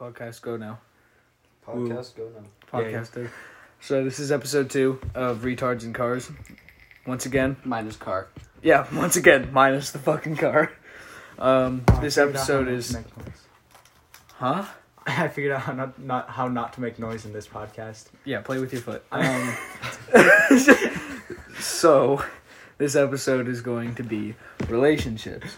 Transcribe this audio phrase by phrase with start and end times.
[0.00, 0.78] Podcast go now.
[1.66, 2.44] Podcast go now.
[2.72, 3.28] Podcast do.
[3.80, 6.30] So this is episode two of Retards and Cars.
[7.06, 8.28] Once again, Minus car.
[8.62, 10.72] yeah, once again, minus the fucking car.
[11.38, 12.96] Um, this episode is,
[14.34, 14.64] huh?
[15.06, 18.06] I figured out how not, not how not to make noise in this podcast.
[18.24, 19.04] Yeah, play with your foot.
[19.12, 19.56] Um,
[21.60, 22.24] so,
[22.78, 24.34] this episode is going to be
[24.68, 25.56] relationships.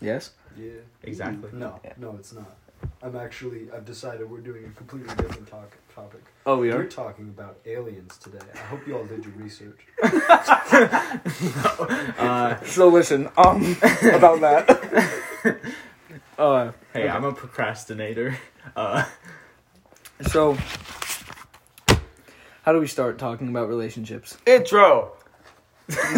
[0.00, 0.32] Yes.
[0.58, 0.70] Yeah.
[1.04, 1.50] Exactly.
[1.52, 1.92] No, Yeah.
[1.96, 2.56] no, it's not.
[3.02, 3.68] I'm actually.
[3.74, 6.22] I've decided we're doing a completely different talk, topic.
[6.46, 6.78] Oh, we are.
[6.78, 8.38] We're talking about aliens today.
[8.54, 9.80] I hope you all did your research.
[12.18, 13.76] Uh, So listen, um,
[14.14, 15.58] about that.
[16.38, 18.36] Uh, hey, I'm a procrastinator.
[18.74, 19.04] Uh,
[20.28, 20.56] so,
[22.62, 24.36] how do we start talking about relationships?
[24.46, 25.12] Intro.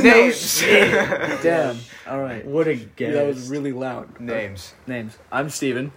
[0.00, 0.60] Names.
[0.62, 1.78] Damn.
[2.08, 2.44] All right.
[2.46, 3.14] what a Yeah, guess.
[3.14, 4.18] that was really loud.
[4.20, 4.72] Names.
[4.86, 5.18] Names.
[5.32, 5.92] I'm Steven.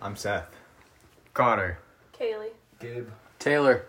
[0.00, 0.46] I'm Seth.
[1.34, 1.78] Connor.
[2.18, 2.50] Kaylee.
[2.80, 3.08] Gabe.
[3.38, 3.84] Taylor.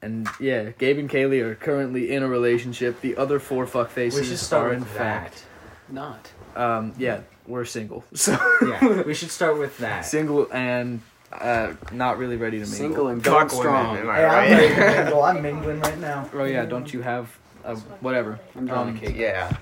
[0.00, 3.00] And yeah, Gabe and Kaylee are currently in a relationship.
[3.00, 4.94] The other four fuck faces We should start are with in that.
[4.94, 5.44] fact.
[5.88, 6.30] Not.
[6.54, 8.04] Um, yeah, we're single.
[8.14, 10.02] So Yeah, we should start with that.
[10.02, 11.00] single and
[11.32, 12.78] uh, not really ready to mingle.
[12.78, 13.92] Single and going Fuck strong.
[13.94, 14.50] women, am I Hey, I'm right?
[14.50, 15.22] ready to mingle.
[15.22, 16.30] I'm mingling right now.
[16.32, 18.38] Oh yeah, don't you have a whatever?
[18.56, 19.16] I'm drawing Um, a cake.
[19.16, 19.54] yeah.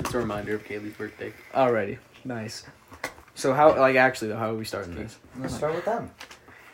[0.00, 1.32] It's a reminder of Kaylee's birthday.
[1.54, 2.64] Alrighty, nice.
[3.36, 5.18] So how like actually though, how are we starting this?
[5.38, 6.10] Let's start with them.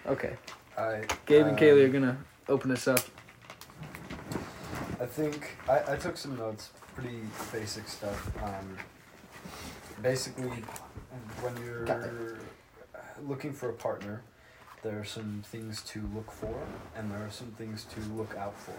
[0.07, 0.37] Okay,
[0.79, 1.03] I.
[1.27, 2.17] Gabe and Kaylee are gonna
[2.49, 3.01] open this up.
[5.01, 7.19] I think I, I took some notes, pretty
[7.53, 8.31] basic stuff.
[8.45, 8.79] Um,
[10.03, 10.53] basically,
[11.41, 12.39] when you're
[13.27, 14.23] looking for a partner,
[14.85, 16.55] there are some things to look for,
[16.97, 18.75] and there are some things to look out for.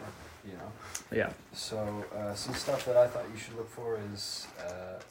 [0.48, 0.72] You know.
[1.12, 1.32] Yeah.
[1.52, 4.48] So uh, some stuff that I thought you should look for is.
[4.66, 5.02] Uh,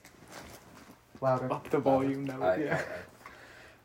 [1.22, 1.52] Louder.
[1.52, 2.42] Up the volume now.
[2.42, 2.82] I- I- yeah.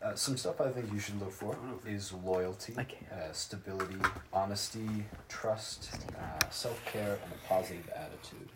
[0.01, 3.95] I- uh, some stuff I think you should look for is loyalty, uh, stability,
[4.31, 8.49] honesty, trust, uh, self care, and a positive attitude.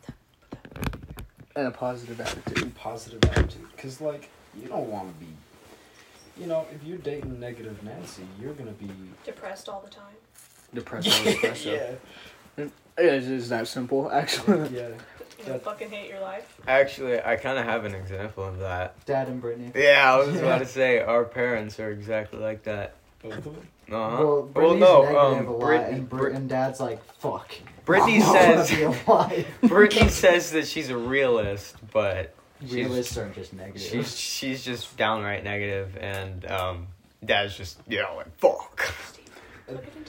[1.56, 2.76] And a positive attitude.
[2.76, 5.32] Positive attitude, because like you don't want to be,
[6.38, 8.90] you know, if you're dating negative Nancy, you're gonna be.
[9.26, 10.16] Depressed all the time.
[10.74, 12.00] Depressed or espresso.
[12.58, 12.68] yeah.
[12.98, 14.70] It's that simple, actually.
[14.70, 14.90] Yeah.
[15.46, 16.58] You That- fucking hate your life.
[16.68, 19.04] Actually, I kind of have an example of that.
[19.06, 19.72] Dad and Brittany.
[19.76, 22.96] Yeah, I was about to say our parents are exactly like that.
[23.24, 23.68] Both of them.
[23.92, 24.18] Uh huh.
[24.18, 25.02] Well, well, Brittany's no.
[25.04, 27.54] negative Um, a lot, Brittany, and, Brit- and Dad's like, fuck.
[27.86, 29.48] Brittany I wanna says be alive.
[29.64, 32.34] Brittany says that she's a realist, but
[32.70, 33.82] Realists aren't just negative.
[33.82, 36.88] she's she's just downright negative, and um,
[37.26, 38.94] Dad's just you know like fuck.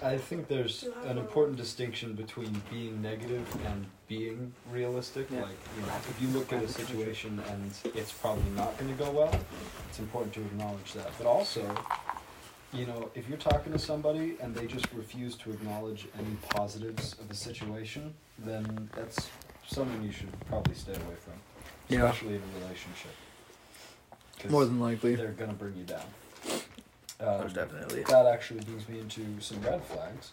[0.03, 3.87] I think there's an important distinction between being negative and
[4.19, 5.27] being realistic.
[5.31, 5.43] Yeah.
[5.43, 9.05] Like, you know, if you look at a situation and it's probably not going to
[9.05, 9.35] go well,
[9.89, 11.11] it's important to acknowledge that.
[11.19, 11.63] But also,
[12.73, 17.15] you know, if you're talking to somebody and they just refuse to acknowledge any positives
[17.21, 19.29] of a situation, then that's
[19.67, 21.35] something you should probably stay away from,
[21.89, 22.05] Yeah.
[22.05, 23.13] especially in a relationship.
[24.51, 25.15] More than likely.
[25.15, 26.05] they're going to bring you down.
[27.21, 28.03] Um, Most definitely.
[28.03, 30.31] that actually brings me into some red flags,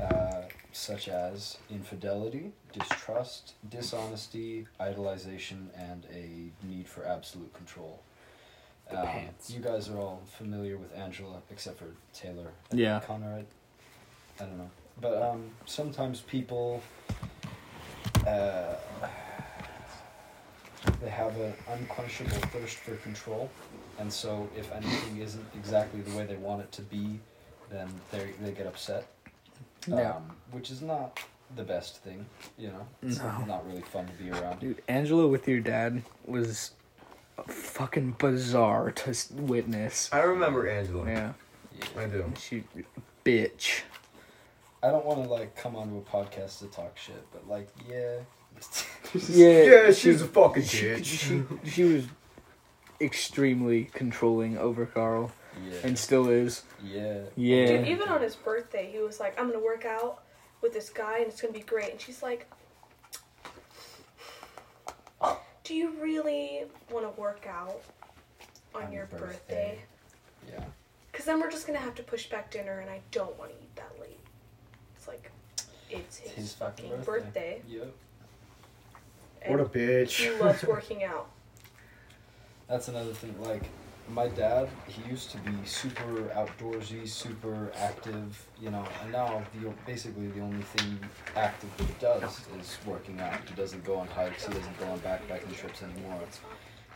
[0.00, 0.42] uh,
[0.78, 8.00] such as infidelity, distrust, dishonesty, idolization, and a need for absolute control.
[8.90, 9.50] Um, Pants.
[9.50, 12.52] you guys are all familiar with Angela, except for Taylor.
[12.72, 13.00] Yeah.
[13.00, 13.44] Connor,
[14.38, 14.70] I, I don't know.
[15.00, 16.80] But um, sometimes people,
[18.26, 18.74] uh,
[21.02, 23.50] they have an unquenchable thirst for control,
[23.98, 27.18] and so if anything isn't exactly the way they want it to be,
[27.68, 29.08] then they they get upset.
[29.86, 30.16] Yeah.
[30.16, 31.18] Um, which is not
[31.56, 32.26] the best thing,
[32.58, 32.86] you know.
[33.02, 33.44] It's No.
[33.46, 34.60] not really fun to be around.
[34.60, 36.72] Dude, Angela with your dad was
[37.46, 40.10] fucking bizarre to witness.
[40.12, 41.06] I remember Angela.
[41.08, 41.32] Yeah.
[41.96, 42.24] I do.
[42.38, 42.64] She,
[43.24, 43.82] bitch.
[44.82, 48.16] I don't want to like come onto a podcast to talk shit, but like, yeah.
[49.28, 51.04] Yeah, Yeah, she- she's a fucking she, bitch.
[51.64, 52.04] she, she was
[53.00, 55.30] extremely controlling over Carl
[55.68, 55.78] yeah.
[55.84, 56.62] and still is.
[56.84, 57.20] yeah.
[57.36, 57.66] Yeah.
[57.78, 60.22] Dude, even on his birthday, he was like, I'm gonna work out
[60.62, 61.92] with this guy and it's gonna be great.
[61.92, 62.48] And she's like,
[65.64, 67.80] Do you really wanna work out
[68.74, 69.28] on, On your your birthday?
[69.28, 69.78] birthday.
[70.50, 70.64] Yeah.
[71.12, 73.76] Because then we're just gonna have to push back dinner and I don't wanna eat
[73.76, 74.18] that late.
[74.96, 75.30] It's like,
[75.90, 77.62] it's his, His fucking fucking birthday.
[77.68, 77.92] Yep.
[79.42, 80.10] and what a bitch.
[80.22, 81.28] he loves working out.
[82.68, 83.34] That's another thing.
[83.42, 83.62] Like,
[84.10, 89.70] my dad, he used to be super outdoorsy, super active, you know, and now the
[89.86, 90.98] basically the only thing
[91.36, 93.38] active that he does is working out.
[93.48, 96.20] He doesn't go on hikes, he doesn't go on backpacking trips anymore.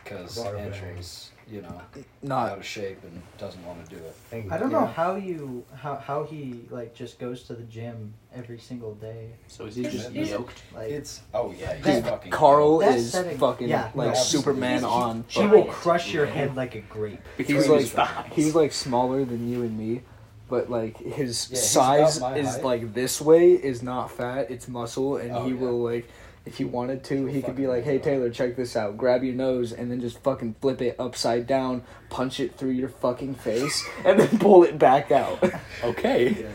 [0.03, 1.81] Because Water Angela's you know
[2.21, 4.45] not out of shape and doesn't want to do it.
[4.49, 8.57] I don't know how you how how he like just goes to the gym every
[8.59, 9.29] single day.
[9.47, 10.61] So is he just just yoked?
[10.73, 14.13] Like It's oh yeah, he's That- fucking Carl That is setting- fucking yeah, like no,
[14.13, 15.01] Superman absolutely.
[15.03, 15.25] on.
[15.27, 17.19] she fucking- will crush your head like a grape.
[17.37, 20.01] He's like he's like smaller than you and me,
[20.49, 22.21] but like his Yeah, size is
[22.55, 22.63] height.
[22.63, 25.57] like this way is not fat, it's muscle, and Oh, he yeah.
[25.59, 26.07] will like
[26.45, 27.99] if he wanted to, he could be like, "Hey.
[27.99, 28.97] Taylor, check this out.
[28.97, 32.89] Grab your nose and then just fucking flip it upside down, punch it through your
[32.89, 35.43] fucking face, and then pull it back out."
[35.83, 36.29] Okay.
[36.41, 36.47] Yeah.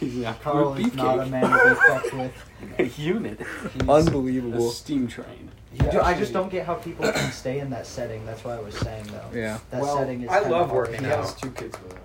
[0.00, 2.44] He's not Carl is not a man to be fucked with.
[2.78, 3.40] a unit.
[3.72, 4.70] He's, A Unbelievable.
[4.70, 5.50] steam train.
[5.72, 8.24] he Dude, I just don't get how people can stay in that setting.
[8.26, 9.38] That's why I was saying though.
[9.38, 9.58] Yeah.
[9.70, 10.28] That well, setting is.
[10.28, 10.88] I love hard.
[10.90, 11.04] working.
[11.04, 11.20] He out.
[11.20, 12.00] has two kids with him.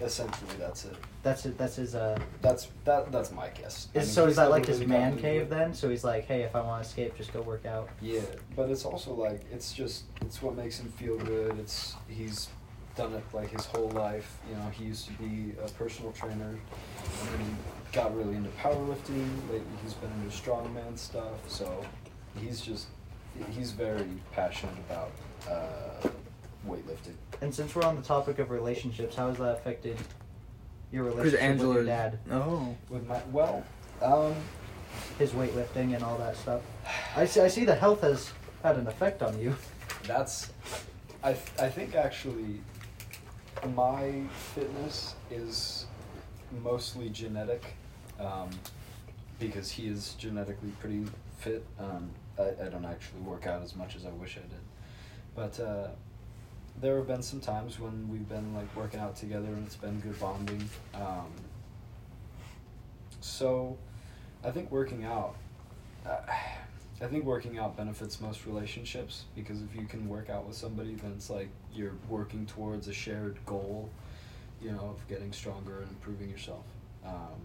[0.00, 0.96] Essentially, that's it.
[1.22, 1.58] That's it.
[1.58, 1.94] That's his.
[1.94, 2.18] Uh.
[2.40, 3.12] That's that.
[3.12, 3.88] That's my guess.
[3.94, 5.50] I Is, mean, so is that like his man cave it.
[5.50, 5.74] then?
[5.74, 7.90] So he's like, hey, if I want to escape, just go work out.
[8.00, 8.20] Yeah,
[8.56, 11.58] but it's also like it's just it's what makes him feel good.
[11.58, 12.48] It's he's
[12.96, 14.38] done it like his whole life.
[14.48, 18.50] You know, he used to be a personal trainer, and then he got really into
[18.50, 19.28] powerlifting.
[19.50, 21.48] Lately, he's been into strongman stuff.
[21.48, 21.84] So
[22.36, 22.86] he's just
[23.50, 25.12] he's very passionate about
[25.50, 26.08] uh,
[26.66, 27.14] weightlifting.
[27.42, 29.96] And since we're on the topic of relationships, how has that affected
[30.92, 31.84] your Because relationship with your Angela.
[31.84, 32.18] dad?
[32.30, 32.76] Oh.
[32.88, 33.64] With my well,
[34.02, 34.34] um,
[35.18, 36.62] His weightlifting and all that stuff.
[37.16, 37.40] I see.
[37.40, 38.32] I see the health has
[38.62, 39.54] had an effect on you.
[40.04, 40.52] that's
[41.22, 42.60] I th- I think actually
[43.74, 44.22] my
[44.54, 45.86] fitness is
[46.62, 47.74] mostly genetic
[48.18, 48.48] um,
[49.38, 51.04] because he is genetically pretty
[51.38, 51.64] fit.
[51.78, 54.60] Um, I, I don't actually work out as much as I wish I did,
[55.34, 55.88] but uh,
[56.80, 60.00] there have been some times when we've been like working out together and it's been
[60.00, 60.68] good bonding.
[60.94, 61.30] Um,
[63.20, 63.76] so
[64.44, 65.36] I think working out.
[66.06, 66.16] Uh,
[67.02, 70.94] I think working out benefits most relationships because if you can work out with somebody,
[70.96, 73.88] then it's like you're working towards a shared goal,
[74.60, 76.64] you know, of getting stronger and improving yourself.
[77.06, 77.40] Um,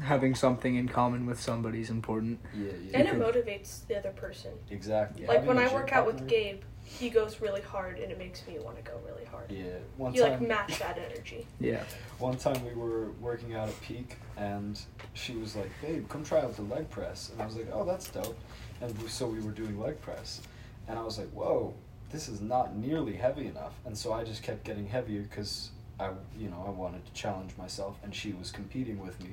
[0.00, 2.38] Having something in common with somebody is important.
[2.54, 2.98] yeah, yeah.
[2.98, 4.52] And it motivates the other person.
[4.70, 5.26] exactly.
[5.26, 6.62] Like Having when I gym work out with Gabe,
[6.98, 9.50] he goes really hard and it makes me want to go really hard.
[9.50, 9.64] Yeah,
[9.96, 10.32] one You time.
[10.32, 11.46] like match that energy.
[11.60, 11.82] Yeah.
[12.18, 14.78] One time we were working out at Peak, and
[15.14, 17.84] she was like, "Babe, come try out the leg press." And I was like, "Oh,
[17.84, 18.38] that's dope."
[18.80, 20.40] And we, so we were doing leg press,
[20.88, 21.74] and I was like, "Whoa,
[22.10, 26.10] this is not nearly heavy enough." And so I just kept getting heavier because I,
[26.36, 29.30] you know, I wanted to challenge myself, and she was competing with me,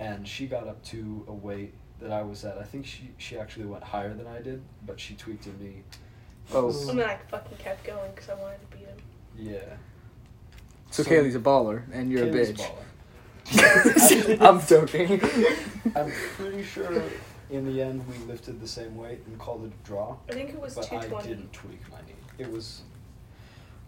[0.00, 2.58] and she got up to a weight that I was at.
[2.58, 5.82] I think she she actually went higher than I did, but she tweaked at me.
[6.52, 6.88] Oh.
[6.88, 8.96] And then I fucking kept going because I wanted to beat him.
[9.38, 9.76] Yeah.
[10.90, 12.70] So, Kaylee's a baller, and you're Kaylee's a bitch.
[12.70, 14.40] baller.
[14.40, 15.20] I'm joking.
[15.96, 17.02] I'm pretty sure
[17.50, 20.16] in the end we lifted the same weight and called it a draw.
[20.28, 22.14] I think it was but I didn't tweak my knee.
[22.38, 22.82] It was,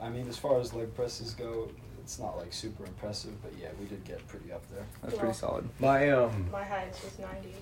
[0.01, 1.69] I mean, as far as leg presses go,
[2.01, 4.85] it's not like super impressive, but yeah, we did get pretty up there.
[5.03, 5.69] That's pretty solid.
[5.81, 7.53] My um My highest was 90.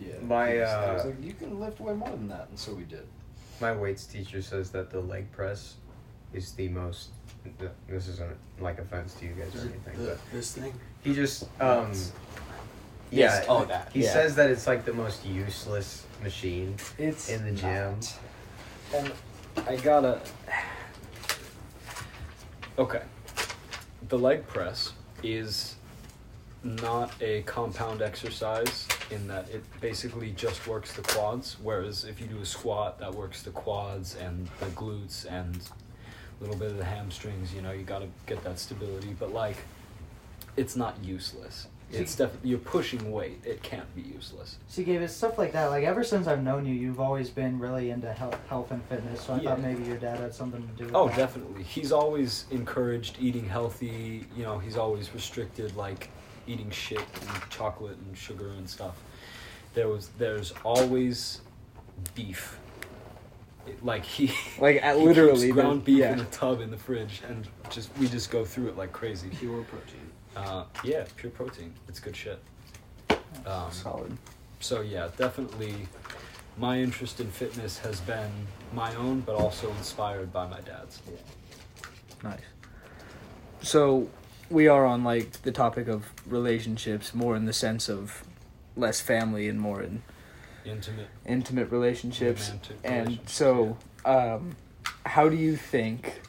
[0.00, 0.12] Yeah.
[0.22, 2.58] My, he was- I was uh, like, you can lift way more than that, and
[2.58, 3.06] so we did.
[3.60, 5.74] My weights teacher says that the leg press
[6.32, 7.10] is the most.
[7.88, 10.72] This isn't like offense to you guys or anything, but this thing?
[11.02, 11.86] he just um.
[11.90, 12.12] It's-
[13.10, 13.44] Yeah.
[13.48, 13.90] Oh, that.
[13.92, 14.12] He Yeah.
[14.12, 16.76] says that it's like the most useless machine.
[16.98, 17.92] It's In the gym.
[18.00, 18.14] not.
[18.94, 19.12] and
[19.68, 20.20] I gotta.
[22.78, 23.02] Okay.
[24.08, 24.92] The leg press
[25.22, 25.76] is
[26.64, 32.26] not a compound exercise in that it basically just works the quads, whereas if you
[32.26, 36.76] do a squat, that works the quads and the glutes and a little bit of
[36.78, 37.54] the hamstrings.
[37.54, 39.56] You know, you got to get that stability, but like,
[40.56, 41.68] it's not useless.
[41.92, 43.38] It's definitely you're pushing weight.
[43.44, 44.58] It can't be useless.
[44.66, 45.66] See, Gabe, it's stuff like that.
[45.66, 49.20] Like ever since I've known you, you've always been really into health, health and fitness.
[49.20, 51.16] So I thought maybe your dad had something to do with Oh, that.
[51.16, 51.62] definitely.
[51.62, 54.26] He's always encouraged eating healthy.
[54.36, 56.10] You know, he's always restricted like
[56.46, 58.96] eating shit and chocolate and sugar and stuff.
[59.74, 61.40] There was, there's always
[62.14, 62.58] beef.
[63.66, 66.12] It- like he, Like, at he literally, keeps ground beef yeah.
[66.12, 69.28] in a tub in the fridge, and just we just go through it like crazy.
[69.28, 70.10] Pure protein.
[70.36, 71.72] Uh, yeah, pure protein.
[71.88, 72.38] It's good shit.
[73.44, 74.16] Um, Solid.
[74.60, 75.74] so yeah, definitely,
[76.58, 78.30] my interest in fitness has been
[78.72, 81.00] my own, but also inspired by my dad's.
[81.10, 82.30] Yeah.
[82.30, 82.40] Nice.
[83.62, 84.08] So,
[84.50, 88.22] we are on like the topic of relationships, more in the sense of
[88.76, 90.02] less family and more in
[90.64, 91.08] Intimate.
[91.24, 92.48] intimate relationships.
[92.48, 94.56] Romantic And relationships, so, um,
[95.04, 96.20] how do you think?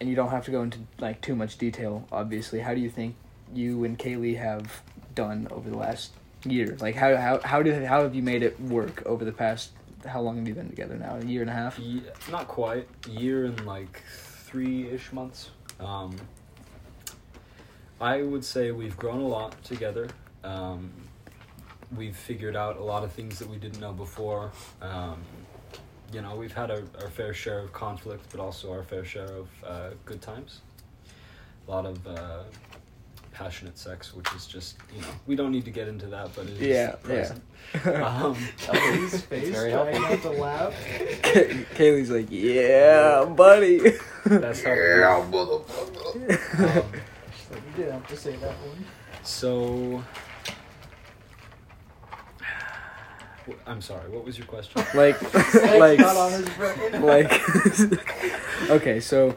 [0.00, 2.60] And you don't have to go into like too much detail, obviously.
[2.60, 3.14] How do you think
[3.54, 4.82] you and Kaylee have
[5.14, 6.10] done over the last
[6.44, 6.76] year?
[6.80, 9.70] Like, how how how did how have you made it work over the past
[10.04, 11.16] how long have you been together now?
[11.16, 11.78] A year and a half.
[11.78, 15.50] Ye- not quite year and like three ish months.
[15.78, 16.16] Um,
[18.02, 20.08] I would say we've grown a lot together.
[20.42, 20.90] Um,
[21.96, 24.50] we've figured out a lot of things that we didn't know before.
[24.80, 25.22] Um,
[26.12, 29.28] you know, we've had our, our fair share of conflict, but also our fair share
[29.32, 30.60] of uh, good times.
[31.68, 32.42] A lot of uh,
[33.32, 36.46] passionate sex, which is just you know we don't need to get into that, but
[36.46, 36.94] it is Yeah, yeah.
[37.04, 37.42] present.
[38.04, 40.74] um, His face very trying not to laugh.
[41.76, 43.92] Kaylee's like, yeah, buddy.
[44.26, 44.72] that's how.
[44.72, 45.64] Um,
[46.12, 46.84] She's like,
[47.76, 48.84] you didn't have to say that one.
[49.22, 50.02] So,
[53.66, 54.08] I'm sorry.
[54.10, 54.82] What was your question?
[54.94, 55.20] like,
[55.78, 57.02] like, not on his brain.
[57.02, 58.70] like.
[58.70, 59.36] okay, so,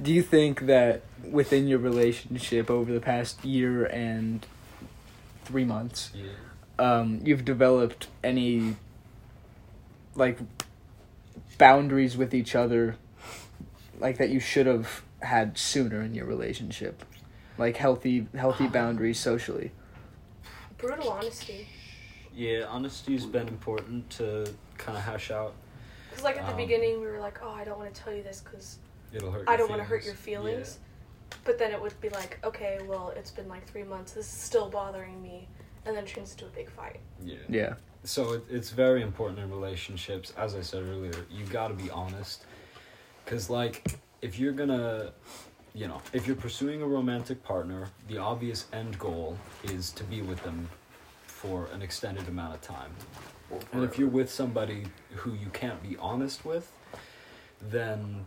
[0.00, 4.46] do you think that within your relationship over the past year and
[5.44, 6.24] three months, Yeah.
[6.78, 8.76] um, you've developed any
[10.14, 10.38] like
[11.58, 12.96] boundaries with each other,
[13.98, 17.04] like that you should have had sooner in your relationship,
[17.58, 19.72] like healthy healthy boundaries socially.
[20.78, 21.68] Brutal honesty.
[22.34, 24.46] Yeah, honesty's been important to
[24.76, 25.54] kind of hash out.
[26.10, 28.12] Because, like, at the Um, beginning, we were like, oh, I don't want to tell
[28.12, 28.78] you this because
[29.12, 29.48] It'll hurt.
[29.48, 30.78] I don't want to hurt your feelings.
[31.44, 34.12] But then it would be like, okay, well, it's been like three months.
[34.12, 35.48] This is still bothering me.
[35.84, 37.00] And then it turns into a big fight.
[37.24, 37.34] Yeah.
[37.48, 37.60] yeah.
[37.60, 40.32] Yeah, So it, it's very important in relationships.
[40.36, 42.44] As I said earlier, you got to be honest.
[43.24, 45.12] Because, like, if you're gonna,
[45.76, 50.22] you know, if you're pursuing a romantic partner, the obvious end goal is to be
[50.22, 50.66] with them
[51.26, 52.90] for an extended amount of time.
[53.72, 56.72] And if you're with somebody who you can't be honest with,
[57.60, 58.24] then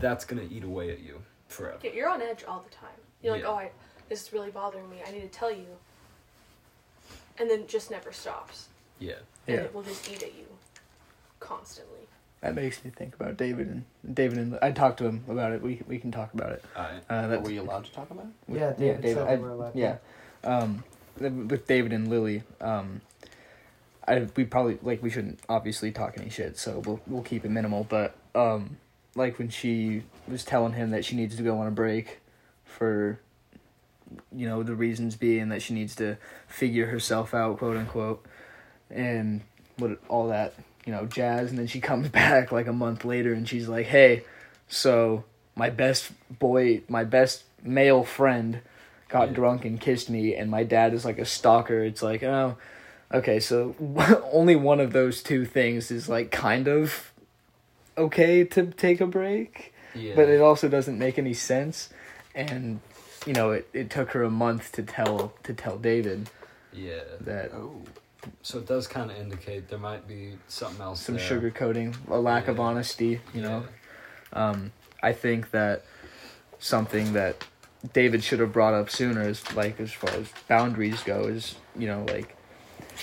[0.00, 1.78] that's gonna eat away at you forever.
[1.84, 2.88] Yeah, you're on edge all the time.
[3.22, 3.48] You're like, Yeah.
[3.48, 3.70] oh, I,
[4.08, 5.02] this is really bothering me.
[5.06, 5.66] I need to tell you.
[7.38, 8.68] And then it just never stops.
[8.98, 9.14] Yeah.
[9.46, 9.64] And Yeah.
[9.64, 10.46] it will just eat at you
[11.38, 12.07] constantly.
[12.40, 15.62] That makes me think about David and David and I talked to him about it.
[15.62, 16.64] We we can talk about it.
[16.76, 18.26] I, Uh, were you allowed to talk about?
[18.46, 19.96] with- Yeah, David said I- we were allowed yeah,
[20.44, 20.84] um,
[21.18, 23.00] with David and Lily, um,
[24.06, 27.50] I we probably like we shouldn't obviously talk any shit, so we'll we'll keep it
[27.50, 27.84] minimal.
[27.84, 28.76] But um,
[29.14, 32.20] like when she was telling him that she needs to go on a break,
[32.64, 33.18] for,
[34.32, 36.16] you know, the reasons being that she needs to
[36.46, 38.24] figure herself out, quote unquote,
[38.90, 39.40] and
[39.76, 40.54] what all that
[40.84, 43.86] you know jazz, and then she comes back like a month later and she's like,
[43.86, 44.24] hey,
[44.68, 48.60] so my best boy, my best male friend
[49.08, 49.34] got Yeah.
[49.34, 52.56] drunk and kissed me and my dad is like a stalker it's like oh
[53.12, 53.74] okay so
[54.32, 57.10] only one of those two things is like kind of
[57.96, 60.14] okay to take a break yeah.
[60.14, 61.88] but it also doesn't make any sense
[62.34, 62.80] and
[63.26, 66.28] you know it, it took her a month to tell to tell david
[66.72, 67.00] yeah.
[67.20, 67.82] that Oh.
[68.42, 71.00] So it does kind of indicate there might be something else.
[71.00, 71.40] some there.
[71.40, 73.64] sugarcoating a lack of honesty you know
[74.32, 74.48] Yeah.
[74.50, 74.72] Um,
[75.02, 75.84] I think that
[76.58, 77.44] something that
[77.92, 81.86] David should have brought up sooner is like as far as boundaries go is you
[81.86, 82.36] know like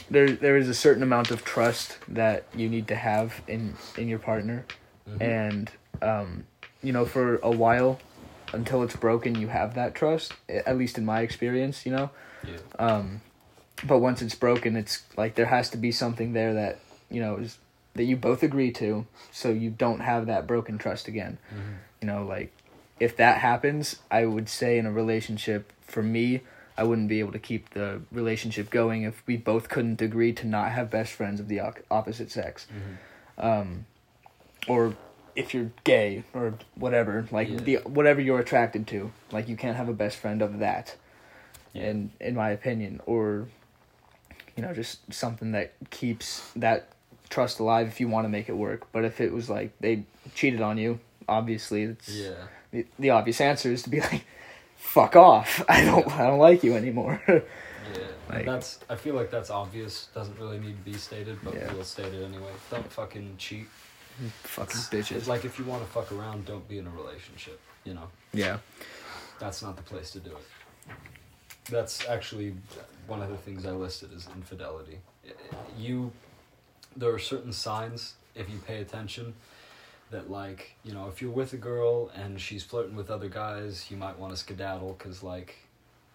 [0.10, 4.08] there there is a certain amount of trust that you need to have in in
[4.08, 4.66] your partner
[5.10, 5.22] Mhm.
[5.22, 6.46] and um,
[6.84, 8.00] you know for a while
[8.54, 12.10] until it's broken you have that trust at least in my experience you know
[12.44, 12.58] yeah.
[12.80, 13.22] um,
[13.84, 16.80] but once it's broken, it's like there has to be something there that
[17.10, 17.58] you know is
[17.94, 21.38] that you both agree to, so you don't have that broken trust again.
[21.54, 21.76] Mhm.
[22.02, 22.52] You know, like
[23.00, 26.42] if that happens, I would say in a relationship, for me,
[26.78, 30.46] I wouldn't be able to keep the relationship going if we both couldn't agree to
[30.48, 32.68] not have best friends of the opposite sex,
[33.38, 33.44] Mhm.
[33.44, 33.86] um,
[34.68, 34.96] or
[35.36, 37.58] if you're gay or whatever, like Yeah.
[37.60, 40.96] the whatever you're attracted to, like you can't have a best friend of that
[41.74, 41.84] Yeah.
[41.90, 43.48] in in my opinion or
[44.56, 46.90] you know just something that keeps that
[47.30, 50.04] trust alive if you want to make it work but if it was like they
[50.36, 52.34] cheated on you obviously it's Yeah.
[52.72, 54.24] the, the obvious answer is to be like
[54.78, 57.22] fuck off i don't i don't like you anymore
[57.94, 58.02] Yeah.
[58.28, 58.80] Like- that's.
[58.90, 60.08] I feel like that's obvious.
[60.16, 61.72] Doesn't really need to be stated, but Yeah.
[61.72, 62.50] we'll state it anyway.
[62.72, 63.68] Don't fucking cheat.
[64.42, 67.60] fucking It's bitches like if you want to fuck around, don't be in a relationship.
[67.84, 68.58] You know, yeah
[69.38, 70.96] that's not the place to do it.
[71.70, 72.56] That's actually
[73.08, 75.00] one of the things I listed is infidelity.
[75.78, 76.12] You,
[76.96, 79.34] there are certain signs if you pay attention
[80.12, 83.90] that like you know if you're with a girl and she's flirting with other guys,
[83.90, 85.56] you might want to skedaddle because like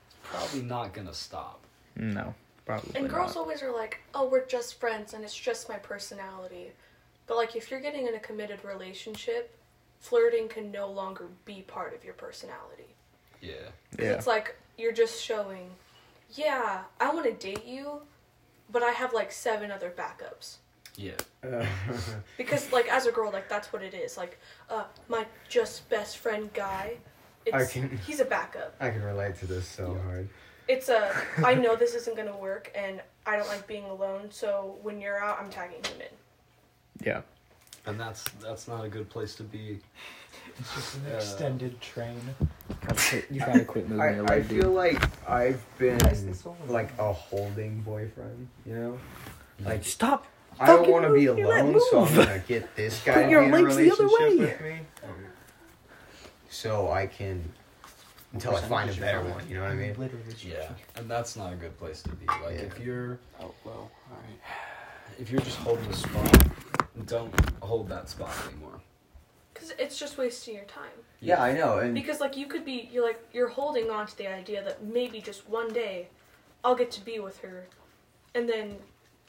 [0.07, 1.61] it's probably not gonna stop.
[1.97, 2.35] no
[2.67, 3.41] probably And girls not.
[3.43, 6.71] always are like, oh, we're just friends and it's just my personality.
[7.27, 9.57] But, like, if you're getting in a committed relationship,
[10.01, 12.87] flirting can no longer be part of your personality.
[13.41, 13.55] Yeah.
[13.93, 15.71] 'Cause yeah It's like you're just showing,
[16.35, 18.03] yeah, I want to date you,
[18.71, 20.57] but I have like seven other backups.
[20.97, 21.13] Yeah.
[21.45, 21.65] Uh,
[22.37, 24.17] Because like as a girl, like that's what it is.
[24.17, 26.97] Like uh, my just best friend guy.
[27.47, 28.75] It's, I can- He's a backup.
[28.81, 30.29] I can relate to this so hard.
[30.69, 31.15] It's a.
[31.45, 34.29] I know this isn't gonna work, and I don't like being alone.
[34.31, 37.07] So when you're out, I'm tagging him in.
[37.07, 37.23] Yeah.
[37.87, 39.81] And that's that's not a good place to be.
[40.59, 42.21] It's just an Uh, extended train.
[43.31, 44.63] You gotta quit moving I, your I leg, dude.
[44.63, 46.73] feel like I've been Why is this over?
[46.73, 48.99] like a holding boyfriend, you know?
[49.65, 50.27] Like Stop.
[50.59, 52.27] I don't Fucking want to be move your leg, alone, so I'm move.
[52.27, 54.81] gonna get this guy Put to your be in a legs the other relationship way.
[55.03, 55.17] with me,
[56.49, 57.53] so I can
[58.33, 59.49] until I find a better one.
[59.49, 59.95] You know what I mean?
[59.99, 60.25] Literally.
[60.43, 62.27] Yeah, and that's not a good place to be.
[62.27, 62.61] Like Yeah.
[62.63, 64.41] if you're Oh well, alright.
[65.19, 66.47] if you're just holding a spot,
[67.07, 68.70] don't hold that spot anymore.
[69.61, 70.89] Because it's just wasting your time.
[71.21, 74.17] Yeah, I know, and Because like you could be, you're like you're holding on to
[74.17, 76.09] the idea that maybe just one day,
[76.65, 77.67] I'll get to be with her,
[78.35, 78.77] and then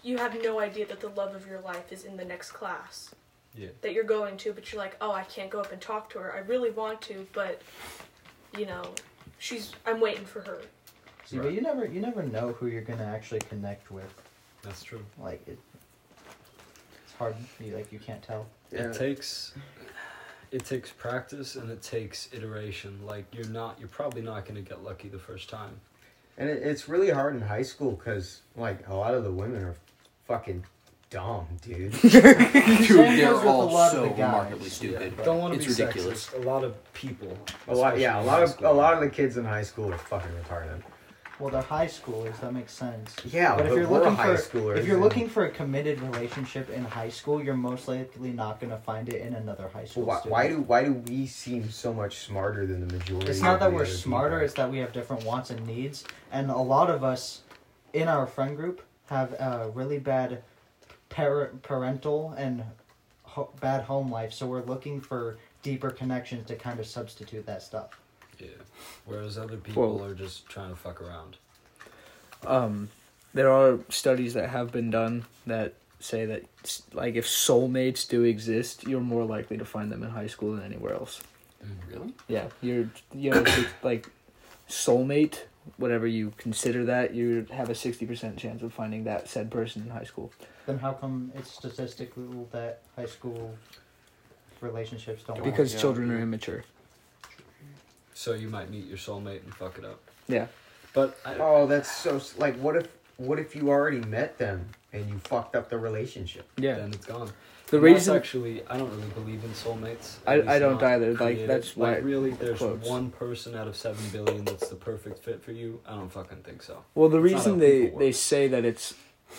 [0.04, 3.14] you have no idea that the love of your life is in the next class.
[3.56, 3.68] Yeah.
[3.82, 6.20] That you're going to, but you're like, oh, I can't go up and talk to
[6.20, 6.34] her.
[6.34, 7.62] I really want to, but,
[8.58, 8.84] you know,
[9.40, 9.74] she's.
[9.86, 10.62] I'm waiting for her.
[11.26, 14.14] See, but you never you never know who you're gonna actually connect with.
[14.62, 15.04] That's true.
[15.20, 15.60] Like it.
[17.04, 17.36] It's hard.
[17.60, 18.46] You like you can't tell.
[18.72, 18.84] Yeah.
[18.84, 19.54] It takes
[20.52, 23.00] it takes practice and it takes iteration.
[23.06, 25.80] Like you're not you're probably not going to get lucky the first time.
[26.38, 29.64] and it, it's really hard in high school because like a lot of the women
[29.64, 29.76] are
[30.28, 30.64] fucking
[31.10, 31.92] dumb, dude.
[32.02, 35.14] Dude, they're goes all a lot of so remarkably stupid.
[35.26, 36.28] Don't want to It's be ridiculous.
[36.28, 36.44] sexist.
[36.44, 37.38] A lot of people.
[37.68, 38.72] a lot, yeah, a lot of school.
[38.72, 40.82] a lot of the kids in high school are fucking retarded.
[41.42, 42.40] Well, they're high schoolers.
[42.40, 43.16] That makes sense.
[43.26, 44.78] Yeah, but if you're looking high for schoolers.
[44.78, 48.60] if you're and- looking for a committed relationship in high school, you're most likely not
[48.60, 50.04] gonna find it in another high school.
[50.06, 53.28] why, why do why do we seem so much smarter than the majority?
[53.28, 54.46] It's not that we're smarter; people?
[54.46, 57.42] it's that we have different wants and needs, and a lot of us
[57.94, 60.44] in our friend group have a really bad
[61.10, 62.64] par- parental and
[63.24, 64.32] ho- bad home life.
[64.32, 68.00] So we're looking for deeper connections to kind of substitute that stuff.
[68.42, 68.48] Yeah.
[69.06, 71.38] Whereas other people Well- are just trying to fuck around.
[72.46, 72.90] um,
[73.34, 76.44] there are studies that have been done that say that
[76.94, 80.64] like if soulmates do exist, you're more likely to find them in high school than
[80.66, 81.22] anywhere else.
[81.90, 82.14] Really?
[82.28, 83.46] Yeah, you're you know
[83.84, 84.10] like
[84.68, 85.42] soulmate,
[85.78, 89.84] whatever you consider that, you have a sixty percent chance of finding that said person
[89.84, 90.32] in high school.
[90.66, 93.56] Then how come it's statistical that high school
[94.62, 95.38] relationships don't?
[95.38, 95.46] work?
[95.46, 95.80] Because yeah.
[95.80, 96.64] children are immature.
[98.14, 100.00] So you might meet your soulmate and fuck it up.
[100.28, 100.48] Yeah.
[100.94, 105.08] But I, Oh, that's so like what if what if you already met them and
[105.10, 106.48] you fucked up the relationship?
[106.58, 106.76] Yeah.
[106.76, 107.32] then it's gone.
[107.68, 110.16] The And reason actually, I don't really believe in soulmates.
[110.28, 111.50] I- I don't not either, like, created.
[111.50, 112.86] that's why like really, there's quotes.
[112.90, 115.80] one person out of seven billion that's the perfect fit for you.
[115.88, 116.84] I don't fucking think so.
[116.96, 118.94] Well, the It's reason they they say that it's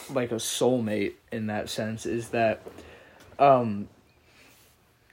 [0.09, 2.63] like a soulmate in that sense is that
[3.39, 3.89] um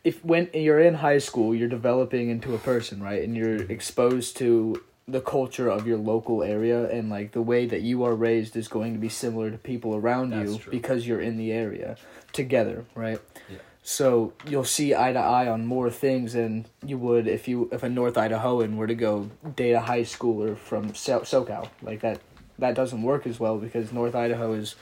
[0.04, 3.24] if when you're in high school, you're developing into a person, right?
[3.24, 7.82] And you're exposed to the culture of your local area and like the way that
[7.82, 10.72] you are raised is going to be similar to people around That's you true.
[10.72, 11.98] because you're in the area
[12.32, 13.20] together, right?
[13.50, 13.58] Yeah.
[13.82, 17.82] So you'll see eye to eye on more things than you would if you if
[17.82, 21.70] a North Idahoan were to go date a high schooler from so- SoCal.
[21.82, 22.20] Like that
[22.60, 24.76] that doesn't work as well because North Idaho is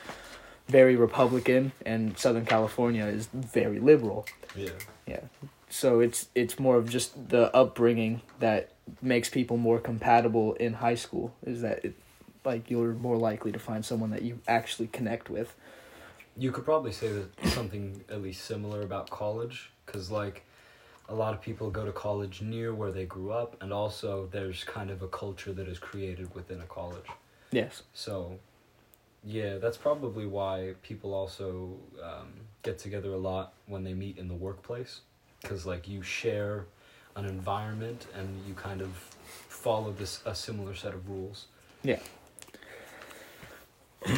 [0.68, 4.26] very Republican and Southern California is very liberal.
[4.56, 4.72] Yeah.
[5.08, 5.22] Yeah.
[5.70, 10.96] So it's it's more of just the upbringing that makes people more compatible in high
[10.96, 11.96] school is that it
[12.46, 15.54] like you're more likely to find someone that you actually connect with.
[16.38, 20.46] You could probably say that something at least similar about college, because like
[21.10, 24.64] a lot of people go to college near where they grew up, and also there's
[24.64, 27.06] kind of a culture that is created within a college.
[27.52, 27.84] Yes.
[27.94, 28.40] So,
[29.28, 32.32] yeah, that's probably why people also um,
[32.64, 35.02] get together a lot when they meet in the workplace,
[35.42, 36.66] because like you share
[37.18, 38.90] an environment and you kind of
[39.50, 41.48] follow this a similar set of rules.
[41.84, 42.00] Yeah.
[44.06, 44.16] Does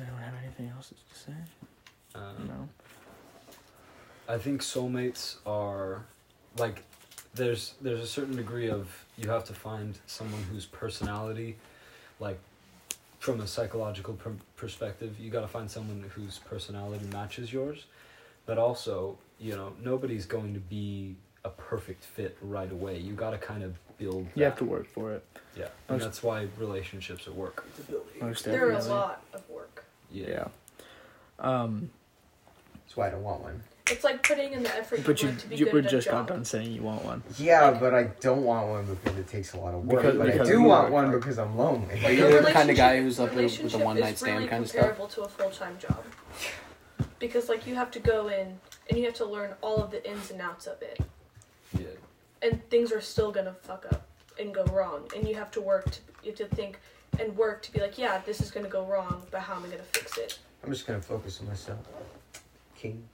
[0.00, 1.34] anyone have anything else to say?
[2.14, 2.68] Um, No.
[4.28, 6.04] I think soulmates are
[6.56, 6.82] like
[7.34, 11.56] there's there's a certain degree of you have to find someone whose personality
[12.20, 12.38] like
[13.22, 17.84] from a psychological per- perspective you got to find someone whose personality matches yours
[18.46, 23.30] but also you know nobody's going to be a perfect fit right away you got
[23.30, 25.24] to kind of build You have to work for it.
[25.56, 27.64] yeah and Most- that's why relationships at work
[28.20, 29.84] Most There are a lot of work.
[30.10, 30.48] yeah, Yeah.
[31.38, 31.90] Um
[32.84, 33.62] That's why I don't want one.
[33.90, 35.86] It's like putting in the effort But you would to be you good were at
[35.86, 36.28] a just job.
[36.28, 37.22] got done saying you want one.
[37.36, 40.02] Yeah, Like- but I don't want one because it takes a lot of work.
[40.02, 41.92] Because- but because I do want are- one because I'm lonely.
[41.98, 44.18] Are Like, you a the kind of guy who's up there with a one night
[44.18, 44.80] stand really kind of stuff?
[44.82, 46.02] comparable to a full time job.
[47.18, 50.08] Because like you have to go in and you have to learn all of the
[50.08, 51.00] ins and outs of it,
[51.76, 51.86] Yeah.
[52.40, 54.06] and things are still gonna fuck up
[54.38, 56.78] and go wrong, and you have to work to you have to think
[57.18, 59.68] and work to be like, yeah, this is gonna go wrong, but how am I
[59.68, 60.38] gonna fix it?
[60.64, 61.80] I'm just gonna focus on myself.
[62.76, 63.08] King.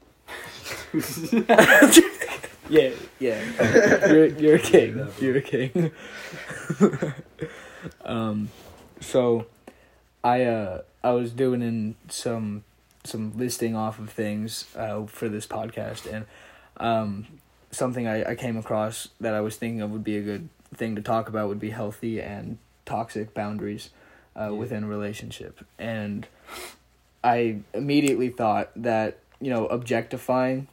[2.71, 4.09] Yeah, yeah.
[4.13, 5.09] you're you're a king.
[5.19, 5.91] You're a king.
[8.05, 8.51] um,
[9.01, 9.47] so,
[10.23, 12.65] I uh I was doing in some
[13.05, 16.27] some listing off of things uh for this podcast and
[16.77, 17.27] um
[17.71, 20.95] something I I came across that I was thinking of would be a good thing
[20.97, 23.89] to talk about would be healthy and toxic boundaries
[24.37, 24.51] uh, Yeah.
[24.51, 26.27] within a relationship and
[27.25, 30.69] I immediately thought that you know objectifying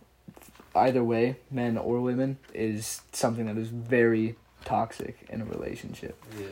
[0.76, 6.22] either way, men or women, is something that is very toxic in a relationship.
[6.38, 6.48] Yeah.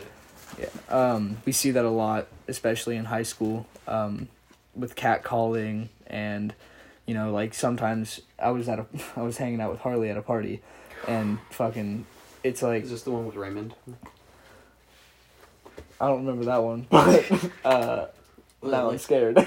[0.60, 0.70] Yeah.
[0.90, 4.30] Um, we see that a lot, especially in high school, um,
[4.76, 6.54] with catcalling and,
[7.06, 10.18] you know, like sometimes I was at a, I was hanging out with Harley at
[10.18, 10.62] a party,
[11.08, 12.06] and fucking,
[12.44, 13.74] it's like Is this the one with Raymond?
[16.00, 17.32] I don't remember that one, but
[17.66, 18.08] uh,
[18.62, 19.38] now I'm scared.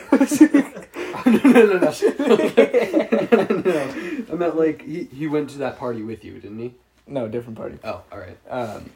[1.30, 1.78] no, no,
[2.18, 3.60] no, no.
[3.60, 4.24] no.
[4.30, 6.74] I meant like he, he went to that party with you, didn't he?
[7.06, 7.78] no, different party.
[7.84, 8.36] Oh, all right.
[8.48, 8.90] Um,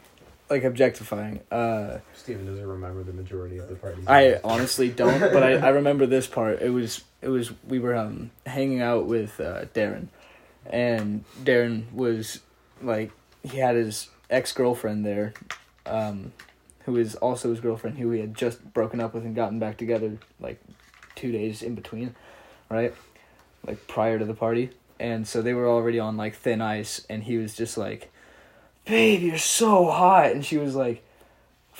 [0.49, 1.41] like objectifying.
[1.51, 4.05] Uh, Steven doesn't remember the majority of the parties.
[4.07, 6.61] I honestly don't, but I, I remember this part.
[6.61, 10.09] It was it was we were um hanging out with uh, Darren,
[10.67, 12.41] and Darren was
[12.83, 13.13] like
[13.45, 15.35] he had his ex girlfriend there,
[15.87, 16.33] um,
[16.85, 19.77] who is also his girlfriend who he had just broken up with and gotten back
[19.77, 20.61] together like
[21.21, 22.15] two days in between,
[22.69, 22.95] right,
[23.67, 27.25] like prior to the party, and so they were already on like thin ice, and
[27.25, 28.11] he was just like,
[28.85, 31.03] "Babe, you're so hot," and she was like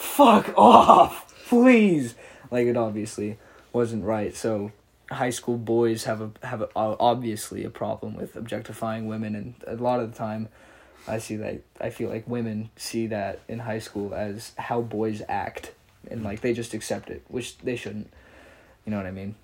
[0.01, 2.15] fuck off, please.
[2.51, 3.39] Like it obviously
[3.73, 4.35] wasn't right.
[4.35, 4.73] So
[5.11, 9.81] high school boys have a have a, obviously a problem with objectifying women, and a
[9.81, 10.49] lot of the time,
[11.07, 15.23] I see that I feel like women see that in high school as how boys
[15.29, 15.73] act,
[16.11, 18.13] and like they just accept it, which they shouldn't.
[18.85, 19.35] You know what I mean?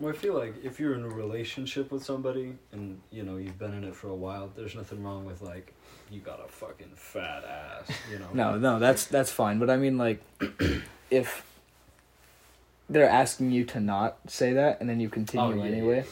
[0.00, 3.58] Well, I feel like if you're in a relationship with somebody and you know you've
[3.58, 5.74] been in it for a while, there's nothing wrong with like
[6.10, 8.28] you got a fucking fat ass, you know.
[8.32, 9.58] No, no, that's that's fine.
[9.58, 10.22] But I mean, like,
[11.10, 11.44] if
[12.88, 16.04] they're asking you to not say that, and then you continue Oh, yeah, anyway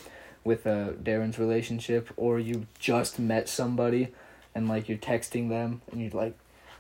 [0.46, 4.08] with uh, Darren's relationship, or you just met somebody,
[4.54, 6.36] and like you're texting them, and you're like,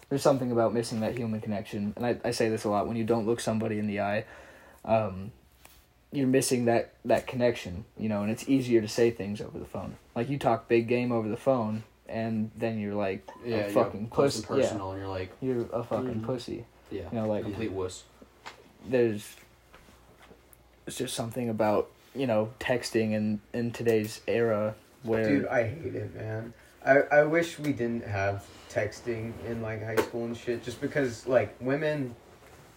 [0.08, 1.92] there's something about missing that human connection.
[1.96, 4.24] And I I say this a lot when you don't look somebody in the eye,
[4.84, 5.32] um,
[6.16, 9.64] you're missing that that connection, you know, and it's easier to say things over the
[9.66, 9.96] phone.
[10.14, 13.68] Like you talk big game over the phone, and then you're like Yeah, a you're
[13.70, 14.60] fucking close and pussy.
[14.60, 16.24] Yeah, personal, and you're like, you're a fucking Mhm.
[16.24, 16.64] pussy.
[16.90, 18.04] yeah, You know, like complete wuss.
[18.88, 19.36] there's
[20.86, 25.94] it's just something about you know texting in in today's era where Dude, I hate
[25.94, 26.54] it, man.
[26.84, 31.26] I, I wish we didn't have texting in like high school and shit just because
[31.26, 32.14] like women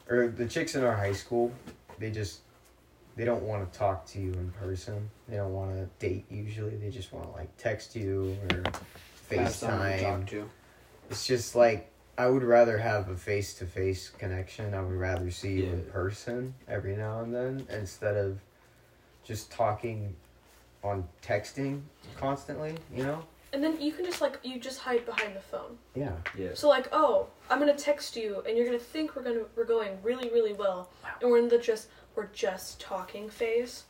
[0.09, 1.51] or the chicks in our high school,
[1.99, 2.39] they just
[3.15, 5.09] they don't want to talk to you in person.
[5.27, 6.75] They don't want to date usually.
[6.75, 8.63] They just want to like text you or
[9.37, 10.27] Have someone talk FaceTime.
[10.27, 10.49] to.
[11.09, 14.73] It's just like I would rather have a face to face connection.
[14.73, 18.39] I would rather see you in person every now and then instead of
[19.23, 20.15] just talking
[20.83, 21.81] on texting
[22.17, 23.23] constantly, you know?
[23.51, 25.77] And then you can just like you just hide behind the phone.
[25.95, 26.11] Yeah.
[26.37, 26.49] Yeah.
[26.53, 29.97] So like, oh, I'm gonna text you, and you're gonna think we're gonna we're going
[30.03, 30.89] really really well,
[31.21, 31.87] and we're in the just
[32.19, 33.83] we're just talking phase,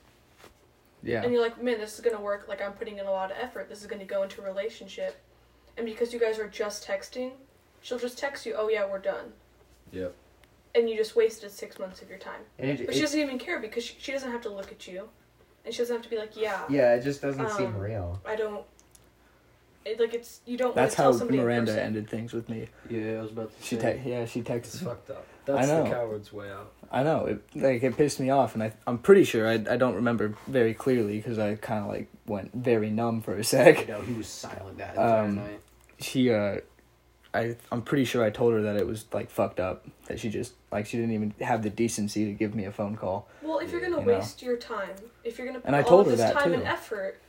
[1.02, 2.46] yeah and you're like, man, this is gonna work.
[2.48, 3.68] Like I'm putting in a lot of effort.
[3.70, 5.20] This is gonna go into a relationship,
[5.78, 7.32] and because you guys are just texting,
[7.82, 9.34] she'll just text you, oh yeah, we're done,
[9.92, 10.14] Yep.
[10.76, 12.42] and you just wasted six months of your time.
[12.60, 14.72] And it, But she it- doesn't even care because she, she doesn't have to look
[14.72, 15.10] at you,
[15.66, 18.22] and she doesn't have to be like, yeah, yeah, it just doesn't seem Um, real.
[18.26, 18.64] I don't.
[19.86, 20.76] It, like it's you don't.
[20.76, 23.64] that's wanna how tell somebody miranda ended things with me Yeah, I was about to
[23.66, 24.00] she say.
[24.04, 25.26] te- yeah she It's texted fucked up.
[25.56, 25.84] That's know.
[25.84, 26.72] the coward's way out.
[26.92, 29.78] i know it like it pissed me off and i i'm pretty sure i, I
[29.78, 33.88] don't remember very clearly because i kind of like went very numb for a sec
[33.88, 35.60] No, he was silent that entire Um, night.
[36.00, 36.58] she uh
[37.32, 40.30] I I'm pretty sure I told her that it was like fucked up that she
[40.30, 43.28] just like she didn't even have the decency to give me a phone call.
[43.44, 44.14] Well, if you're gonna You know.
[44.18, 46.34] waste your time, if you're gonna put And I all told of her this that,
[46.42, 47.22] time and effort,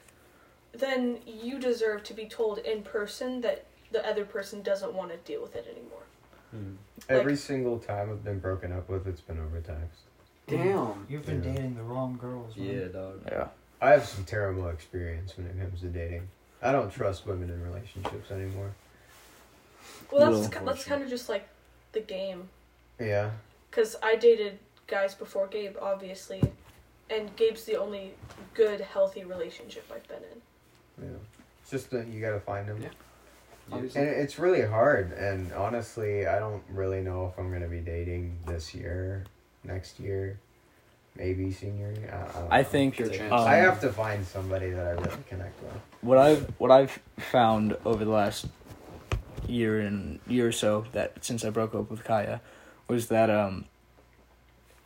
[0.73, 5.19] then you deserve to be told in person that the other person doesn't want to
[5.19, 6.05] deal with it anymore.
[6.51, 6.75] Hmm.
[7.09, 10.01] Every single time I've been broken up with, it's been over text.
[10.47, 11.07] Damn.
[11.09, 11.53] You've been Yeah.
[11.53, 12.57] dating the wrong girls.
[12.57, 12.67] Man.
[12.67, 13.23] Yeah, dog.
[13.27, 13.49] Yeah.
[13.81, 16.29] I have some terrible experience when it comes to dating.
[16.61, 18.73] I don't trust women in relationships anymore.
[20.11, 21.49] Well, that's Little ki- that's kind of just like
[21.93, 22.49] the game.
[22.99, 23.31] Yeah.
[23.71, 26.43] Cause I dated guys before Gabe, obviously,
[27.09, 28.15] and Gabe's the only
[28.55, 31.11] good, healthy relationship I've been in.
[31.13, 31.19] Yeah.
[31.63, 32.83] It's just that you gotta find them.
[32.83, 32.89] Yeah.
[33.73, 35.13] And it's really hard.
[35.13, 39.25] And honestly, I don't really know if I'm gonna be dating this year,
[39.65, 40.39] next year,
[41.17, 42.11] maybe senior year.
[42.13, 42.65] I, I, don't I know.
[42.69, 43.33] think Pure chance.
[43.33, 45.73] um, I have to find somebody that I really connect with.
[46.03, 48.47] what I've what I've found over the last
[49.47, 52.41] year and year or so that since I broke up with Kaya
[52.89, 53.65] was that um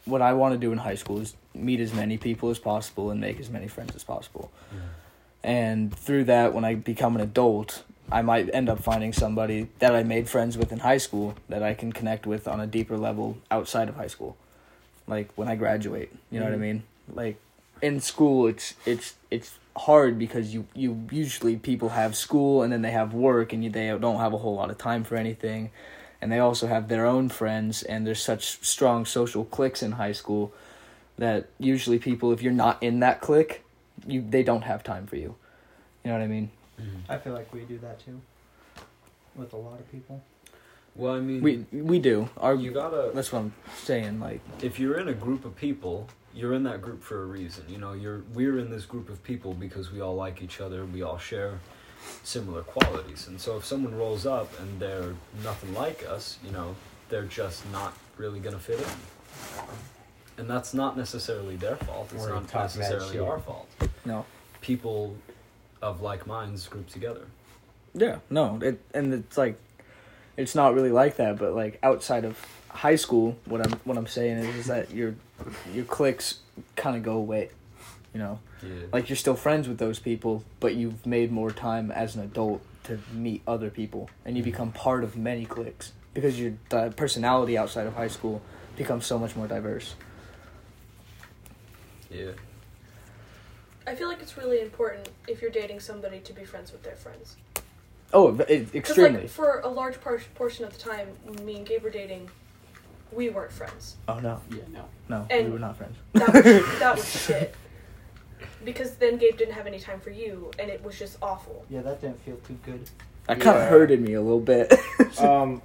[0.04, 3.10] what I want to do in high school is meet as many people as possible
[3.10, 4.50] and make as many friends as possible.
[5.42, 9.94] And through that when I become an adult, I might end up finding somebody that
[9.94, 12.96] I made friends with in high school that I can connect with on a deeper
[12.96, 14.36] level outside of high school.
[15.06, 16.60] Like when I graduate, you know what I Mhm.
[16.60, 16.82] mean?
[17.12, 17.36] Like
[17.82, 22.82] in school it's it's it's hard because you you usually people have school and then
[22.82, 25.70] they have work and you, they don't have a whole lot of time for anything
[26.22, 30.12] and they also have their own friends and there's such strong social cliques in high
[30.12, 30.52] school
[31.18, 33.62] that usually people if you're not in that clique
[34.06, 35.34] you they don't have time for you
[36.04, 37.12] you know what i mean Mm-hmm.
[37.12, 38.20] I feel like we do that too.
[39.34, 40.22] With a lot of people.
[40.94, 43.10] Well, I mean, we we do our you gotta.
[43.12, 46.82] that's what i'm saying like if you're in a group of people, you're in that
[46.82, 47.64] group for a reason.
[47.68, 50.84] You know, you're we're in this group of people because we all like each other.
[50.84, 51.58] We all share
[52.22, 53.26] similar qualities.
[53.26, 56.76] And so if someone rolls up and they're nothing like us, you know,
[57.08, 58.86] they're just not really gonna fit in.
[60.36, 62.10] And that's not necessarily their fault.
[62.12, 63.68] It's Or not necessarily our fault.
[64.04, 64.26] no
[64.60, 65.16] People
[65.84, 67.26] of like minds group together.
[67.92, 69.56] Yeah, no, it and it's like,
[70.36, 71.38] it's not really like that.
[71.38, 75.14] But like outside of high school, what I'm what I'm saying is, is that your
[75.72, 76.38] your cliques
[76.74, 77.50] kind of go away.
[78.12, 78.86] You know, Yeah.
[78.92, 82.62] like you're still friends with those people, but you've made more time as an adult
[82.84, 84.50] to meet other people, and you mm-hmm.
[84.50, 88.40] become part of many cliques because your di- personality outside of high school
[88.76, 89.94] becomes so much more diverse.
[92.10, 92.30] yeah.
[93.86, 96.96] I feel like it's really important if you're dating somebody to be friends with their
[96.96, 97.36] friends.
[98.12, 99.22] Oh, it, extremely.
[99.22, 102.30] like for a large par- portion of the time, when me and Gabe were dating,
[103.12, 103.96] we weren't friends.
[104.08, 104.84] oh no, Yeah, no.
[105.08, 105.96] no, we were not friends.
[106.14, 106.44] That was,
[106.78, 107.54] that was shit.
[108.64, 111.64] Because then Gabe didn't have any time for you, and it was just awful.
[111.68, 112.88] Yeah, that didn't feel too good.
[113.26, 113.68] That kind of Yeah.
[113.68, 114.72] hurted me a little bit.
[115.18, 115.60] um,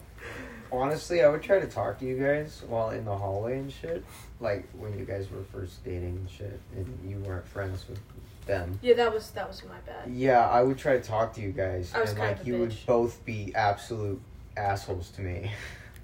[0.72, 4.04] honestly, I would try to talk to you guys while in the hallway and shit.
[4.40, 8.00] Like when you guys were first dating and shit, and you weren't friends with
[8.46, 8.80] them.
[8.82, 10.10] Yeah, that was that was my bad.
[10.12, 12.48] Yeah, I would try to talk to you guys, I was and kind like of
[12.48, 14.20] a you would both be absolute
[14.58, 15.52] assholes to me,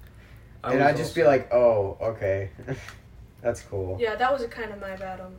[0.64, 2.50] I and I'd just be like, "Oh, okay,
[3.42, 5.34] that's cool." Yeah, that was a kind of my bad on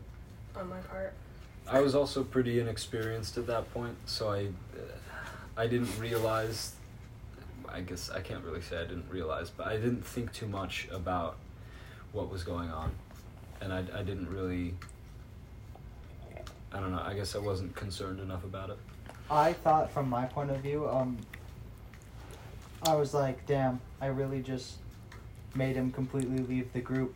[0.55, 1.13] on my part.
[1.67, 4.81] I was also pretty inexperienced at that point, so I, uh,
[5.57, 6.73] I didn't realize.
[7.69, 10.87] I guess I can't really say I didn't realize, but I didn't think too much
[10.91, 11.35] about
[12.17, 12.91] what was going on,
[13.61, 14.73] and I, I didn't really.
[16.73, 17.01] I don't know.
[17.01, 18.77] I guess I wasn't concerned enough about it.
[19.29, 21.17] I thought, from my point of view, um,
[22.83, 24.77] I was like, damn, I really just
[25.55, 27.15] made him completely leave the group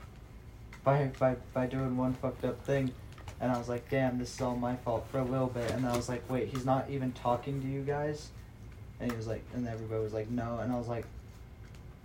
[0.84, 2.92] by by by doing one fucked up thing,
[3.42, 5.86] and I was like, damn, this is all my fault for a little bit, and
[5.86, 8.30] I was like, wait, he's not even talking to you guys,
[9.00, 11.06] and he was like, and everybody was like, no, and I was like.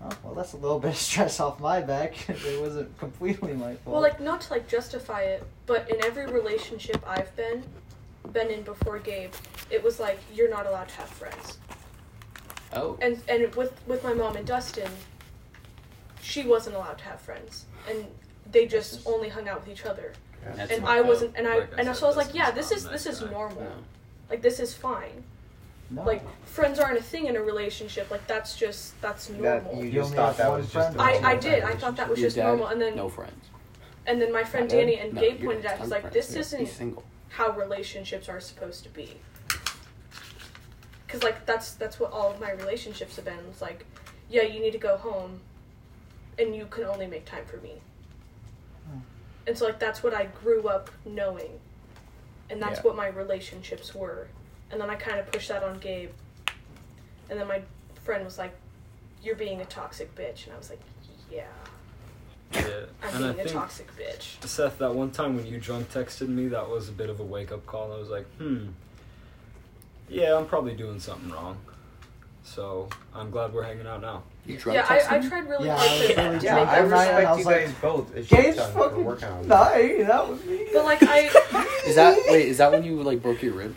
[0.03, 2.29] Oh well, that's a little bit of stress off my back.
[2.29, 3.95] it wasn't completely my fault.
[3.95, 7.63] Well, like not to like justify it, but in every relationship I've been
[8.33, 9.33] been in before Gabe,
[9.71, 11.59] it was like you're not allowed to have friends.
[12.73, 12.99] Oh.
[13.01, 14.91] And and with with my mom and Dustin,
[16.21, 18.07] she wasn't allowed to have friends, and
[18.51, 20.13] they just That's- only hung out with each other.
[20.55, 22.51] That's and I wasn't, and I Like I and said, so I was like, yeah,
[22.53, 23.63] this is this is normal.
[23.63, 23.73] No.
[24.31, 25.25] Like this is fine.
[25.90, 26.03] No.
[26.03, 28.11] Like friends aren't a thing in a relationship.
[28.11, 29.77] Like that's just that's That normal.
[29.85, 30.72] you You just thought that was just.
[30.72, 31.62] friend a or I, normal I did.
[31.64, 33.44] I thought that was Your just dad, normal, and then no friends.
[34.07, 34.75] and then my friend I.
[34.77, 36.14] Danny and No, Gabe pointed out, he's like, friends.
[36.14, 37.05] this Yeah, isn't single.
[37.29, 39.16] how relationships are supposed to be.
[41.09, 43.38] Cause like that's that's what all of my relationships have been.
[43.51, 43.87] It's like,
[44.29, 45.40] yeah, you need to go home,
[46.38, 47.75] and you can only make time for me.
[48.90, 48.99] Hmm.
[49.46, 51.61] And so like that's what I grew up knowing,
[52.51, 52.83] and that's Yeah.
[52.83, 54.27] what my relationships were.
[54.71, 56.11] And then I kind of pushed that on Gabe,
[57.31, 57.63] and then my
[58.05, 58.55] friend was like,
[59.23, 60.81] "You're being a toxic bitch," and I was like,
[61.31, 61.45] "Yeah,
[62.53, 62.61] Yeah,
[63.03, 66.29] I'm and I being a toxic bitch." Seth, that one time when you drunk texted
[66.29, 67.93] me, that was a bit of a wake up call.
[67.93, 68.67] I was like, hmm,
[70.09, 71.57] yeah, I'm probably doing something wrong.
[72.45, 74.23] So I'm glad we're hanging out now.
[74.47, 76.23] You drug Yeah, text I, I tried really Yeah, hard I was to.
[76.23, 78.15] really to Yeah, I like- respect I you was like, guys both.
[78.15, 79.49] a shit Gabe's ton fucking working on that.
[79.49, 80.07] dying.
[80.07, 80.67] That was me.
[80.73, 81.19] But like I,
[81.87, 82.47] Is that wait?
[82.47, 83.75] Is that when you like broke your rib?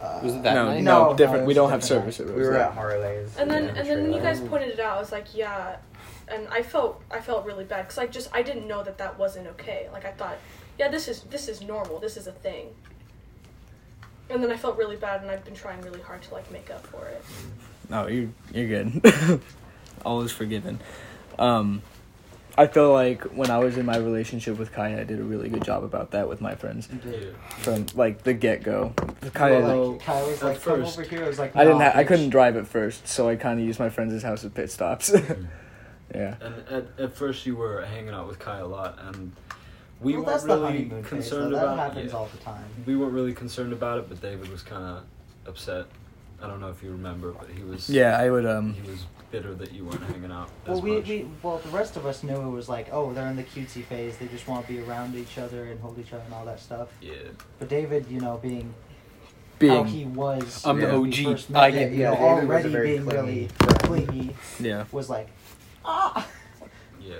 [0.00, 0.82] Uh, Was it that no, night?
[0.82, 1.42] no, No, different.
[1.42, 2.60] no, we don't have service at We were Rose.
[2.60, 3.36] at Harley's.
[3.38, 5.76] and then yeah, and then when you guys pointed it out, I was like, yeah,
[6.28, 9.18] and I felt I felt really bad because I just I didn't know that that
[9.18, 9.88] wasn't okay.
[9.92, 10.36] Like I thought,
[10.78, 11.98] yeah, this is this is normal.
[11.98, 12.68] This is a thing.
[14.28, 16.70] And then I felt really bad, and I've been trying really hard to like make
[16.70, 17.24] up for it.
[17.88, 19.40] No, you you're good.
[20.04, 20.80] All is forgiven.
[21.38, 21.80] Um,
[22.58, 25.48] I feel like when I was in my relationship with Kaya, I did a really
[25.48, 27.34] good job about that with my friends You did.
[27.58, 28.94] from like the get go.
[29.34, 31.24] Kaya, Well, like, Kyle was like, come first- over here.
[31.24, 31.80] I was like, I didn't.
[31.80, 34.52] Ha- I couldn't drive at first, so I kind of used my friends' house as
[34.52, 35.10] pit stops.
[35.10, 35.48] Mm.
[36.14, 36.36] yeah.
[36.40, 39.32] And at, at first you were hanging out with Kai a lot, and
[40.00, 41.56] we well, weren't that's really honeymoon phase, concerned though.
[41.58, 42.18] That about happens yeah.
[42.18, 42.64] all the time.
[42.86, 45.02] We weren't really concerned about it, but David was kind of
[45.46, 45.86] upset.
[46.42, 47.88] I don't know if you remember, but he was.
[47.88, 48.46] Yeah, I would.
[48.46, 48.74] Um.
[48.74, 51.08] He was bitter that you weren't hanging out Well, we, much.
[51.08, 53.82] we well the rest of us knew it was like, oh, they're in the cutesy
[53.84, 54.16] phase.
[54.18, 56.60] They just want to be around each other and hold each other and all that
[56.60, 56.88] stuff.
[57.02, 57.14] Yeah.
[57.58, 58.72] But David, you know, being,
[59.58, 59.94] being how Being.
[59.96, 61.14] he was, I'm the OG.
[61.56, 63.78] I him, get- you yeah, know, David already very being clingy really friend.
[63.80, 64.84] clingy, Yeah.
[64.92, 65.28] was like,
[65.84, 66.28] ah.
[67.00, 67.14] Yeah.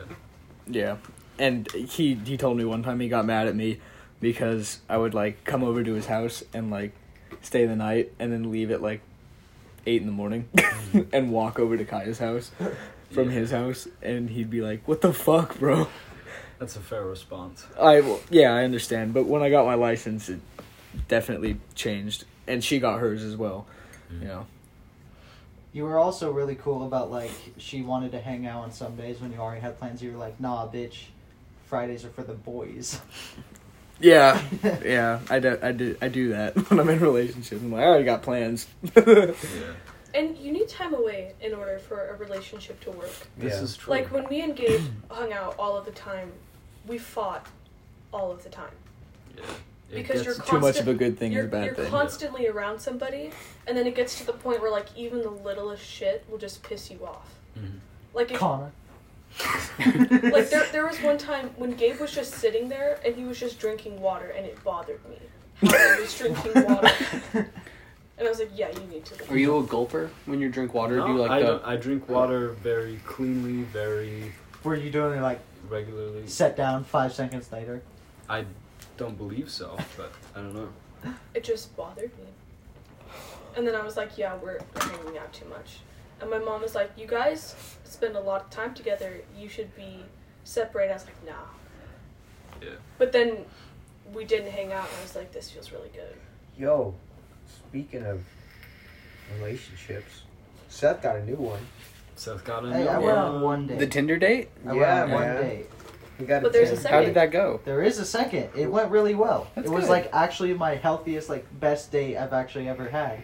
[0.68, 0.96] Yeah,
[1.38, 3.78] and he he told me one time he got mad at me
[4.20, 6.92] because I would like come over to his house and like
[7.46, 9.00] stay the night and then leave at like
[9.86, 11.02] eight in the morning mm-hmm.
[11.12, 12.50] and walk over to Kaya's house
[13.10, 13.36] from Yeah.
[13.36, 15.88] his house and he'd be like, "What the fuck, bro?"
[16.58, 17.66] That's a fair response.
[17.78, 20.40] I well, yeah, I understand, but when I got my license, it
[21.06, 23.66] definitely changed, and she got hers as well.
[24.12, 24.22] Mm.
[24.22, 24.46] You know,
[25.72, 29.20] You were also really cool about like she wanted to hang out on some days
[29.20, 30.02] when you already had plans.
[30.02, 31.04] You were like, nah, bitch,
[31.66, 32.98] Fridays are for the boys.
[34.00, 34.40] yeah,
[34.84, 37.60] yeah, I do, I do, I do that when I'm in relationships.
[37.62, 38.66] I'm like, I already got plans.
[38.94, 39.32] Yeah.
[40.14, 43.10] And you need time away in order for a relationship to work.
[43.36, 43.60] This Yeah.
[43.62, 43.90] is true.
[43.90, 44.80] Like when me and Gabe
[45.10, 46.32] hung out all of the time,
[46.86, 47.46] we fought
[48.14, 48.70] all of the time.
[49.36, 49.44] yeah.
[49.90, 51.90] It Because you're Too much of a good thing you're, is a bad you're thing.
[51.90, 53.30] constantly around somebody,
[53.66, 56.62] and then it gets to the point where like even the littlest shit will just
[56.62, 57.34] piss you off.
[57.58, 57.80] Mhm.
[58.14, 58.72] Like if Connor.
[59.78, 63.38] Like there there was one time when Gabe was just sitting there and he was
[63.38, 65.18] just drinking water and it bothered me.
[65.70, 66.90] How he was drinking water.
[68.18, 69.30] And I was like, yeah, you need to.
[69.30, 70.96] Are you a gulper when you drink water?
[70.96, 71.60] Do you No, like I, the?
[71.64, 74.32] I drink water very cleanly, very
[74.64, 76.26] Were you doing it like regularly.
[76.26, 77.82] set down five seconds later?
[78.28, 78.46] I
[78.96, 80.68] don't believe so, but I don't know.
[81.34, 82.24] It just bothered me.
[83.54, 85.78] And then I was like, yeah, we're, we're hanging out too much.
[86.20, 89.20] And my mom was like, you guys spend a lot of time together.
[89.38, 90.04] You should be
[90.44, 90.92] separated.
[90.92, 91.32] I was like, nah.
[92.62, 92.74] Yeah.
[92.98, 93.44] But then
[94.14, 96.14] we didn't hang out, and I was like, this feels really good.
[96.56, 96.94] Yo,
[97.68, 98.22] speaking of
[99.38, 100.22] relationships,
[100.68, 101.60] Seth got a new one.
[102.14, 103.04] Seth got a Hey, new I one.
[103.04, 103.78] went on one date.
[103.78, 104.48] The Tinder date?
[104.66, 105.42] I yeah, on one man.
[105.42, 105.66] date.
[106.18, 106.92] He got But there's a second.
[106.98, 107.60] How did that go?
[107.66, 108.48] There is a second.
[108.56, 109.48] It went really well.
[109.54, 109.90] That's it was good.
[109.90, 113.20] like actually my healthiest, like best date I've actually ever had.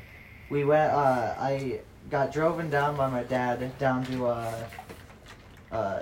[0.51, 0.93] We went.
[0.93, 4.65] Uh, I got driven down by my dad down to uh,
[5.71, 6.01] uh,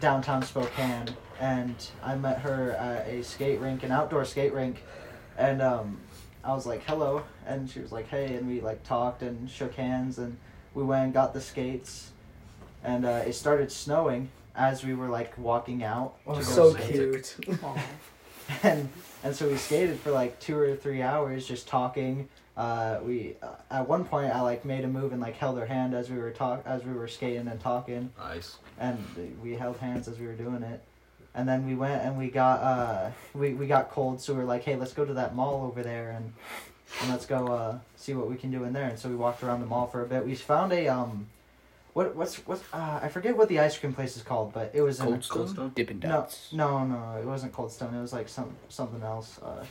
[0.00, 1.08] downtown Spokane,
[1.40, 4.82] and I met her at a skate rink, an outdoor skate rink,
[5.36, 6.00] and um,
[6.42, 9.74] I was like, "Hello," and she was like, "Hey," and we like talked and shook
[9.74, 10.36] hands, and
[10.74, 12.10] we went and got the skates,
[12.82, 16.14] and uh, it started snowing as we were like walking out.
[16.26, 17.36] to go so cute.
[18.62, 18.88] and
[19.22, 23.54] and so we skated for like two or three hours just talking uh, we uh,
[23.70, 26.18] at one point i like made a move and like held her hand as we
[26.18, 28.58] were talk as we were skating and talking Nice.
[28.78, 28.98] and
[29.42, 30.82] we held hands as we were doing it
[31.34, 34.44] and then we went and we got uh we, we got cold so we were
[34.44, 36.32] like hey let's go to that mall over there and
[37.00, 39.42] and let's go uh see what we can do in there and so we walked
[39.42, 41.26] around the mall for a bit we found a um
[41.94, 44.82] what what's what's uh, i forget what the ice cream place is called but it
[44.82, 45.54] was in Cold Cold Stone?
[45.54, 45.72] Stone?
[45.74, 47.94] Dippin' no, no, no, it wasn't Cold Stone.
[47.94, 49.38] It was like some something else.
[49.42, 49.64] Uh,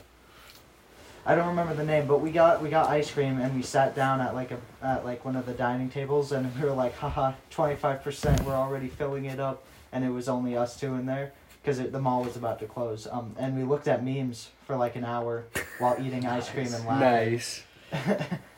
[1.24, 3.94] I don't remember the name, but we got we got ice cream and we sat
[3.94, 6.96] down at like a at like one of the dining tables and we were like,
[6.96, 8.42] haha, twenty five percent.
[8.44, 11.32] We're already filling it up, and it was only us two in there
[11.62, 13.06] because the mall was about to close.
[13.10, 15.44] Um, and we looked at memes for like an hour
[15.78, 17.00] while eating ice cream and laughing.
[17.32, 17.62] Nice.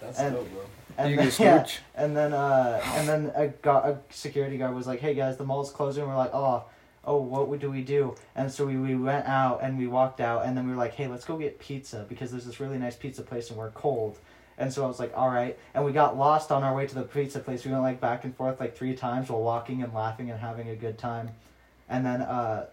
[0.01, 0.63] That's And- dope, bro.
[0.97, 4.77] And you then, get yeah, and then uh, and then a, gu- a security guard
[4.77, 6.63] was like, "Hey guys, the mall's closing." We're like, "Oh,
[7.07, 10.45] oh, what do we do?" And so we, we went out and we walked out,
[10.45, 12.97] and then we were like, "Hey, let's go get pizza because there's this really nice
[12.97, 14.19] pizza place and we're cold."
[14.57, 16.95] And so I was like, "All right," and we got lost on our way to
[16.95, 17.65] the pizza place.
[17.65, 20.69] We went like back and forth like three times while walking and laughing and having
[20.69, 21.31] a good time,
[21.89, 22.67] and then uh,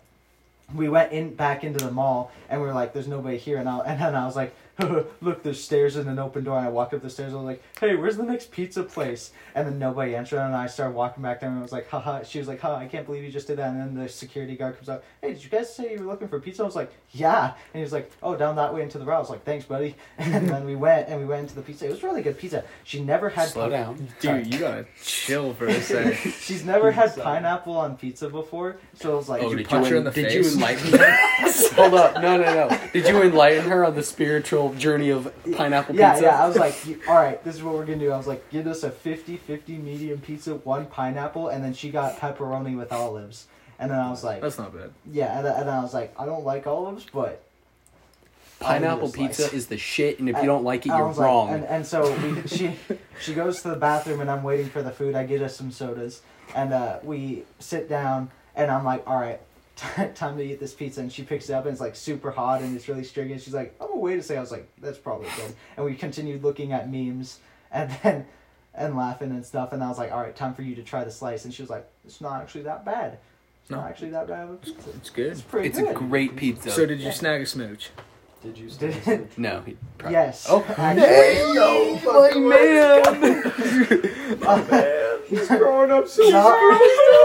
[0.75, 3.67] we went in back into the mall and we were like, "There's nobody here," and
[3.67, 4.53] I, and then I was like,
[5.21, 6.57] look, there's stairs and an open door.
[6.57, 7.33] And I walked up the stairs.
[7.33, 9.31] I was like, hey, where's the next pizza place?
[9.53, 10.39] And then nobody answered.
[10.39, 11.51] And I started walking back down.
[11.51, 12.23] And I was like, haha.
[12.23, 13.69] She was like, ha, I can't believe you just did that.
[13.71, 15.03] And then the security guard comes up.
[15.21, 16.63] Hey, did you guys say you were looking for pizza?
[16.63, 17.47] I was like, yeah.
[17.73, 19.17] And he was like, oh, down that way into the route.
[19.17, 19.95] I was like, thanks, buddy.
[20.17, 21.85] And then we went and we went into the pizza.
[21.85, 22.63] It was really good pizza.
[22.83, 24.07] She never had Slow down.
[24.19, 24.43] Sorry.
[24.43, 26.15] Dude, you gotta chill for a second.
[26.39, 29.67] She's never had pineapple on pizza before, so I was like, Oh, did, you did
[29.67, 30.33] punch you, her in the did face?
[30.33, 31.17] you enlighten her?
[31.75, 32.79] Hold up, no, no, no.
[32.93, 36.25] Did you enlighten her on the spiritual journey of pineapple yeah, pizza?
[36.25, 36.43] yeah.
[36.43, 36.75] I was like,
[37.07, 38.11] all right, this is what we're gonna do.
[38.11, 42.17] I was like, give us a 50-50 medium pizza, one pineapple, and then she got
[42.17, 43.47] pepperoni with olives.
[43.79, 44.91] And then I was like, That's not bad.
[45.11, 47.43] yeah, and then, and then I was like, I don't like olives, but
[48.59, 49.27] Pineapple a slice.
[49.39, 51.49] pizza is the shit, and if I- you don't like it, you're was like- wrong.
[51.49, 52.75] and, and so we, she
[53.19, 55.15] she goes to the bathroom and I'm waiting for the food.
[55.15, 56.21] I get us some sodas
[56.55, 59.39] and uh, we sit down and I'm like, all right,
[60.15, 61.01] time to eat this pizza.
[61.01, 63.33] And she picks it up and it's like super hot and it's really stringy.
[63.33, 64.39] And she's like, oh wait a second.
[64.39, 65.53] I was like, that's probably good.
[65.77, 67.39] And we continued looking at memes
[67.71, 68.25] and then
[68.73, 69.73] and laughing and stuff.
[69.73, 71.45] And I was like, all right, time for you to try the slice.
[71.45, 73.17] And she was like, it's not actually that bad.
[73.61, 73.77] It's No.
[73.77, 74.89] not actually that bad of a pizza.
[74.95, 75.31] It's good.
[75.33, 75.89] It's pretty it's good.
[75.91, 76.71] a great pizza.
[76.71, 77.89] So did you snag a smooch?
[78.41, 78.69] Did you?
[78.71, 79.37] Did still- it?
[79.37, 80.13] no, he probably.
[80.13, 80.47] Yes.
[80.49, 81.53] Oh, actually.
[81.53, 82.71] yo, my
[84.47, 86.83] Uh, He's growing up so not, fast.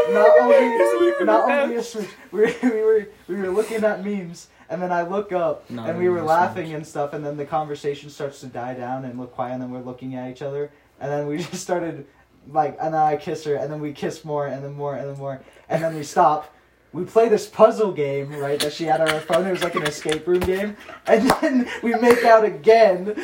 [0.13, 2.09] not only not only a switch.
[2.31, 5.91] We were, we were we were looking at memes, and then I look up, Not
[5.91, 6.77] and we were laughing switch.
[6.77, 9.71] and stuff, and then the conversation starts to die down and look quiet, and then
[9.71, 10.71] we're looking at each other,
[11.01, 12.07] and then we just started
[12.49, 15.09] like, and then I kiss her, and then we kiss more, and then more, and
[15.09, 16.53] then more, and then we stop.
[16.97, 19.47] We play this puzzle game, right, that she had on her phone.
[19.47, 20.79] It was like an escape room game.
[21.07, 23.15] And then we make out again.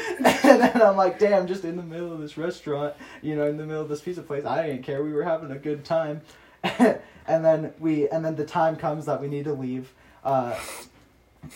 [0.45, 3.57] And then I'm like, damn, just in the middle of this restaurant, you know, in
[3.57, 4.45] the middle of this pizza place.
[4.45, 5.03] I didn't care.
[5.03, 6.21] We were having a good time.
[6.63, 9.95] and then we, and then the time comes that we need to leave.
[10.23, 10.55] Uh,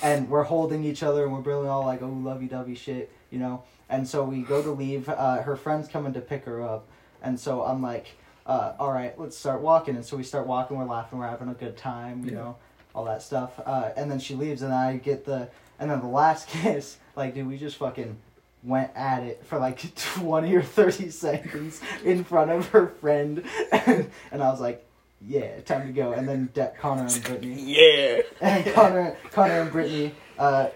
[0.02, 3.38] and we're holding each other and we're really all like, oh, lovey dovey shit, you
[3.38, 3.62] know.
[3.90, 5.10] And so we go to leave.
[5.10, 6.88] Uh, her friend's coming to pick her up.
[7.22, 9.96] And so I'm like, uh, all right, let's start walking.
[9.96, 12.36] And so we start walking, we're laughing, we're having a good time, you Yeah.
[12.38, 12.56] know,
[12.94, 13.60] all that stuff.
[13.64, 17.34] Uh, and then she leaves, and I get the, and then the last kiss, like,
[17.34, 18.16] dude, we just fucking
[18.62, 23.44] went at it for like 20 or 30 seconds in front of her friend.
[23.72, 24.84] and, and I was like,
[25.26, 26.12] yeah, time to go.
[26.12, 28.20] And then De- Connor and Brittany, Yeah.
[28.40, 30.68] and Connor, Connor and Brittany, uh,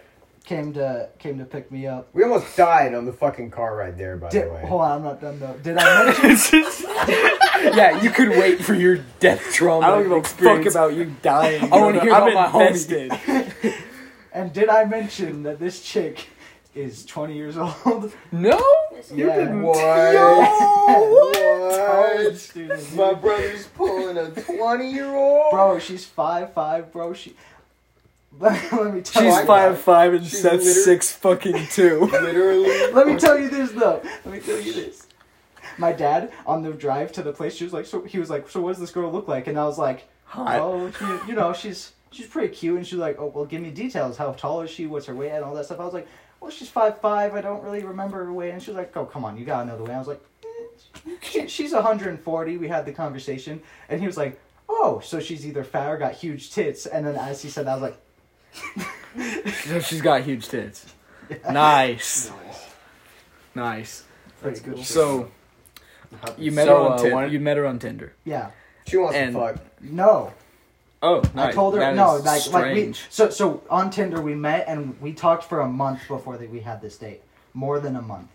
[0.50, 2.08] came to came to pick me up.
[2.12, 4.66] We almost died on the fucking car ride there, by Did, the way.
[4.66, 5.56] hold on, I'm not done though.
[5.62, 6.64] Did I mention?
[7.78, 9.86] yeah, you could wait for your death trauma.
[9.86, 11.72] I don't give a fuck about you dying.
[11.72, 13.76] I want to hear I'm about my homie.
[14.32, 16.26] and did I mention that this chick
[16.74, 18.12] is 20 years old?
[18.32, 18.58] No.
[19.14, 19.54] you yeah.
[19.54, 19.76] What?
[21.86, 22.36] College What?
[22.36, 25.52] student, My brother's pulling a 20 year old?
[25.52, 27.14] Bro, she's five five, bro.
[27.14, 27.36] She.
[28.38, 29.46] Let, let me tell She's you.
[29.46, 32.00] five five and She's Seth's six fucking two.
[32.12, 32.92] Literally.
[32.92, 34.00] Let me tell you this though.
[34.24, 35.06] Let me tell you this.
[35.78, 38.48] My dad on the drive to the place, she was like, so he was like,
[38.48, 39.46] so what does this girl look like?
[39.46, 40.60] And I was like, Hot.
[40.60, 42.76] oh, she, you know, she's she's pretty cute.
[42.76, 44.16] And she's like, oh, well, give me details.
[44.16, 44.86] How tall is she?
[44.86, 45.30] What's her weight?
[45.30, 45.80] And all that stuff.
[45.80, 46.06] I was like,
[46.40, 47.34] well, she's five five.
[47.34, 48.50] I don't really remember her weight.
[48.52, 49.94] And she was like, oh, come on, you gotta know the weight.
[49.94, 52.56] I was like, eh, she, she's 140.
[52.58, 56.12] We had the conversation, and he was like, oh, so she's either fat or got
[56.14, 56.86] huge tits.
[56.86, 58.00] And then as he said, that, I was like.
[59.64, 60.86] So she's got huge tits.
[61.50, 62.30] Nice.
[63.54, 64.04] Nice.
[64.42, 64.78] That's good.
[64.84, 65.30] So
[66.38, 68.12] you met So, her on uh, Tin- one- you met her on Tinder.
[68.24, 68.50] Yeah.
[68.86, 69.56] She wants And- to fuck.
[69.80, 70.32] No.
[71.02, 71.54] Oh, I nice.
[71.54, 73.06] told her That no, is like like we strange.
[73.08, 76.60] so so on Tinder we met and we talked for a month before that we
[76.60, 77.22] had this date.
[77.54, 78.28] More than a month.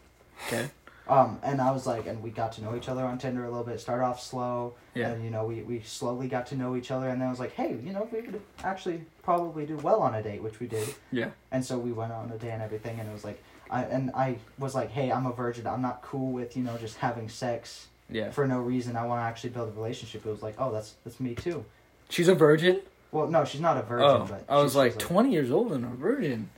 [0.47, 0.69] Okay.
[1.07, 3.49] Um and I was like and we got to know each other on Tinder a
[3.49, 3.79] little bit.
[3.79, 4.73] Start off slow.
[4.93, 5.09] Yeah.
[5.09, 7.39] And you know, we, we slowly got to know each other and then I was
[7.39, 10.67] like, Hey, you know, we could actually probably do well on a date, which we
[10.67, 10.93] did.
[11.11, 11.29] Yeah.
[11.51, 14.11] And so we went on a date and everything and it was like I and
[14.15, 17.29] I was like, Hey, I'm a virgin, I'm not cool with, you know, just having
[17.29, 18.31] sex Yeah.
[18.31, 18.95] for no reason.
[18.95, 20.25] I wanna actually build a relationship.
[20.25, 21.65] It was like, Oh, that's that's me too.
[22.09, 22.81] She's a virgin.
[23.11, 25.85] Well, no, she's not a virgin, oh, but I was like twenty years old and
[25.85, 26.49] a virgin.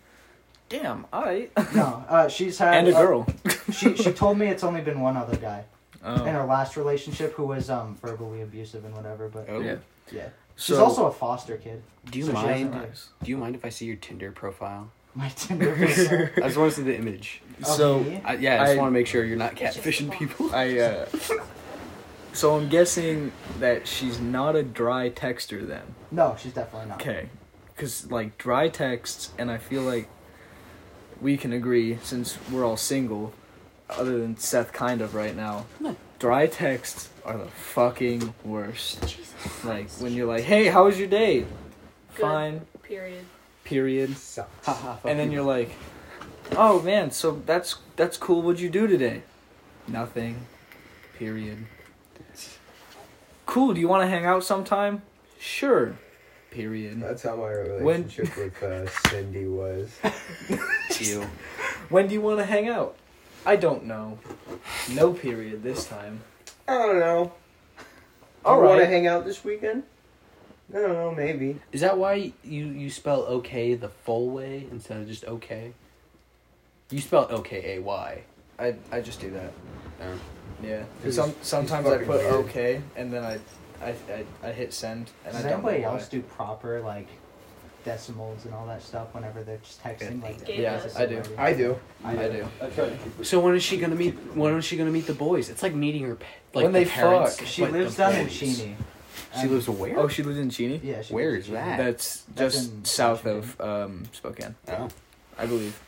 [0.70, 1.06] Damn.
[1.14, 1.52] All right.
[1.76, 3.28] No, uh, she's had and a uh, girl.
[3.72, 5.64] she she told me it's only been one other guy
[6.04, 6.24] in Oh.
[6.26, 9.30] her last relationship who was um verbally abusive and whatever.
[9.30, 9.60] But Oh.
[9.60, 9.76] Yeah.
[10.12, 11.82] yeah, she's So- also a foster kid.
[12.12, 12.74] Do you So mind?
[13.24, 14.90] Do you mind if I see your Tinder profile?
[15.16, 16.30] My Tinder profile.
[16.38, 17.42] I just want to see the image.
[17.64, 18.22] So Okay.
[18.24, 20.54] I, yeah, I just I- want to make sure you're not catfishing people.
[20.54, 20.80] I.
[20.80, 21.06] uh
[22.34, 25.96] So I'm guessing that she's not a dry texter then.
[26.12, 27.02] no, she's definitely not.
[27.02, 27.30] Okay.
[27.76, 30.08] Because, like, dry texts, and I feel like
[31.22, 33.34] we can agree, since we're all single,
[33.90, 35.66] other than Seth kind of right now,
[36.20, 39.18] dry texts are the fucking worst.
[39.64, 41.46] Like, when you're like, hey, how was your day?
[42.16, 42.22] Good.
[42.22, 42.62] Fine.
[42.84, 43.26] Period.
[43.64, 44.16] Period.
[45.04, 45.72] And then you're like,
[46.56, 48.42] Oh man, so that's that's cool.
[48.42, 49.24] What'd you do today?
[49.88, 50.46] Nothing.
[51.18, 51.66] Period.
[53.46, 53.74] Cool.
[53.74, 55.02] Do you want to hang out sometime?
[55.40, 55.98] Sure.
[56.52, 57.02] Period.
[57.02, 59.92] That's how my When- relationship with uh, Cindy was.
[61.00, 61.22] Ew.
[61.90, 62.96] When do you want to hang out?
[63.46, 64.18] I don't know.
[64.92, 66.22] No period this time.
[66.68, 67.32] I don't know.
[68.44, 69.84] All you want to hang out this weekend?
[70.74, 71.60] I don't know, maybe.
[71.72, 75.74] Is that why you you spell okay the full way instead of just okay?
[76.90, 78.22] You spell okay O K A Y.
[78.60, 79.54] I I just do that.
[80.02, 80.20] Oh.
[80.62, 80.84] Yeah.
[81.10, 82.34] Some sometimes I put weird.
[82.46, 83.40] okay and then I
[83.82, 85.94] I I, I hit send and Does I don't know anybody why.
[86.00, 87.08] else do proper like
[87.86, 90.22] decimals and all that stuff whenever they're just texting?
[90.22, 91.22] Like, Yeah, this I do.
[91.38, 91.78] I do.
[92.04, 92.48] I do.
[92.62, 93.26] I try to keep it.
[93.26, 94.14] So when is she gonna meet?
[94.36, 95.50] When is she gonna meet the boys?
[95.50, 97.38] It's like meeting her, pa- like When the they parents.
[97.38, 97.48] fuck.
[97.48, 98.38] She but lives the down in boys.
[98.38, 98.56] Cheney.
[99.34, 100.00] She And- lives where?
[100.00, 100.80] Oh, she lives in Cheney.
[100.84, 101.02] Yeah.
[101.02, 101.78] She Where lives is in that?
[101.78, 103.54] That's That's just in south Washington.
[103.60, 104.88] of um, Spokane, Oh.
[105.38, 105.80] I believe.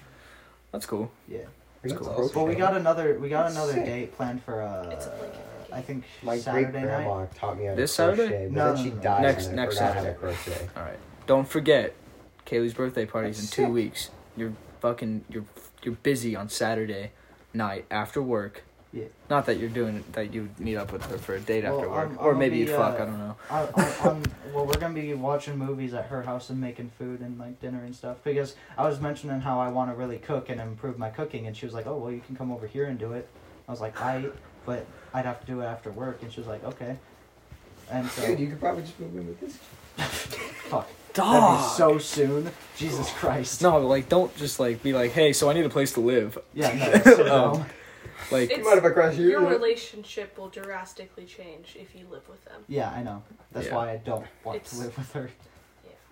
[0.71, 1.11] That's cool.
[1.27, 1.39] Yeah.
[1.83, 2.07] Are you cool.
[2.07, 2.31] crocheting?
[2.33, 3.85] But we got another we got another Sick.
[3.85, 5.43] date planned for uh It's a blanket cookie.
[5.71, 7.03] I think My Saturday great night.
[7.05, 8.45] grandma taught me how to This crochet, Saturday?
[8.47, 9.01] but No, then she no, no.
[9.01, 10.19] died Next- and I next forgot how to Saturday.
[10.19, 10.69] crochet.
[10.77, 10.99] All right.
[11.27, 11.93] Don't forget,
[12.45, 13.71] Kaylee's birthday party's in That's two sick.
[13.73, 14.09] weeks.
[14.35, 15.25] You're fucking.
[15.29, 15.45] You're
[15.83, 17.11] you're busy on Saturday
[17.53, 18.63] night after work.
[18.91, 19.05] Yeah.
[19.29, 21.89] Not that you're doing that you meet up with her for a date Well, after
[21.89, 22.99] work, I'm- or I'm maybe gonna you be, fuck.
[22.99, 23.35] uh, I don't know.
[23.51, 27.19] I, I, I'm, well, we're gonna be watching movies at her house and making food
[27.21, 30.49] and like dinner and stuff because I was mentioning how I want to really cook
[30.49, 32.85] and improve my cooking, and she was like, "Oh, well, you can come over here
[32.85, 33.27] and do it."
[33.67, 34.25] I was like, "I,"
[34.65, 36.97] but I'd have to do it after work, and she was like, "Okay."
[37.91, 39.55] And so, Dude, you could probably just move in with this.
[40.69, 42.51] fuck, that'd be so soon.
[42.77, 43.61] Jesus Christ.
[43.61, 46.37] No, like don't just like be like, hey, so I need a place to live.
[46.53, 47.65] Yeah, no, so Um.
[48.31, 49.29] Like, It's- Mind if I cross you?
[49.29, 52.61] Your relationship will drastically change if you live with them.
[52.67, 53.23] Yeah, I know.
[53.51, 53.75] That's Yeah.
[53.75, 55.29] why I don't want It's- to live with her.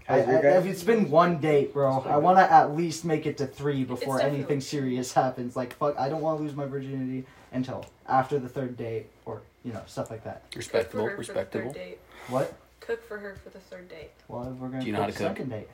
[0.09, 0.47] I, How's your I- guy?
[0.57, 3.83] if it's been one date, bro, I want to at least make it to three
[3.83, 5.55] before definitely- anything serious happens.
[5.55, 9.41] Like, fuck, I don't want to lose my virginity until after the third date, or
[9.63, 10.43] you know, stuff like that.
[10.55, 11.73] Respectable, Cook for her For the respectable.
[11.73, 11.97] third date.
[12.29, 12.53] What?
[12.79, 14.11] Cook for her for the third date.
[14.27, 15.27] Well, we're gonna Do you know how cook to cook?
[15.37, 15.67] second date.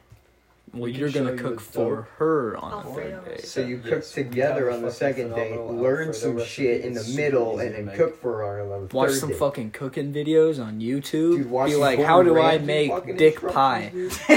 [0.73, 2.05] well, We you're can gonna show you cook the for dough.
[2.17, 3.21] her on the Alfredo.
[3.21, 3.45] third date.
[3.45, 6.07] So you Yes, cook we together have on the a second fucking date, phenomenal learn
[6.07, 6.49] Alfredo some recipe.
[6.63, 7.95] shit in the It's super middle, easy and to then make.
[7.97, 9.37] cook for her on the Watch third some date.
[9.39, 11.37] fucking cooking videos on YouTube.
[11.37, 13.89] Dude, watch be some like, Gordon how do I Ramsay make dick instructions, pie?
[13.93, 14.13] dude.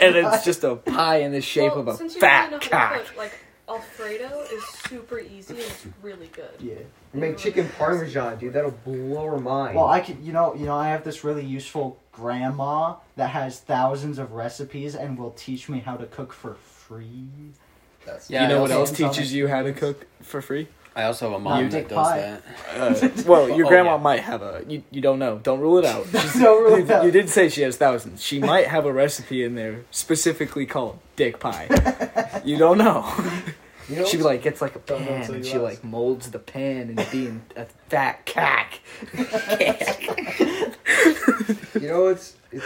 [0.00, 2.50] and it's just a pie in the shape well, of a since you fat really
[2.50, 2.68] know how to
[2.98, 3.06] cock.
[3.06, 3.32] cook, like
[3.68, 6.50] Alfredo is super easy and it's really good.
[6.58, 6.74] Yeah.
[7.12, 8.52] Make chicken parmesan, dude.
[8.52, 9.76] That'll blow her mind.
[9.76, 13.60] Well, I could, you know, you know, I have this really useful grandma that has
[13.60, 17.28] thousands of recipes and will teach me how to cook for free.
[18.06, 20.68] That's Yeah, you know what else teaches you how to cook for free?
[20.98, 22.20] I also have a mom You that dick does pie.
[22.20, 22.42] that.
[22.76, 24.02] Uh, well, your Oh, grandma yeah.
[24.02, 24.64] might have a.
[24.66, 25.38] You, you don't know.
[25.38, 26.06] Don't rule it out.
[26.10, 27.04] She's- Don't rule you, it out.
[27.04, 28.20] you did say she has thousands.
[28.22, 31.68] She might have a recipe in there specifically called dick pie.
[32.44, 33.08] you don't know.
[33.88, 35.62] you know, She like gets like a Don't know pan until and you she ask.
[35.62, 38.80] like molds the pan and being a fat cack.
[41.80, 42.64] you know what's it's,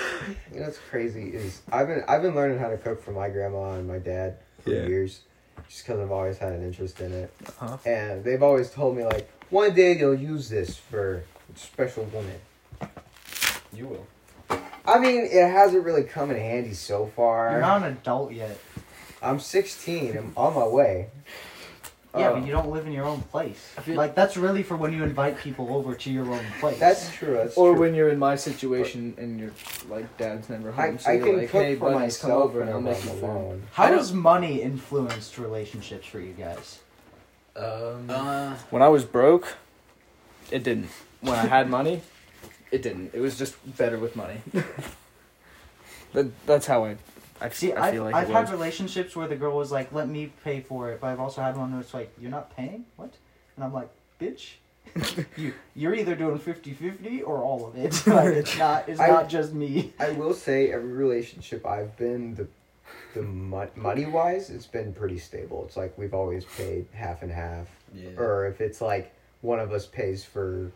[0.52, 3.28] you know what's crazy is I've been I've been learning how to cook from my
[3.28, 4.86] grandma and my dad for Yeah.
[4.86, 5.20] years,
[5.68, 7.76] just because I've always had an interest in it, Uh-huh.
[7.86, 11.24] and they've always told me like one day you'll use this for
[11.54, 12.38] special woman.
[13.74, 14.06] You will.
[14.84, 17.52] I mean, it hasn't really come in handy so far.
[17.52, 18.58] You're not an adult yet.
[19.22, 20.16] I'm 16.
[20.16, 21.08] I'm on my way.
[22.14, 23.56] Yeah, Uh, but you don't live in your own place.
[23.82, 26.78] Feel- Like that's really for when you invite people over to your own place.
[26.78, 27.34] That's true.
[27.34, 27.80] That's Or true.
[27.80, 29.50] when you're in my situation and your
[29.88, 32.30] like dad's never home, I, so I you're can like, cook hey, for buddies, come
[32.30, 33.62] myself over and I'll make you I'm food.
[33.72, 36.80] How does money influenced relationships for you guys?
[37.56, 39.54] Um, Uh, When I was broke,
[40.50, 40.88] it didn't.
[41.22, 42.02] When I had money,
[42.70, 43.14] it didn't.
[43.14, 44.42] It was just better with money.
[46.12, 46.96] that, that's how I,
[47.42, 48.50] I, See, I I've, feel like I've it had was.
[48.52, 51.56] relationships where the girl was like, "Let me pay for it," but I've also had
[51.56, 52.84] one where it's like, "You're not paying?
[52.96, 53.14] What?"
[53.56, 53.88] And I'm like,
[54.20, 54.54] "Bitch,
[55.36, 58.06] you you're either doing 50-50 or all of it.
[58.06, 62.34] like it's not it's I- not just me." I will say every relationship I've been
[62.34, 62.46] the
[63.14, 65.64] the money wise, it's been pretty stable.
[65.66, 68.10] It's like we've always paid half and half, yeah.
[68.16, 69.12] or if it's like
[69.42, 70.70] one of us pays for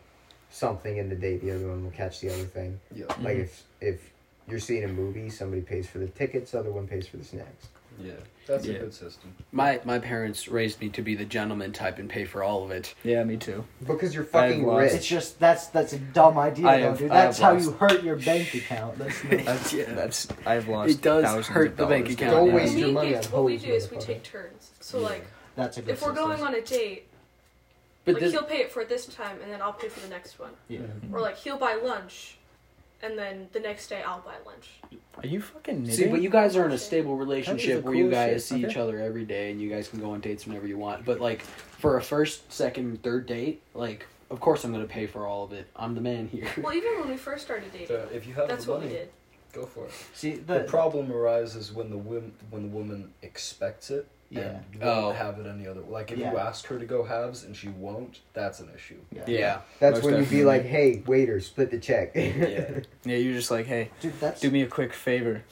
[0.49, 2.79] something in the date, the other one will catch the other thing.
[2.95, 3.05] yeah.
[3.21, 3.41] Like Mhm.
[3.43, 4.11] if if
[4.47, 7.67] you're seeing a movie, somebody pays for the tickets, other one pays for the snacks.
[7.99, 8.13] Yeah.
[8.45, 8.75] That's Yeah.
[8.75, 9.33] a good system.
[9.51, 12.69] my my parents raised me to be the gentleman type and pay for all of
[12.71, 12.93] it.
[13.03, 13.65] Yeah, me too.
[13.85, 16.97] Because you're I've fucking lost- It's just that's that's a dumb idea I though, have-
[16.99, 17.11] dude.
[17.11, 18.97] That's how lost- you hurt your bank account.
[18.99, 19.93] That's no, That's Yeah.
[19.93, 20.91] That's I've lost.
[20.91, 22.13] It does thousands hurt of the bank dollars.
[22.15, 22.55] account, Don't yeah.
[22.55, 24.71] waste What your money do- what we do is we take turns.
[24.79, 25.05] So Yeah.
[25.07, 25.25] like,
[25.55, 26.29] that's a good if we're system.
[26.29, 27.07] going on a date,
[28.05, 30.07] But like this, he'll pay it for this time and then I'll pay for the
[30.07, 30.81] next one, yeah.
[31.11, 32.36] or like he'll buy lunch,
[33.01, 34.69] and then the next day I'll buy lunch.
[35.21, 35.95] Are you fucking knitting?
[35.95, 38.41] See, but you guys are in a stable relationship is the where you guys shit.
[38.43, 38.71] see Okay.
[38.71, 41.05] each other every day and you guys can go on dates whenever you want.
[41.05, 45.25] But like for a first, second, third date, like of course I'm gonna pay for
[45.25, 45.67] all of it.
[45.75, 46.47] I'm the man here.
[46.61, 48.91] Well, even when we first started dating, So if you have that's the what money,
[48.91, 49.09] we did.
[49.53, 49.91] go for it.
[50.13, 54.59] See The, the, problem arises when the wom- when the woman expects it Yeah.
[54.73, 55.11] and won't Oh.
[55.13, 55.81] have it any other.
[55.81, 56.35] Like if you Yeah.
[56.47, 58.99] ask her to go halves and she won't, that's an issue.
[59.25, 59.61] yeah.
[59.79, 62.81] That's Most when you'd be like, "Hey, waiter, split the check." Yeah.
[63.05, 65.43] Yeah, you're just like, hey, dude, that's do me a quick favor.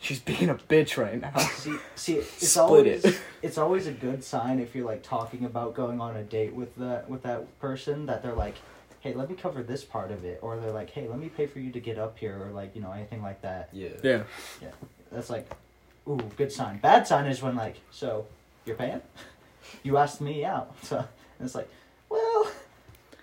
[0.00, 1.36] She's being a bitch right now.
[1.56, 3.20] See, see, it's Split always it.
[3.42, 6.74] it's always a good sign if you're like talking about going on a date with
[6.76, 8.54] that with that person that they're like,
[9.00, 11.46] hey, let me cover this part of it, or they're like, hey, let me pay
[11.46, 13.68] for you to get up here, or like you know anything like that.
[13.72, 13.88] Yeah.
[14.02, 14.22] Yeah.
[15.12, 15.50] That's like,
[16.08, 16.78] ooh, good sign.
[16.78, 18.26] Bad sign is when like, so
[18.64, 19.00] you're paying,
[19.82, 21.68] you asked me out, so and it's like,
[22.08, 22.50] well,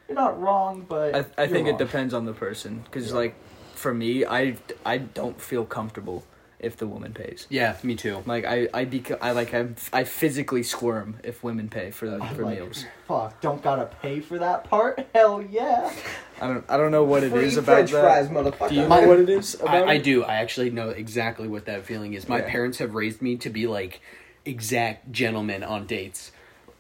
[0.08, 1.76] you're not wrong, but I, I think wrong.
[1.76, 2.82] it depends on the person.
[2.86, 3.16] Because, Yeah.
[3.16, 3.36] like,
[3.74, 4.56] for me, I,
[4.86, 6.24] I don't feel comfortable
[6.66, 7.48] if the woman pays.
[7.50, 8.24] Yeah, me too.
[8.26, 12.18] Like, I, I, beca- I like, I, I physically squirm if women pay for, the,
[12.36, 12.86] for like, meals.
[13.08, 15.06] Fuck, don't gotta pay for that part.
[15.14, 15.94] Hell yeah.
[16.42, 18.02] I don't, I don't know what it Free is about French that.
[18.02, 18.70] fries, motherfucker.
[18.70, 20.24] Do you know what it is about I, I do.
[20.24, 22.28] I actually know exactly what that feeling is.
[22.28, 22.50] My Yeah.
[22.50, 24.02] parents have raised me to be like
[24.44, 26.32] exact gentlemen on dates.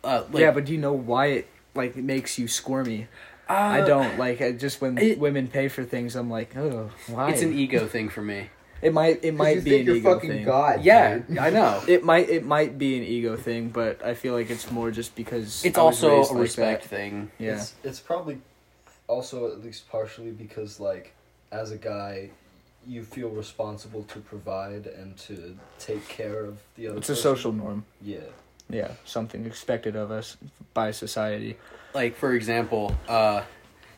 [0.03, 3.07] Uh, like, yeah, but do you know why it, like, makes you squirmy?
[3.47, 4.17] I uh, don't.
[4.19, 7.29] Like, I just when it- women pay for things, I'm like, oh, why?
[7.31, 8.49] It's an ego thing for me.
[8.81, 10.45] It might, it 'Cause might you be think an you're ego fucking thing.
[10.45, 10.83] God.
[10.83, 11.37] Yeah, dude.
[11.37, 11.81] I know.
[11.87, 15.15] It might, it might be an ego thing, but I feel like it's more just
[15.15, 16.89] because It's I was also raised a like respect that.
[16.89, 17.31] thing.
[17.39, 17.55] Yeah.
[17.55, 18.39] It's, it's probably
[19.07, 21.13] also at least partially because like
[21.51, 22.29] as a guy
[22.87, 27.51] you feel responsible to provide and to take care of the other It's a social
[27.51, 27.85] norm.
[28.01, 28.19] Yeah.
[28.69, 30.37] Yeah, something expected of us
[30.73, 31.57] by society.
[31.93, 33.43] Like for example, uh,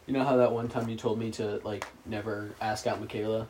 [0.05, 3.47] you know how that one time you told me to like never ask out Michaela?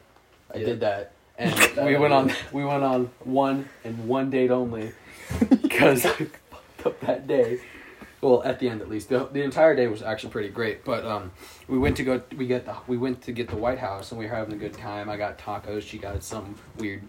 [0.53, 0.65] I Yeah.
[0.67, 1.53] did that, and
[1.85, 4.91] we went on we went on one and one date only
[5.61, 7.59] because I fucked up that day.
[8.19, 10.83] Well, at the end at least, the, the entire day was actually pretty great.
[10.83, 11.31] But um,
[11.67, 14.19] we went to go we get the we went to get the White House and
[14.19, 15.09] we were having a good time.
[15.09, 15.83] I got tacos.
[15.83, 17.03] She got some weird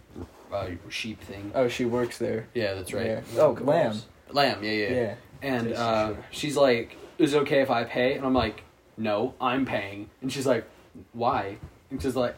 [0.53, 1.53] uh, sheep thing.
[1.55, 2.47] Oh, she works there.
[2.55, 3.07] Yeah, that's right.
[3.07, 3.21] Yeah.
[3.39, 3.97] Oh, lamb.
[4.31, 4.63] Lamb.
[4.63, 4.91] Yeah, yeah.
[4.91, 5.15] Yeah.
[5.41, 8.65] And uh, she's like, "Is it okay if I pay?" And I'm like,
[8.97, 10.69] "No, I'm paying." And she's like,
[11.13, 11.57] "Why?"
[11.91, 12.37] And she's like,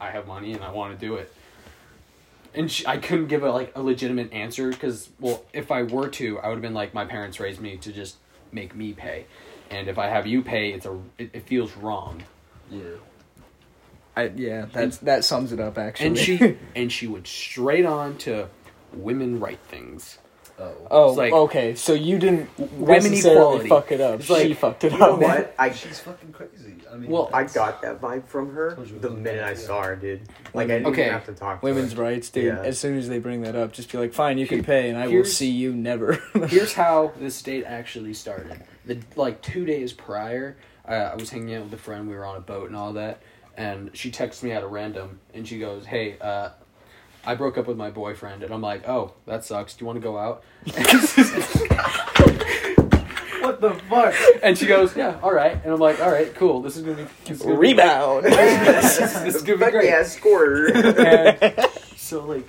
[0.00, 1.32] "I have money and I want to do it."
[2.54, 6.08] And she, I couldn't give a like a legitimate answer because, well, if I were
[6.08, 8.16] to, I would have been like, my parents raised me to just
[8.52, 9.26] make me pay,
[9.70, 12.22] and if I have you pay, it's a it, it feels wrong.
[12.70, 12.82] Yeah.
[14.16, 16.06] I yeah, that's that sums it up actually.
[16.08, 18.48] And she and she went straight on to
[18.92, 20.18] women right things.
[20.60, 20.74] Oh.
[20.90, 21.74] Oh, like- okay.
[21.76, 23.68] So you didn't Women necessarily equality.
[23.68, 24.20] fuck it up.
[24.20, 25.20] It's like- she fucked it You know up.
[25.20, 25.54] what?
[25.58, 26.74] I She's fucking crazy.
[26.92, 29.54] I mean, Well, I got that vibe from her Told you it the minute I
[29.54, 30.22] saw her, dude.
[30.54, 31.02] Like I didn't Okay.
[31.02, 31.60] even have to talk.
[31.60, 32.02] To Women's her.
[32.02, 32.44] rights, dude.
[32.46, 32.60] Yeah.
[32.62, 34.98] As soon as they bring that up, just be like, "Fine, you can pay, and
[34.98, 36.14] I will here's- see you never."
[36.48, 38.60] Here's how this date actually started.
[38.86, 40.56] The like two days prior,
[40.88, 42.08] uh, I was hanging out with a friend.
[42.08, 43.20] We were on a boat and all that,
[43.56, 46.48] and she texts me at a random, and she goes, "Hey, uh,
[47.28, 49.74] I broke up with my boyfriend," and I'm like, "Oh, that sucks.
[49.74, 50.42] Do you want to go out?"
[53.40, 54.14] What the fuck?
[54.42, 56.60] and she goes, "Yeah, all right." And I'm like, "All right, cool.
[56.62, 58.24] This is gonna be this is gonna be- Rebound.
[58.26, 60.66] this, is, this is gonna be Fuck great." yeah, scorer.
[60.68, 62.44] And so like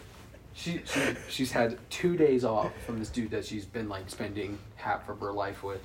[0.54, 4.58] she, she she's had two days off from this dude that she's been like spending
[4.78, 5.82] half of her life with.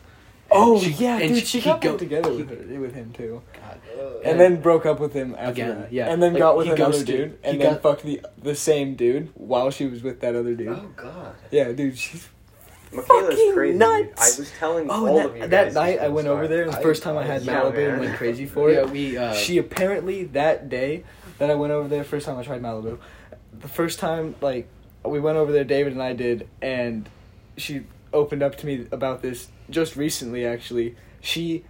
[0.54, 1.46] And oh she- yeah, dude.
[1.46, 3.80] She, he got go- back together he- with, her, with him too, God.
[4.24, 5.92] and then broke up with him after Again, that.
[5.92, 6.12] yeah.
[6.12, 7.06] and then Like, got with another ghosted.
[7.06, 10.34] dude, and He then got- fucked the the same dude while she was with that
[10.36, 10.68] other dude.
[10.68, 11.34] Oh God.
[11.50, 11.98] Yeah, dude.
[11.98, 12.28] She's
[12.92, 13.76] Michaela's Fucking crazy.
[13.78, 14.38] nuts.
[14.38, 16.36] I was telling oh, all and of you that, guys that night I went story.
[16.38, 16.70] over there.
[16.70, 18.74] The I- first time I had yeah, Malibu and went crazy for it.
[18.74, 21.02] yeah, we uh, she apparently that day
[21.38, 22.98] that I went over there, first time I tried Malibu,
[23.58, 24.68] the first time like
[25.04, 27.08] we went over there, David and I did, and
[27.56, 27.82] she
[28.12, 30.46] opened up to me about this just recently.
[30.46, 31.64] Actually, she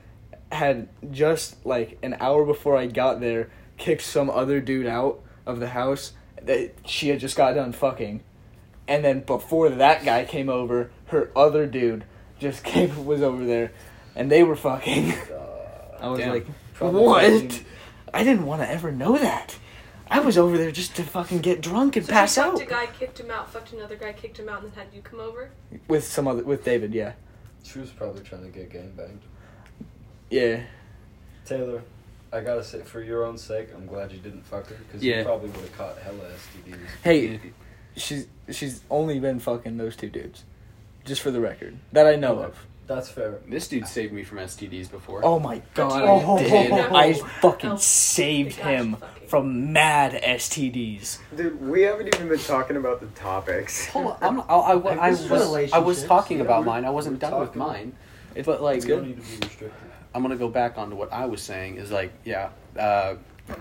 [0.53, 5.59] had just like an hour before I got there kicked some other dude out of
[5.59, 8.23] the house that she had just got done fucking,
[8.87, 12.05] and then before that guy came over, her other dude
[12.39, 13.73] just came was over there,
[14.15, 15.13] and they were fucking.
[16.01, 16.31] I was Damn.
[16.31, 16.47] like,
[16.79, 17.23] what?
[17.25, 17.65] fucking-
[18.13, 19.57] I didn't want to ever know that.
[20.09, 22.63] I was over there just to fucking get drunk and So pass she fucked out
[22.63, 25.01] a guy, kicked him out, fucked another guy, kicked him out, and then had you
[25.03, 25.51] come over.
[25.89, 26.95] with some other with David.
[26.95, 27.15] Yeah,
[27.65, 29.23] She was probably trying to get gang banged.
[30.31, 30.63] yeah.
[31.45, 31.83] Taylor,
[32.33, 35.19] I gotta say, for your own sake, I'm glad you didn't fuck her because Yeah.
[35.19, 36.31] you probably would have caught hella
[36.67, 36.77] STDs.
[37.03, 37.41] Hey,
[37.97, 40.45] she's she's only been fucking those two dudes,
[41.05, 42.45] just for the record that I know Okay.
[42.47, 42.67] of.
[42.87, 43.39] That's fair.
[43.49, 45.25] This dude saved me from STDs before.
[45.25, 46.37] Oh my god, Oh.
[46.37, 46.73] I did.
[46.73, 51.19] I fucking Oh, saved gosh, him fucking- from mad STDs.
[51.35, 53.87] Dude, we haven't even been talking about the topics.
[53.89, 56.05] Hold on, I'm, I, I, I, I This is was I was relationships.
[56.09, 56.85] talking Yeah, about we're- mine.
[56.85, 57.59] I wasn't we're done with talking.
[57.63, 57.93] mine.
[58.45, 59.73] But like, You don't need to be restricted.
[60.15, 61.77] I'm gonna go back onto what I was saying.
[61.79, 62.51] Is like, yeah.
[62.79, 63.15] Uh,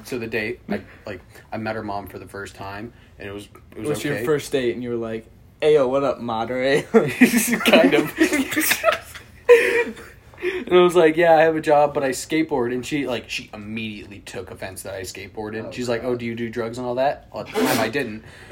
[0.03, 1.21] so the date, I like,
[1.51, 4.17] I met her mom for the first time, and it was it was What's okay.
[4.17, 4.74] your first date?
[4.76, 5.26] And you were like,
[5.61, 8.11] "Hey, yo, what up, Madre?" kind of.
[10.44, 12.74] and I was like, yeah, I have a job, but I skateboard.
[12.74, 15.66] And she like she immediately took offense that I skateboarded.
[15.66, 17.30] Oh, She's like, oh, do you do drugs and all that?
[17.34, 18.24] Well, at the time, I didn't.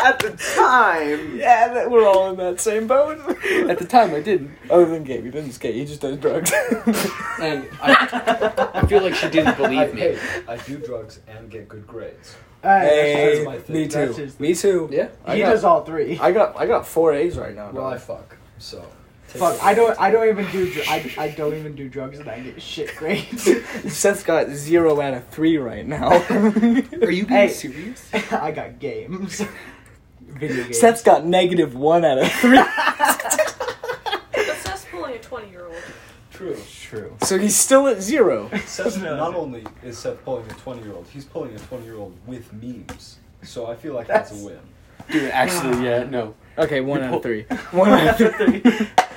[0.00, 1.36] At the time.
[1.36, 3.18] yeah, that, we're all in that same boat.
[3.68, 4.50] At the time, I didn't.
[4.70, 5.74] Other than Gabe, he doesn't skate.
[5.74, 6.50] He just does drugs.
[7.40, 10.00] And I, I feel like she didn't believe me.
[10.00, 12.36] hey, I do drugs and get good grades.
[12.62, 13.76] Hey, That's my thing.
[13.76, 14.12] me too.
[14.12, 14.88] his Me too.
[14.92, 15.08] Yeah.
[15.24, 16.18] I he got, does all three.
[16.18, 17.70] I got I got four A's right now.
[17.70, 18.36] Well, I fuck.
[18.60, 18.84] So.
[19.26, 19.62] Fuck.
[19.62, 19.98] I don't.
[20.00, 20.72] I don't even do.
[20.72, 23.44] dr- I, I don't even do drugs, and I get shit grades.
[23.92, 26.10] Seth's got zero out of three right now.
[26.30, 27.48] Are you being Hey.
[27.48, 28.08] serious?
[28.32, 29.40] I got games.
[30.20, 30.78] Video games.
[30.80, 32.58] Seth's got negative one out of three.
[32.58, 35.74] But Seth's pulling a 20 year old.
[36.32, 36.56] True.
[36.80, 37.16] true.
[37.22, 38.50] so he's still at zero.
[38.64, 39.14] Seth, No.
[39.16, 42.16] not only is Seth pulling a 20 year old, he's pulling a 20 year old
[42.26, 43.18] with memes.
[43.42, 44.58] So I feel like that's, a win.
[45.10, 46.34] Dude, actually, yeah, no.
[46.58, 47.42] Okay, one out of three.
[47.72, 48.62] One out of three.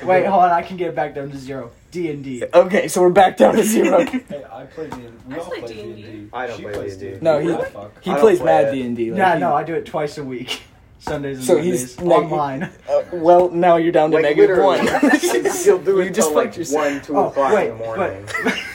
[0.03, 0.51] Wait, hold on.
[0.51, 1.71] I can get it back down to zero.
[1.91, 2.43] D and D.
[2.53, 4.03] Okay, so we're back down to zero.
[4.05, 5.07] Hey, I play D&D.
[5.27, 6.01] We I all play play D&D.
[6.01, 6.29] D&D.
[6.33, 7.17] I don't She play plays D&D.
[7.21, 8.03] No, he- I fuck.
[8.03, 8.71] He I don't plays play mad it.
[8.77, 9.03] D and D.
[9.11, 10.61] Yeah, no, I do it twice a week.
[10.99, 11.81] Sundays and So Mondays.
[11.81, 12.63] he's neg- online.
[12.89, 15.63] Uh, well, now you're down to Like negative literally, one.
[15.65, 16.85] you'll do You just till like fucked yourself.
[16.85, 18.25] one, two Oh, o'clock wait, in the morning.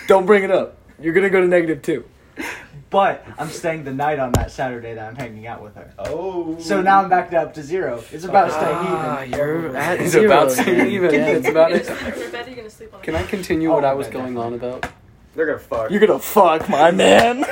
[0.08, 0.76] Don't bring it up.
[1.00, 2.04] You're gonna go to negative two.
[2.90, 5.92] But I'm staying the night on that Saturday that I'm hanging out with her.
[5.98, 6.56] Oh.
[6.58, 8.02] So now I'm back up to zero.
[8.10, 9.38] It's about staying Ah, even.
[9.38, 11.12] you're at It's zero about staying even.
[11.12, 11.26] Yeah.
[11.26, 11.86] It's about You're it.
[11.86, 13.28] gonna sleep in your bed, you're gonna sleep on Can I couch.
[13.30, 14.86] continue what Oh, I was okay, going on about
[15.36, 15.90] They're gonna fuck.
[15.90, 17.44] You're gonna fuck my man.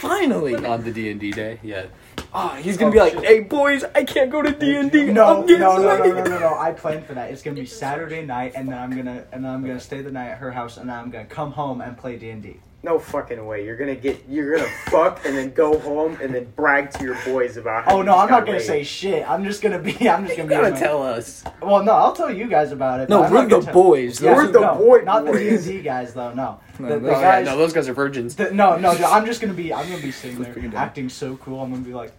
[0.00, 0.54] Finally.
[0.66, 1.58] on the D and D day?
[1.62, 1.86] Yeah.
[2.34, 3.24] Ah, he's gonna Oh, be like, shit.
[3.24, 5.06] "Hey boys, I can't go to D and D.
[5.06, 6.58] No, no, no, no, no, no, no.
[6.58, 7.30] I planned for that.
[7.30, 10.10] It's gonna be Saturday night, and then I'm gonna and then I'm gonna stay the
[10.10, 12.56] night at her house, and then I'm gonna come home and play D and D.
[12.86, 13.64] No fucking way.
[13.64, 14.22] You're gonna get.
[14.28, 17.84] You're gonna fuck and then go home and then brag to your boys about.
[17.84, 18.66] How Oh no, just I'm not gonna laid.
[18.66, 19.28] say shit.
[19.28, 20.08] I'm just gonna be.
[20.08, 20.54] I'm just gonna be.
[20.54, 21.42] gotta in my- tell us.
[21.60, 23.08] Well, no, I'll tell you guys about it.
[23.08, 24.20] No, we're not the tell- boys.
[24.20, 25.66] Yeah, We're the no, boy not the D boys.
[25.66, 26.32] and D guys though.
[26.32, 27.46] No, No, the, the those- guys.
[27.46, 28.36] no, those guys are virgins.
[28.36, 29.74] the- no, no, no, I'm just gonna be.
[29.74, 30.80] I'm gonna be sitting there bring it down.
[30.84, 31.60] acting so cool.
[31.60, 32.12] I'm gonna be like,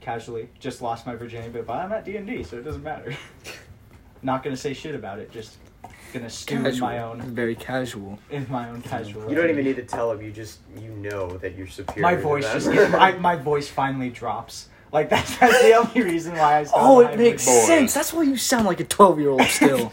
[0.00, 3.14] casually, just lost my virginity, but I'm at D and D, so it doesn't matter.
[4.22, 5.30] not gonna say shit about it.
[5.30, 5.58] Just
[6.10, 8.18] gonna stew in my own Very casual.
[8.30, 9.28] in my own casual.
[9.28, 10.22] You don't even need to tell him.
[10.22, 12.02] You just you know that you're superior.
[12.02, 12.54] My to voice them.
[12.54, 14.68] just gets, my, my voice finally drops.
[14.92, 16.64] Like that's, that's the only reason why I.
[16.64, 17.66] Started Oh, it high makes voice.
[17.66, 17.94] sense.
[17.94, 19.92] That's why you sound like a twelve-year-old still.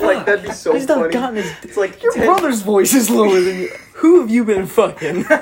[0.00, 1.12] like that'd be so He's not funny.
[1.12, 1.50] gotten his.
[1.62, 3.68] It's like Your 10 brother's voice is lower than you.
[3.94, 5.24] Who have you been fucking?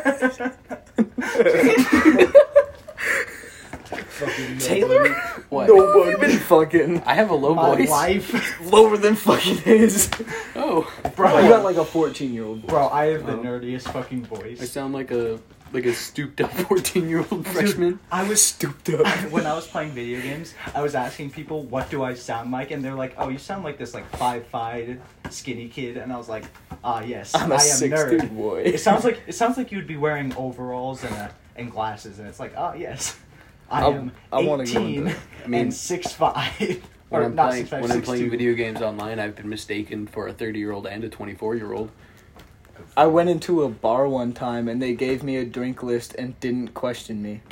[4.14, 5.08] Fucking Taylor?
[5.48, 5.66] What?
[5.66, 7.02] Who have you been fucking?
[7.04, 7.90] I have a low My voice.
[7.90, 10.10] life, Lower than fucking his.
[10.56, 11.40] Oh, bro.
[11.40, 12.66] You got like a fourteen-year-old.
[12.66, 13.38] Bro, I have the Oh.
[13.42, 14.40] nerdiest fucking voice.
[14.40, 14.70] I voice.
[14.70, 15.40] sound like a
[15.72, 17.98] like a stooped up fourteen year old freshman.
[18.12, 19.06] I was Stooped up.
[19.32, 22.70] when I was playing video games, I was asking people what do I sound like,
[22.70, 25.00] and they're like, "Oh, you sound like this like five-five
[25.30, 26.44] skinny kid," and I was like,
[26.84, 28.62] "Ah, yes, I'm a I am six-two nerd." boy.
[28.62, 32.28] It sounds like it sounds like you'd be wearing overalls and a, and glasses, and
[32.28, 33.18] it's like, "Oh, yes,
[33.74, 35.08] I I- am I wanna 18
[35.44, 36.52] I mean, and six five.
[37.10, 38.30] when I'm not playing 6'5", when I'm playing 6'2".
[38.30, 41.54] video games online, I've been mistaken for a thirty year old and a twenty four
[41.54, 41.90] year old.
[42.96, 46.38] I went into a bar one time and they gave me a drink list and
[46.40, 47.40] didn't question me.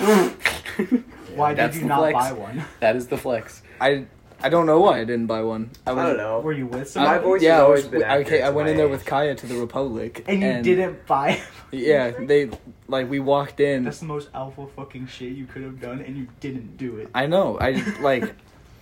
[1.34, 2.14] Why did That's you the not flex.
[2.14, 2.64] buy one?
[2.80, 3.62] That is the flex.
[3.80, 4.06] I
[4.42, 5.70] I don't know why I didn't buy one.
[5.86, 6.40] I, I don't know.
[6.40, 7.84] Were you with My voice Yeah, has I was.
[7.88, 8.92] been okay, accurate I to went in there age.
[8.92, 11.40] with Kaya to the Republic, and you didn't buy.
[11.70, 12.50] Yeah, they
[12.88, 13.84] like we walked in.
[13.84, 17.08] That's the most alpha fucking shit you could have done, and you didn't do it.
[17.14, 17.58] I know.
[17.58, 18.34] I like.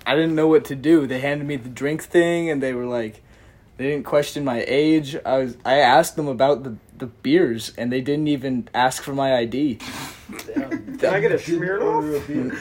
[0.06, 1.06] I didn't know what to do.
[1.06, 3.22] They handed me the drink thing, and they were like,
[3.76, 5.14] they didn't question my age.
[5.24, 5.56] I was.
[5.64, 9.78] I asked them about the the beers, and they didn't even ask for my ID.
[10.54, 10.98] Damn.
[10.98, 11.94] Can I get a Didn't Smirnoff?
[11.94, 12.60] order a beer.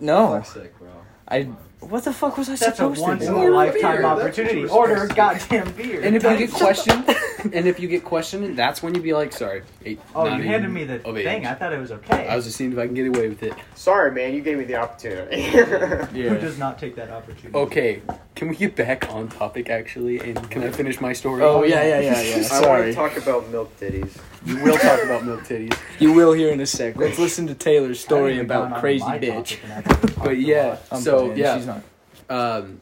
[0.00, 0.88] No, Fuck's sake, bro.
[1.28, 1.48] I.
[1.80, 3.38] What the fuck was I That's a supposed once to in do?
[3.38, 4.56] a Order a lifetime beer, that's what opportunity.
[4.60, 6.00] you were Order a supposed goddamn beer.
[6.02, 7.16] And if you get questioned,
[7.54, 10.38] and if you get questioned, that's when you be like, "Sorry." Eight, Oh, not you
[10.40, 11.24] even handed me the of age.
[11.24, 11.46] thing.
[11.46, 12.28] I thought it was okay.
[12.28, 13.54] I was just seeing if I can get away with it.
[13.74, 14.34] Sorry, man.
[14.34, 15.42] You gave me the opportunity.
[16.28, 17.56] Who does not take that opportunity?
[17.58, 18.02] Okay,
[18.34, 20.20] can we get back on topic actually?
[20.20, 21.42] And can I finish my story?
[21.42, 22.34] Oh yeah, yeah, yeah, yeah.
[22.34, 22.90] I want Sorry.
[22.90, 24.16] to talk about milk titties.
[24.44, 25.76] You will talk about milk titties.
[25.98, 26.96] You will hear in a sec.
[26.96, 29.60] Let's listen to Taylor's story haven't even gone about crazy bitch.
[29.60, 30.76] topic and I've already talked But yeah.
[30.90, 31.38] I'm so playing.
[31.38, 31.82] yeah, she's not.
[32.30, 32.78] Um,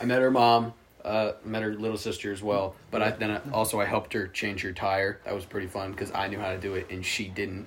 [0.00, 0.74] I met her mom.
[1.04, 2.74] Uh, met her little sister as well.
[2.90, 5.20] But I then I, also I helped her change her tire.
[5.24, 7.66] That was pretty fun because I knew how to do it and she didn't.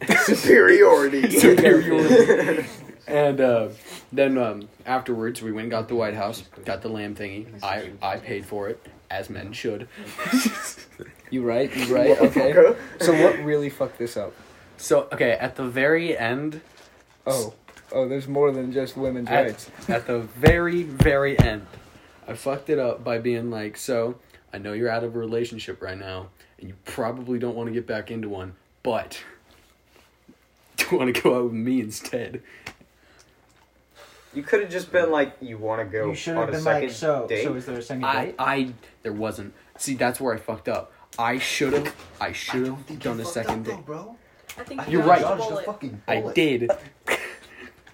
[0.24, 1.30] Superiority.
[1.38, 2.66] Superiority.
[3.08, 3.70] And uh,
[4.12, 7.46] then um, afterwards, we went and got the White House, got the lamb thingy.
[7.60, 9.88] I I paid for it, as men should.
[11.30, 11.74] You right?
[11.74, 12.18] You right?
[12.20, 12.52] Okay.
[13.00, 14.32] So what really fucked this up?
[14.76, 16.60] So okay, at the very end,
[17.26, 17.52] Oh,
[17.92, 19.70] oh, there's more than just women's at, rights.
[19.88, 21.66] at the very very end,
[22.26, 24.16] I fucked it up by being like, so
[24.52, 26.28] I know you're out of a relationship right now,
[26.58, 29.22] and you probably don't want to get back into one, but
[30.76, 32.42] do you want to go out with me instead?
[34.32, 36.52] You could have just been like, you want to go You should on have a
[36.52, 37.26] been second like, so.
[37.28, 37.42] date.
[37.44, 38.34] So is there a second date?
[38.38, 38.52] I?
[38.52, 38.72] I
[39.02, 39.52] there wasn't.
[39.76, 40.92] See, that's where I fucked up.
[41.20, 41.94] I should have.
[42.20, 43.84] I should have done a second date.
[43.84, 44.16] bro.
[44.58, 45.20] I think You're right.
[45.20, 46.70] dodged a fucking I did.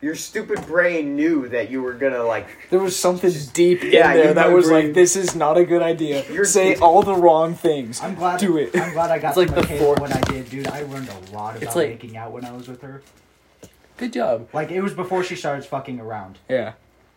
[0.02, 2.46] Your stupid brain knew that you were gonna like.
[2.70, 4.84] There was something deep in Yeah, there you that was agree.
[4.84, 6.24] like, this is not a good idea.
[6.30, 8.00] You're- Say all the wrong things.
[8.02, 8.38] I'm glad.
[8.38, 8.76] Do it.
[8.78, 10.68] I'm glad I got It's like to the Michaela four- when I did, dude.
[10.68, 13.02] I learned a lot about It's like- making out when I was with her.
[13.96, 14.48] Good job.
[14.52, 16.74] Like it was before she started fucking around, Yeah.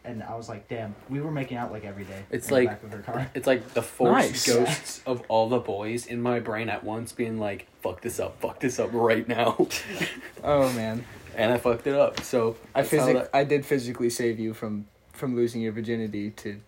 [0.09, 2.23] And I was like, damn, we were making out like every day.
[2.31, 3.31] It's in the like- back of her car.
[3.33, 4.11] It's like the forced
[4.47, 4.47] Nice.
[4.47, 8.39] ghosts of all the boys in my brain at once being like, fuck this up,
[8.41, 9.55] fuck this up right now.
[10.43, 11.03] Oh man.
[11.35, 12.21] and I fucked it up.
[12.21, 16.31] So I that's physic that- I did physically save you from from losing your virginity
[16.31, 16.59] to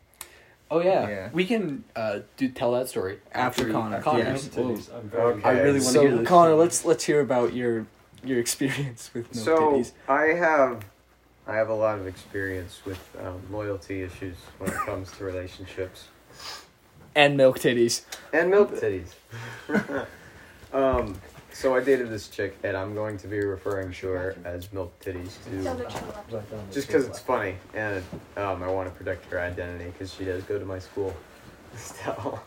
[0.70, 1.08] Oh yeah.
[1.10, 1.30] Yeah.
[1.34, 4.48] We can uh do tell that story After you- Connor, Connor's.
[4.48, 4.54] yeah.
[4.64, 4.94] Titties.
[4.94, 5.44] I'm Okay.
[5.44, 6.28] I really want to So hear this.
[6.28, 7.86] Connor, let's let's hear about your
[8.24, 9.92] your experience with no so titties.
[10.08, 10.86] I have,
[11.48, 16.08] I have a lot of experience with um, loyalty issues when it comes to relationships
[17.16, 18.04] And milk titties.
[18.32, 19.10] and milk titties.
[20.74, 21.16] um,
[21.54, 24.98] so I dated this chick, and I'm going to be referring to her as milk
[25.02, 25.34] titties
[25.64, 26.74] Down too, the channel left.
[26.74, 28.04] just because it's funny, and
[28.38, 31.14] um, I want to protect her identity because she does go to my school.
[31.76, 32.42] Still.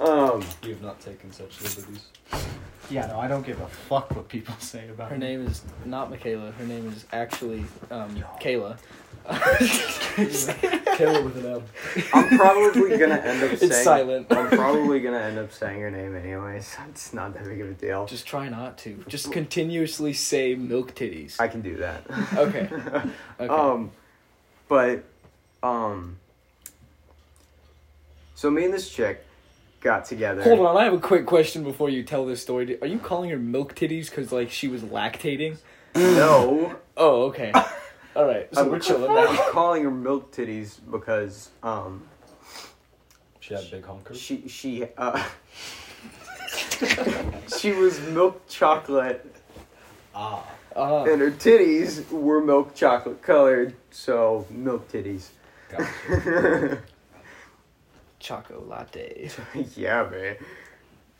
[0.00, 2.06] Um, You have not taken such liberties.
[2.90, 5.26] Yeah, no, I don't give a fuck what people say about Her me.
[5.26, 6.50] name is not Michaela.
[6.52, 8.76] Her name is actually um, Kayla.
[9.26, 11.62] Kayla with an M.
[12.12, 13.72] I'm probably gonna end up saying.
[13.72, 14.26] It's silent.
[14.30, 17.70] I'm probably gonna end up saying her name anyway, so it's not that big of
[17.70, 18.04] a deal.
[18.04, 19.02] Just try not to.
[19.08, 21.40] Just continuously say milk titties.
[21.40, 22.04] I can do that.
[22.36, 22.68] Okay.
[23.40, 23.48] Okay.
[23.48, 23.90] Um,
[24.68, 25.04] but
[25.62, 26.18] um,
[28.34, 29.24] so me and this chick
[29.84, 30.42] got together.
[30.42, 32.80] Hold on, I have a quick question before you tell this story.
[32.80, 35.58] Are you calling her milk titties because like she was lactating?
[35.94, 37.52] No, Oh, okay.
[38.16, 39.50] All right, so I'm- we're chilling I'm now.
[39.50, 42.02] calling her milk titties because um,
[43.40, 44.16] She had big honkers.
[44.16, 45.22] she she uh,
[47.58, 49.24] she was milk chocolate,
[50.14, 50.44] Ah.
[50.76, 51.04] Uh-huh.
[51.10, 55.28] and her titties were milk chocolate colored, so milk titties.
[55.68, 56.78] Gotcha.
[58.24, 59.30] choco latte.
[59.76, 60.36] yeah, man.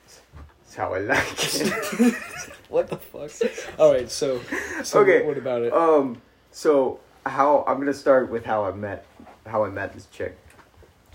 [0.05, 2.14] That's how I like it.
[2.70, 3.30] What the fuck?
[3.78, 4.40] All right, so,
[4.82, 5.72] so Okay, what about it?
[5.72, 9.07] Um, so how I'm gonna start with how I met
[9.46, 10.36] how I met this chick.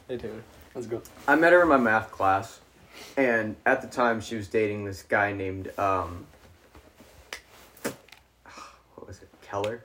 [0.08, 0.42] Hey Taylor.
[0.74, 1.02] Let's go.
[1.28, 2.62] I met her in my math class,
[3.18, 6.26] and at the time she was dating this guy named um.
[8.96, 9.30] What was it?
[9.42, 9.84] Keller.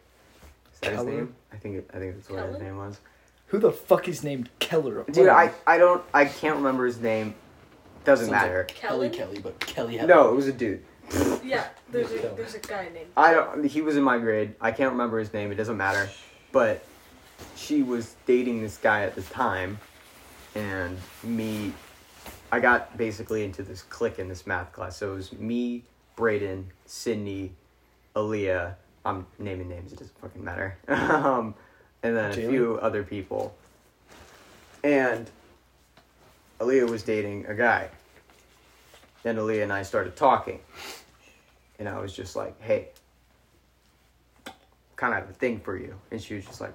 [0.75, 1.11] Is that Keller?
[1.11, 1.35] his name?
[1.53, 3.01] I think it, I think that's what his name was.
[3.55, 5.05] Who the fuck is named Keller?
[5.05, 7.37] Dude, I I don't I can't remember his name.
[8.05, 8.65] Doesn't Sounds like matter.
[8.65, 9.37] Kelly Kellen?
[9.37, 10.83] Kelly, but Kelly had No, it was a dude.
[11.45, 13.11] Yeah, there's a there's a guy named.
[13.17, 13.65] I don't.
[13.65, 14.57] He was in my grade.
[14.61, 15.53] I can't remember his name.
[15.53, 16.11] It doesn't matter.
[16.51, 16.85] But
[17.55, 19.79] she was dating this guy at the time,
[20.57, 21.73] and me.
[22.51, 24.97] I got basically into this clique in this math class.
[24.97, 25.85] So it was me,
[26.17, 27.53] Braden, Sydney,
[28.17, 28.75] Aaliyah.
[29.05, 29.93] I'm naming names.
[29.93, 30.77] It doesn't fucking matter.
[30.89, 31.55] um,
[32.05, 33.55] and then a few other people.
[34.85, 35.29] And
[36.61, 37.89] Aaliyah was dating a guy.
[39.23, 40.61] Then Aaliyah and I started talking.
[41.79, 42.89] And I was just like, hey,
[44.97, 45.95] kind of have a thing for you.
[46.11, 46.75] And she was just like,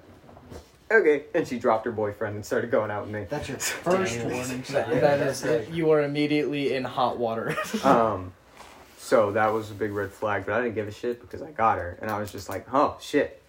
[0.90, 1.24] okay.
[1.34, 3.24] And she dropped her boyfriend and started going out with me.
[3.30, 4.30] That's your first Damn.
[4.32, 5.00] warning That, sign.
[5.00, 7.56] that is, you are immediately in hot water.
[7.84, 8.32] Um,
[8.98, 11.50] so that was a big red flag, but I didn't give a shit because I
[11.50, 11.98] got her.
[12.02, 13.39] And I was just like, oh, shit.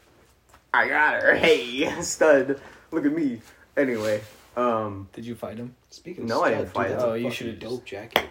[0.73, 1.35] I got her.
[1.35, 2.59] Hey, stud.
[2.91, 3.41] Look at me.
[3.77, 4.21] Anyway,
[4.55, 5.75] um, Did you fight him?
[5.89, 7.09] Speaking of No, I stud, didn't dude, fight that's him.
[7.09, 8.29] a Oh, you fucking should've dope jacket.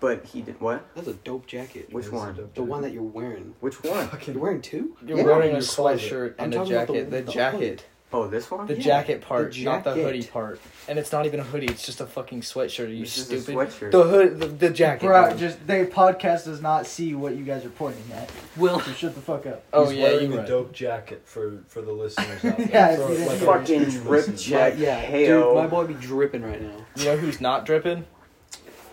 [0.00, 0.86] but he did what?
[0.94, 1.92] That's a dope jacket.
[1.92, 2.34] Which It one?
[2.34, 3.54] dope The one that you're wearing.
[3.60, 4.08] Which one?
[4.26, 4.96] You're wearing two?
[5.06, 5.24] You're Yeah.
[5.24, 6.10] wearing a your closet.
[6.10, 7.10] sweatshirt I'm and a talking about the- jacket.
[7.10, 7.84] The, the jacket.
[8.14, 8.66] Oh, this one.
[8.66, 10.60] The Yeah, jacket part, the not the hoodie part.
[10.86, 12.86] And it's not even a hoodie; it's just a fucking sweatshirt.
[12.86, 13.68] Are you It's just a stupid?
[13.70, 13.90] sweatshirt.
[13.90, 15.06] The hood, the, the jacket.
[15.06, 18.30] Bro, just the podcast does not see what you guys are pointing at.
[18.56, 19.64] Will So shut the fuck up.
[19.72, 20.46] oh He's yeah, wearing you a right.
[20.46, 22.68] dope jacket for for the listeners out there.
[22.70, 24.42] Yeah, For, if like, Fucking drip listeners.
[24.42, 24.74] check.
[24.76, 25.44] yeah, Heyo.
[25.44, 26.76] dude, my boy be dripping right now.
[26.96, 28.04] You know who's not dripping?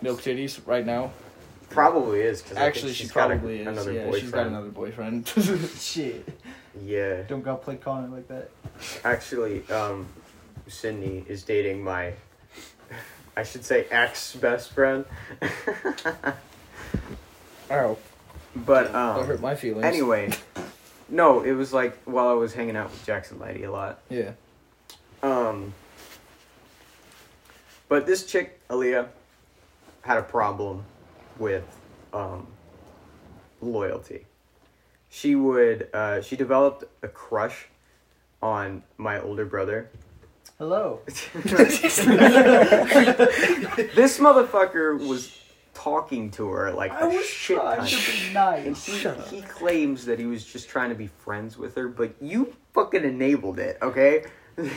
[0.02, 1.12] Milk titties right now.
[1.70, 2.42] Probably is.
[2.42, 3.68] Cause I think Actually, she she's got a- probably is.
[3.68, 4.22] Another yeah, boyfriend.
[4.22, 5.28] she's got another boyfriend.
[5.78, 6.28] Shit.
[6.82, 7.22] Yeah.
[7.24, 8.50] Don't go play Connor like that.
[9.04, 10.08] Actually, um,
[10.68, 12.14] Sydney is dating my,
[13.36, 15.06] I should say, ex best friend.
[17.72, 17.98] oh,
[18.56, 19.86] but that hurt um, my feelings.
[19.86, 20.32] anyway,
[21.10, 24.00] no, it was like while I was hanging out with Jackson Lighty a lot.
[24.10, 24.32] Yeah.
[25.22, 25.74] Um,
[27.88, 29.08] but this chick, Aaliyah,
[30.02, 30.86] had a problem
[31.38, 31.66] with
[32.14, 32.48] um,
[33.62, 34.26] loyalty.
[35.10, 37.68] She would, uh, she developed a crush
[38.42, 39.90] on my older brother.
[40.58, 41.00] Hello.
[41.06, 42.00] this
[44.20, 45.36] motherfucker was
[45.74, 47.88] talking to her like I a was shit trying ton.
[47.88, 48.86] to be And nice.
[48.86, 49.28] he, Shut up.
[49.30, 53.04] he claims that he was just trying to be friends with her, but you fucking
[53.04, 54.26] enabled it, okay?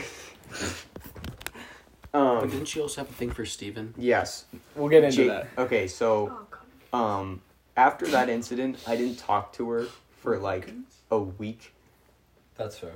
[2.11, 3.93] But um, didn't she also have a thing for Steven?
[3.97, 4.45] yes.
[4.75, 5.47] We'll get into Jake- that.
[5.57, 6.47] Okay, so Oh,
[6.91, 7.19] God.
[7.21, 7.41] um,
[7.75, 9.87] after that incident, I didn't talk to her
[10.23, 10.73] for like
[11.11, 11.73] a week.
[12.55, 12.93] That's fair.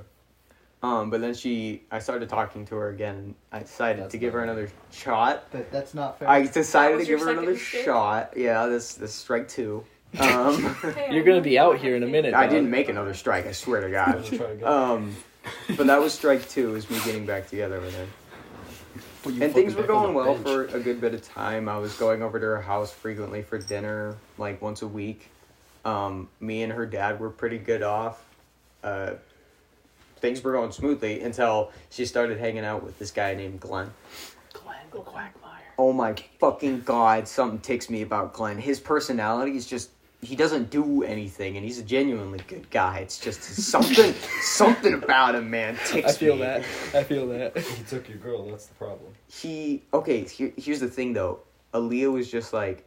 [0.82, 3.16] Um, but then she, I started talking to her again.
[3.16, 5.50] and I decided That's to give her not another shot.
[5.50, 6.28] That, that's not fair.
[6.28, 7.84] I decided to was your give her second another mistake?
[7.84, 8.32] shot.
[8.36, 9.84] Yeah, this this strike two.
[10.18, 10.74] Um,
[11.10, 12.32] You're gonna be out here in a minute.
[12.32, 12.50] I dog.
[12.52, 13.46] didn't make another strike.
[13.46, 14.24] I swear to I'm God.
[14.24, 14.66] gonna try again.
[14.66, 15.16] Um,
[15.76, 16.76] but that was strike two.
[16.76, 18.06] Is me getting back together with her.
[19.24, 20.70] Well, you and fucking things were back on going the well bench.
[20.70, 21.68] for a good bit of time.
[21.68, 25.28] I was going over to her house frequently for dinner, like once a week.
[25.88, 28.22] Um, me and her dad were pretty good off.
[28.84, 29.14] Uh,
[30.16, 33.90] things were going smoothly until she started hanging out with this guy named Glenn.
[34.52, 35.62] Glenn the Quagmire.
[35.78, 38.58] Oh my fucking god, something ticks me about Glenn.
[38.58, 42.98] His personality is just he doesn't do anything and he's a genuinely good guy.
[42.98, 44.12] It's just something
[44.42, 46.02] something about him, man, ticks me.
[46.04, 46.42] I feel me.
[46.42, 46.58] that.
[46.94, 47.56] I feel that.
[47.56, 48.44] he took your girl.
[48.50, 49.12] That's the problem.
[49.30, 51.40] he okay here, here's the thing though
[51.72, 52.86] Aaliyah was just like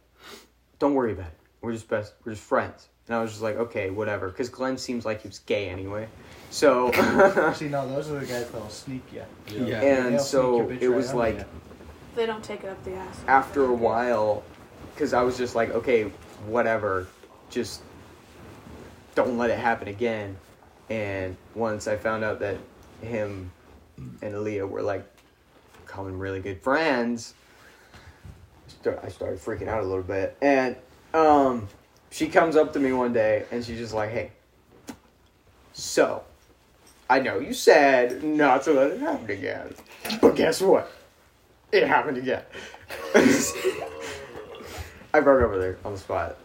[0.78, 3.56] don't worry about it we're just best we're just friends and I was just like
[3.56, 6.08] okay whatever because Glenn seems like he was gay anyway
[6.52, 6.92] so
[7.54, 9.22] See, no, those are the guys that'll sneak you.
[9.48, 9.80] Yeah.
[9.80, 11.46] and They'll so sneak your bitch it right was on like.
[12.14, 13.20] They don't take it up the ass.
[13.26, 14.42] after a while
[14.94, 16.12] because I was just like okay
[16.46, 17.06] whatever
[17.48, 17.80] just
[19.14, 20.36] don't let it happen again
[20.90, 22.58] and once I found out that
[23.00, 23.50] him
[23.96, 25.06] and Aaliyah were like
[25.86, 27.32] becoming really good friends
[29.02, 30.76] I started freaking out a little bit and
[31.14, 31.66] um
[32.12, 34.30] she comes up to me one day and she's just like hey
[35.72, 36.22] so
[37.10, 39.74] I know you said not to let it happen again
[40.20, 40.92] but guess what
[41.72, 42.42] it happened again
[45.14, 46.36] I broke up with her on the spot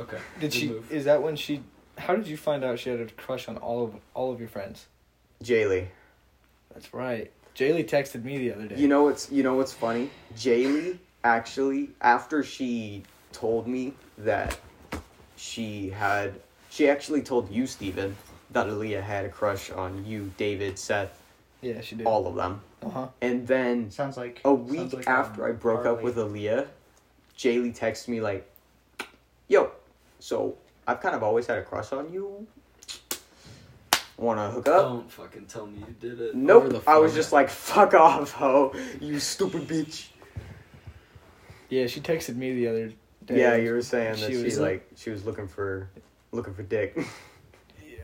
[0.00, 0.18] Okay.
[0.40, 0.68] Did she?
[0.68, 0.90] move.
[0.90, 1.62] Is that when she?
[1.98, 4.48] How did you find out she had a crush on all of all of your
[4.48, 4.86] friends?
[5.42, 5.88] Jaylee
[6.72, 7.30] That's right.
[7.56, 8.76] Jaylee texted me the other day.
[8.76, 10.10] You know what's you know what's funny?
[10.36, 14.58] Jaylee actually after she told me that
[15.36, 16.34] she had
[16.70, 18.16] she actually told you, Stephen,
[18.52, 21.20] that Aaliyah had a crush on you, David, Seth,
[21.60, 22.06] yeah, she did.
[22.06, 22.60] all of them.
[22.82, 23.08] Uh huh.
[23.20, 26.04] And then Sounds like a week like, after um, I broke up Harley.
[26.04, 26.66] with Aaliyah,
[27.36, 28.48] Jaylee texted me like,
[29.48, 29.70] "Yo,
[30.18, 30.56] so
[30.86, 32.46] I've kind of always had a crush on you.
[34.16, 36.34] Want to hook up?" Don't fucking tell me you did it.
[36.34, 36.64] Nope.
[36.64, 40.08] Over the I was just like, "Fuck off, ho, you stupid bitch."
[41.68, 42.92] Yeah, she texted me the other
[43.26, 43.40] day.
[43.40, 45.88] Yeah, you were saying that She she, was- like she was looking for
[46.32, 46.96] looking for dick.
[47.86, 47.96] Yeah.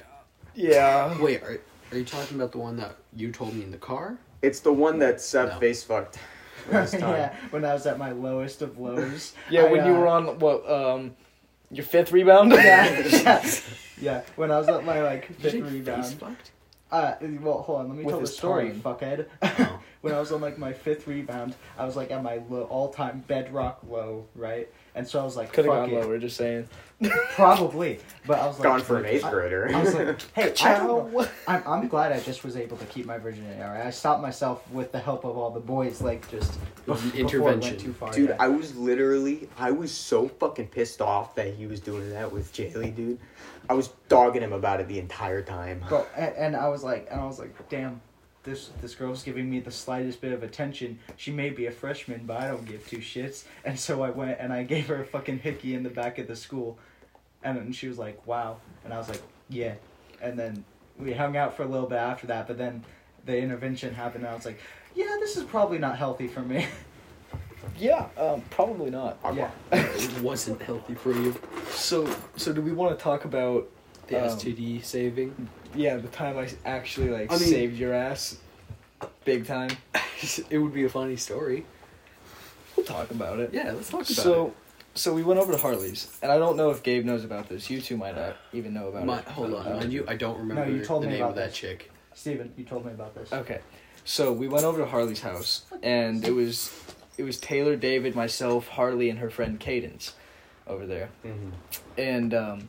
[0.54, 1.22] Yeah.
[1.22, 1.60] Wait, are,
[1.92, 4.18] are you talking about the one that you told me in the car?
[4.42, 5.58] it's the one that Seth No.
[5.58, 6.18] face fucked
[6.70, 7.00] last time.
[7.14, 9.32] yeah, when I was at my lowest of lows.
[9.50, 11.16] Yeah, I, when you uh, were on what um,
[11.70, 12.52] your fifth rebound.
[12.52, 13.50] yeah, yeah,
[14.00, 14.22] yeah.
[14.36, 16.04] When I was at my like fifth you rebound.
[16.04, 16.50] face fucked?
[16.92, 17.88] Uh, well, hold on.
[17.88, 18.80] Let me With tell the his story, tongue.
[18.80, 19.26] fuckhead.
[19.42, 19.80] Oh.
[20.02, 23.24] when I was on like my fifth rebound, I was like at my low, all-time
[23.26, 24.68] bedrock low, right?
[24.96, 26.04] And so I was like, Could have fuck gone it.
[26.04, 26.18] lower.
[26.18, 26.68] Just saying.
[27.34, 29.70] Probably, but I was like, Gone for an eighth I- grader.
[29.74, 31.26] I was like, hey, I don't know.
[31.46, 33.60] I'm, I'm glad I just was able to keep my virginity.
[33.62, 36.52] All right, I stopped myself with the help of all the boys, like just
[36.86, 37.16] bef- before it went
[37.64, 37.76] Intervention.
[37.78, 38.12] too far.
[38.12, 38.36] Dude, yeah.
[38.40, 42.52] I was literally I was so fucking pissed off that he was doing that with
[42.54, 43.18] Jaylee, dude.
[43.68, 45.84] I was dogging him about it the entire time.
[45.88, 48.00] Bro, and, and I was like, and I was like, damn,
[48.46, 50.98] this this girl's giving me the slightest bit of attention.
[51.16, 53.44] She may be a freshman, but I don't give two shits.
[53.66, 56.26] And so I went and I gave her a fucking hickey in the back of
[56.28, 56.78] the school,
[57.44, 59.20] and then she was like, wow, and I was like,
[59.50, 59.74] yeah,
[60.22, 60.64] and then
[60.98, 62.82] we hung out for a little bit after that, but then
[63.26, 64.58] the intervention happened, and I was like,
[64.94, 66.66] yeah, this is probably not healthy for me.
[67.78, 69.18] Yeah, um, probably not.
[69.34, 69.50] yeah.
[69.72, 71.34] it wasn't healthy for you.
[71.70, 73.68] So, so do we want to talk about
[74.06, 75.48] The Um, STD saving.
[75.76, 78.38] Yeah the time I actually like I mean- saved your ass,
[79.24, 79.70] big time?
[80.50, 81.64] it would be a funny story.
[82.76, 83.50] We'll talk about it.
[83.54, 84.14] Yeah, let's talk about it.
[84.14, 84.54] So,
[84.94, 87.70] so we went over to Harley's, and I don't know if Gabe knows about this.
[87.70, 89.24] You two might not even know about My, it.
[89.26, 91.36] hold on, Uh, you, I don't remember No, you told the me name about of
[91.36, 91.56] that this.
[91.58, 91.90] chick.
[92.14, 93.32] Steven, you told me about this.
[93.32, 93.60] Okay,
[94.04, 96.70] so we went over to Harley's house, and it was
[97.18, 100.14] it was Taylor, David, myself, Harley, and her friend Cadence
[100.66, 101.50] over there, Mm-hmm.
[101.98, 102.68] and um,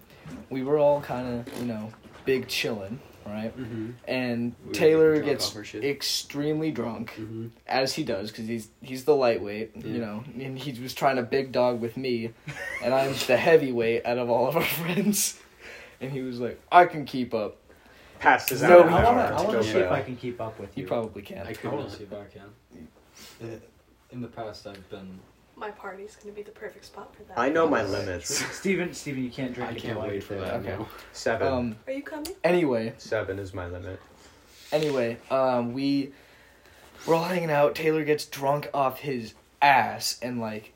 [0.50, 1.92] we were all kind of you know
[2.28, 3.58] big chilling, right?
[3.58, 3.92] Mm-hmm.
[4.08, 5.84] And We Taylor gets off our shit.
[5.84, 7.48] extremely drunk, Mm-hmm.
[7.66, 9.88] as he does, because he's he's the lightweight, Yeah.
[9.88, 12.34] you know, and he was trying to big dog with me,
[12.84, 15.40] and I'm the heavyweight out of all of our friends,
[16.02, 17.58] and he was like, I can keep up.
[18.20, 19.36] Passed his No, I want hour to.
[19.36, 19.92] I want to see if.
[19.92, 20.82] I can keep up with you.
[20.84, 21.46] You probably can.
[21.46, 23.62] I I want to see if I can.
[24.12, 25.20] In the past, I've been.
[25.58, 27.38] My party's gonna be the perfect spot for that.
[27.40, 28.30] I know my limits.
[28.58, 29.72] Steven, Steven, you can't drink.
[29.72, 30.54] I if can't like wait for that.
[30.58, 30.70] Okay.
[30.70, 30.88] now.
[31.14, 31.48] Seven.
[31.48, 31.76] Um.
[31.88, 32.34] Are you coming?
[32.44, 34.00] Anyway, Seven is my limit.
[34.72, 36.12] anyway, um, we
[37.08, 37.74] we're all hanging out.
[37.74, 40.74] Taylor gets drunk off his ass and like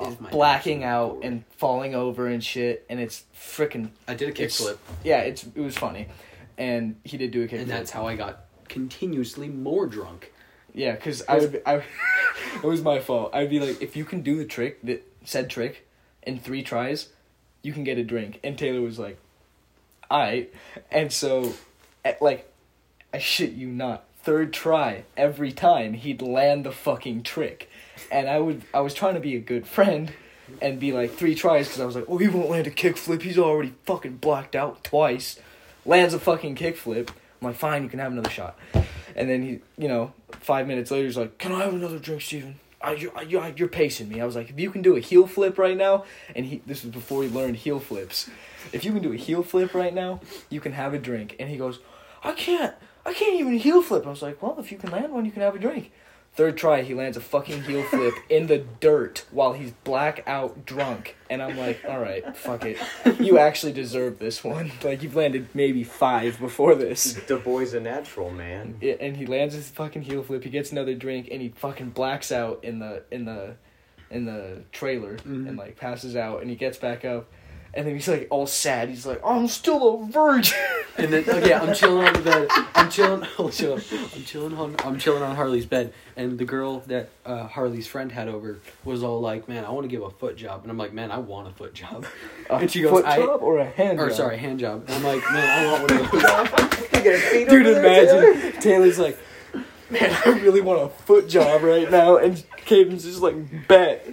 [0.00, 0.88] is Off my blacking ass.
[0.94, 5.18] out and falling over and shit, and it's freaking I did a It's- kickflip, yeah.
[5.20, 6.08] It's it was funny,
[6.56, 7.60] and he did do a kickflip.
[7.62, 10.32] and that's how I got continuously more drunk.
[10.74, 11.60] Yeah, because I would.
[11.66, 11.82] I,
[12.56, 13.34] it was my fault.
[13.34, 15.86] I'd be like, if you can do the trick, that said trick,
[16.22, 17.08] in three tries,
[17.62, 18.40] you can get a drink.
[18.42, 19.18] And Taylor was like,
[20.10, 20.52] "Alright,"
[20.90, 21.54] and so,
[22.04, 22.50] at, like,
[23.12, 27.70] I shit you not, third try every time he'd land the fucking trick,
[28.10, 28.62] and I would.
[28.72, 30.12] I was trying to be a good friend.
[30.60, 33.22] And be like three tries because I was like, oh, he won't land a kickflip.
[33.22, 35.38] He's already fucking blacked out twice.
[35.86, 37.08] Lands a fucking kickflip.
[37.08, 38.58] I'm like, fine, you can have another shot.
[39.16, 42.22] And then he, you know, five minutes later, he's like, "Can I have another drink,
[42.22, 42.58] Steven?
[42.80, 45.00] I, you, I, you, you're pacing me." I was like, "If you can do a
[45.00, 46.04] heel flip right now,"
[46.34, 48.28] and he, this was before he learned heel flips.
[48.72, 51.36] If you can do a heel flip right now, you can have a drink.
[51.38, 51.80] And he goes,
[52.22, 55.12] "I can't, I can't even heel flip." I was like, "Well, if you can land
[55.12, 55.92] one, you can have a drink."
[56.34, 61.14] Third try, he lands a fucking heel flip in the dirt while he's blackout drunk,
[61.28, 62.78] and I'm like, "All right, fuck it,
[63.20, 64.72] you actually deserve this one.
[64.82, 68.78] Like you've landed maybe five before this." The boy's a natural, man.
[68.80, 70.42] Yeah, and he lands his fucking heel flip.
[70.44, 73.56] He gets another drink, and he fucking blacks out in the in the
[74.10, 75.48] in the trailer, Mhm.
[75.48, 76.40] and like passes out.
[76.40, 77.30] And he gets back up,
[77.74, 78.88] and then he's like all sad.
[78.88, 80.58] He's like, "I'm still a virgin."
[80.98, 82.48] And then okay, I'm chilling on the bed.
[82.74, 83.26] I'm chilling.
[83.38, 83.82] I'm chilling.
[84.14, 84.76] I'm chilling on.
[84.84, 89.02] I'm chilling on Harley's bed, and the girl that uh, Harley's friend had over was
[89.02, 91.16] all like, "Man, I want to give a foot job," and I'm like, "Man, I
[91.16, 92.04] want a foot job."
[92.50, 94.16] A And she goes, foot job or a hand or job?
[94.18, 94.84] sorry, hand job.
[94.86, 99.18] And I'm like, "Man, I want one of those." Dude, Dude, imagine Taylor's like,
[99.88, 104.04] "Man, I really want a foot job right now," and Caden's just like, "Bet."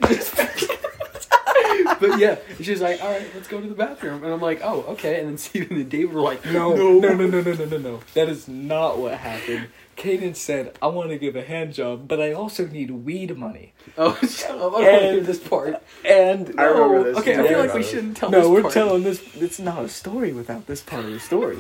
[2.00, 4.82] But yeah, she's like, "All right, let's go to the bathroom," and I'm like, "Oh,
[4.90, 7.78] okay." And then Steven and David were like, No, no, no, no, no, no, no,
[7.78, 8.00] no.
[8.14, 9.68] That is not what happened.
[10.00, 13.74] Caden said, I want to give a hand job, but I also need weed money.
[13.98, 14.56] "Oh, shut up!
[14.56, 17.18] I don't want to hear this part." And I remember this.
[17.18, 18.30] Okay, I feel like we shouldn't tell.
[18.30, 18.44] This.
[18.44, 18.74] No, we're part.
[18.74, 19.22] telling this.
[19.36, 21.58] It's not a story without this part of the story.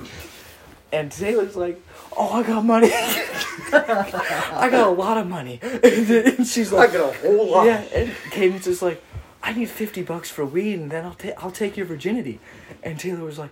[0.93, 1.81] And Taylor's like,
[2.15, 2.89] "Oh, I got money.
[2.93, 7.65] I got a lot of money." and she's like, I got a whole lot.
[7.65, 9.03] "Yeah." And Caden's just like,
[9.49, 12.39] "I need fifty bucks for weed, and then I'll take I'll take your virginity."
[12.83, 13.51] And Taylor was like,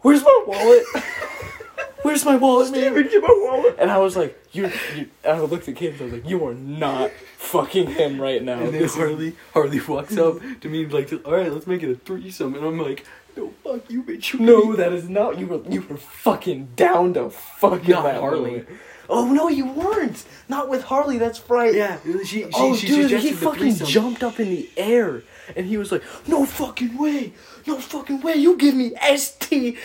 [0.00, 0.84] "Where's my wallet?
[2.02, 3.76] Where's my wallet, man?" Steven, give my wallet.
[3.78, 6.00] And I was like, "You." you I looked at Caden.
[6.00, 9.80] I was like, "You are not fucking him right now." And then This Harley, Harley
[9.80, 13.04] walks up to me like, "All right, let's make it a threesome." And I'm like,
[13.36, 15.38] "No, fuck you, bitch." You No, that is not.
[15.38, 18.50] You were you were fucking down to fucking Not Harley.
[18.50, 18.68] moment.
[19.08, 20.24] Oh no, you weren't.
[20.48, 21.18] Not with Harley.
[21.18, 21.74] That's right.
[21.74, 23.86] Yeah, she, she, oh, she dude, he fucking threesome.
[23.86, 25.22] jumped up in the air,
[25.56, 27.32] and he was like, "No fucking way,
[27.66, 28.34] no fucking way.
[28.34, 29.78] You give me STDs."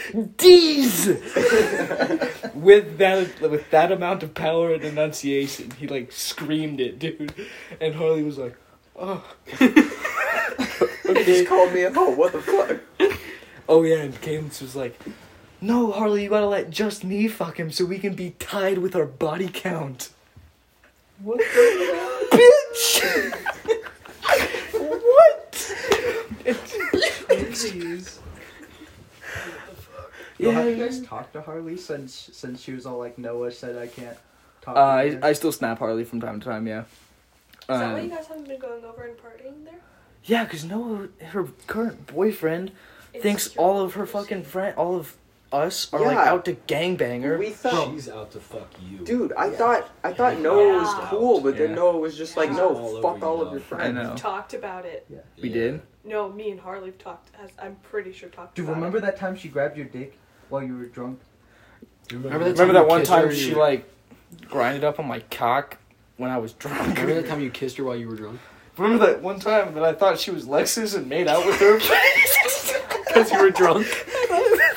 [2.56, 7.34] with that, with that amount of power and enunciation, he like screamed it, dude.
[7.80, 8.56] And Harley was like,
[8.96, 9.24] "Oh."
[11.18, 12.08] He just called me a hoe.
[12.08, 12.80] Oh, what the fuck?
[13.68, 15.00] Oh yeah, and Cadence was like,
[15.64, 18.96] "No, Harley, you gotta let just me fuck him so we can be tied with
[18.96, 20.10] our body count."
[21.22, 23.34] What the Bitch.
[24.74, 25.52] what?
[27.54, 28.20] Jeez.
[30.38, 30.52] Yeah.
[30.52, 33.88] have you guys talked to Harley since since she was all like Noah said I
[33.88, 34.18] can't
[34.62, 34.76] talk?
[34.76, 35.20] Uh, to I, her?
[35.26, 36.68] I still snap Harley from time to time.
[36.68, 36.82] Yeah.
[36.82, 36.86] Is
[37.68, 39.80] that why Um, you guys haven't been going over and partying there?
[40.26, 42.72] yeah, cause Noah, her current boyfriend,
[43.14, 45.16] It's thinks all of her fucking friend, all of
[45.54, 46.32] us are like Yeah.
[46.32, 47.38] out to gangbang her.
[47.38, 48.98] We thought, She's out to fuck you.
[49.06, 49.32] dude.
[49.38, 51.08] I thought I thought Noah was Yeah.
[51.10, 51.76] cool, but then Yeah.
[51.76, 52.58] Noah was just like, Yeah.
[52.58, 53.68] no, All fuck over all of your dog.
[53.70, 53.98] friends.
[53.98, 54.16] I know.
[54.16, 55.06] Talked about it.
[55.10, 55.82] Yeah, we did.
[56.04, 57.30] No, me and Harley have talked.
[57.38, 58.56] Has, I'm pretty sure talked.
[58.56, 59.02] Do you about remember it.
[59.02, 60.18] that time she grabbed your dick
[60.50, 61.20] while you were drunk?
[62.12, 63.90] Remember that Remember that you one kissed her time and she you- like
[64.50, 65.78] grinded up on my cock
[66.18, 66.80] when I was drunk.
[66.98, 68.40] Remember that time you kissed her while you were drunk?
[68.78, 71.78] Remember that one time that I thought she was Lexus and made out with her
[73.08, 73.86] because you were drunk?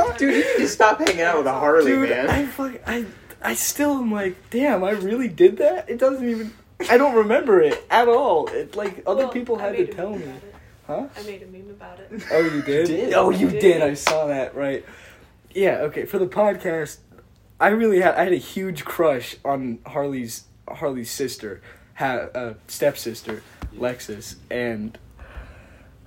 [0.00, 2.28] I thought, Dude, you need to stop hanging out with a Harley, dude, man.
[2.28, 3.04] I fuck, I,
[3.42, 5.88] I still am like, damn, I really did that.
[5.88, 6.52] It doesn't even.
[6.88, 8.48] I don't remember it at all.
[8.48, 10.24] It like other Well, people had to tell me.
[10.86, 11.06] Huh?
[11.16, 12.10] I made a meme about it.
[12.32, 12.86] Oh, you did?
[12.86, 13.14] did.
[13.14, 13.60] Oh, you I did.
[13.60, 13.82] did.
[13.82, 14.54] I saw that.
[14.56, 14.84] Right.
[15.54, 15.78] Yeah.
[15.82, 16.06] Okay.
[16.06, 16.98] For the podcast,
[17.60, 21.60] I really had I had a huge crush on Harley's Harley's sister,
[21.94, 23.42] ha, uh, stepsister,
[23.76, 24.96] Lexus, and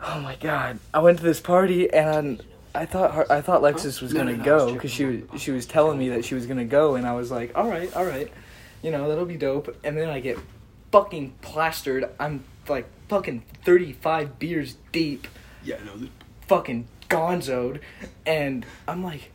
[0.03, 2.41] oh my god, I went to this party and.
[2.75, 5.97] I thought Har- I thought Lexus was gonna go because she was she was telling
[5.97, 8.31] me that she was gonna go and I was like, all right, all right,
[8.81, 9.75] you know that'll be dope.
[9.83, 10.39] And then I get
[10.91, 12.09] fucking plastered.
[12.19, 15.27] I'm like fucking thirty five beers deep.
[15.63, 16.07] Yeah, no.
[16.47, 17.79] fucking gonzoed.
[18.25, 19.31] And I'm like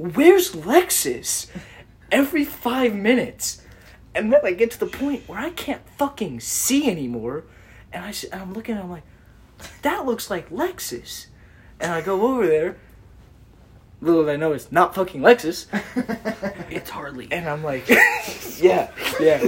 [0.00, 1.46] where's Lexus?
[2.10, 3.62] Every 5 minutes.
[4.14, 7.44] And then I get to the point where I can't fucking see anymore.
[7.92, 9.04] And I and I'm looking and I'm like
[9.82, 11.26] that looks like Lexus
[11.80, 12.76] and I go over there
[14.00, 15.66] little did I know it's not fucking Lexus
[16.70, 17.28] It's Harley.
[17.30, 17.88] and I'm like,
[18.58, 19.46] yeah, yeah.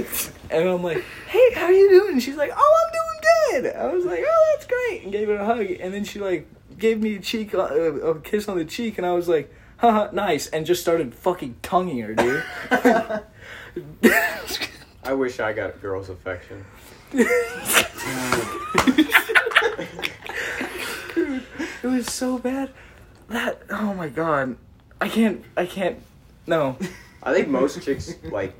[0.51, 2.19] And I'm like, hey, how are you doing?
[2.19, 3.75] She's like, oh, I'm doing good.
[3.75, 5.65] I was like, oh, that's great, and gave her a hug.
[5.71, 6.47] And then she like
[6.77, 10.09] gave me a cheek, uh, a kiss on the cheek, and I was like, haha,
[10.11, 12.43] nice, and just started fucking tonguing her, dude.
[15.03, 16.65] I wish I got a girl's affection.
[21.15, 22.69] It was so bad.
[23.29, 24.57] That oh my god,
[24.99, 25.99] I can't, I can't.
[26.45, 26.77] No,
[27.21, 28.55] I think most chicks like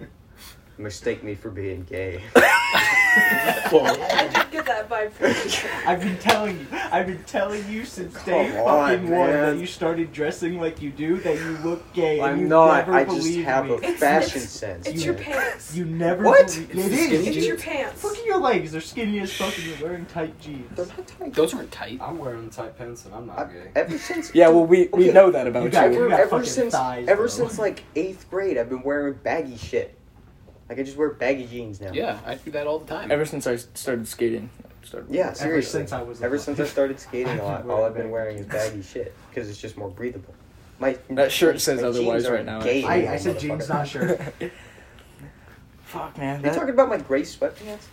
[0.77, 2.21] mistake me for being gay.
[3.15, 5.69] I did get that vibe from you.
[5.87, 6.67] I've been telling you.
[6.71, 10.81] I've been telling you since Come day on, fucking one that you started dressing like
[10.81, 12.19] you do that you look gay.
[12.19, 12.87] and I'm you not.
[12.87, 13.71] Never I just believed have me.
[13.71, 14.87] a It's- fashion it's- sense.
[14.87, 15.05] It's man.
[15.05, 15.75] your pants.
[15.75, 16.23] You never.
[16.23, 16.47] What?
[16.47, 17.11] believe- It's It the is.
[17.11, 17.47] It's jeans?
[17.47, 18.03] your pants.
[18.03, 18.71] Look at your legs.
[18.71, 20.69] They're skinny as fuck, and you're wearing tight jeans.
[20.75, 21.33] They're not tight.
[21.33, 21.99] Those aren't tight.
[22.01, 23.71] I'm wearing tight pants and I'm not I- gay.
[23.75, 25.13] ever since yeah, well, we we Okay.
[25.13, 25.71] know that about You you.
[25.71, 27.27] got- you ever, got ever fucking since thighs, ever though.
[27.27, 29.97] since like eighth grade, I've been wearing baggy shit.
[30.69, 31.91] Like I just wear baggy jeans now.
[31.91, 33.11] Yeah, I do that all the time.
[33.11, 35.13] Ever since I started skating, I started.
[35.13, 35.79] Yeah, Ever seriously.
[35.81, 36.21] since I was.
[36.21, 38.45] Ever since I started skating a I've been lot, all I've been wearing wearing is
[38.45, 40.33] baggy shit because it's just more breathable.
[40.79, 42.83] My That shirt says otherwise right now, gay.
[42.83, 44.19] I, I said jeans, not shirt.
[45.83, 47.83] Fuck man, You that, talking about my gray sweatpants?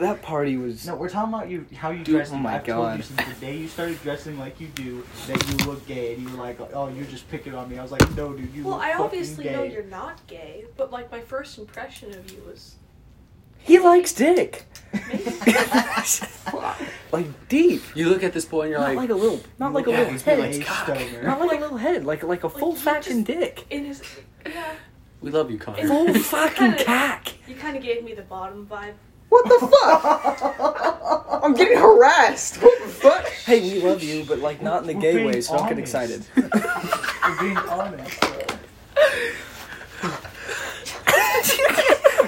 [0.00, 0.86] That party was.
[0.86, 1.66] No, we're talking about you.
[1.76, 2.30] How you Dude, dress.
[2.32, 3.04] oh my I've told you God.
[3.04, 6.36] since the day you started dressing like you do that you look gay, and you
[6.36, 8.74] were like, "Oh, you're just picking on me." I was like, "No, dude, you Well,
[8.78, 12.42] look I obviously gay." know you're not gay, but like my first impression of you
[12.46, 12.74] was
[13.58, 14.66] He likes dick.
[17.12, 17.82] like deep.
[17.94, 19.90] You look at this boy and you're Not like, like a little, not like a
[19.90, 20.38] little head.
[20.38, 23.66] like not like a little head, like like a Like, full you fucking dick.
[23.70, 24.02] in his
[24.46, 24.72] yeah.
[25.20, 25.86] we love you, Connor.
[25.86, 27.34] Full fucking Kinda- cack.
[27.46, 28.94] You kind of gave me the bottom vibe.
[29.30, 31.30] What the fuck?
[31.42, 32.56] I'm getting harassed.
[32.62, 33.26] What the fuck?
[33.28, 35.78] Hey, we love you, but like not in the We're gay way, so don't get
[35.78, 35.94] honest.
[35.94, 36.24] excited.
[36.34, 38.24] For being honest.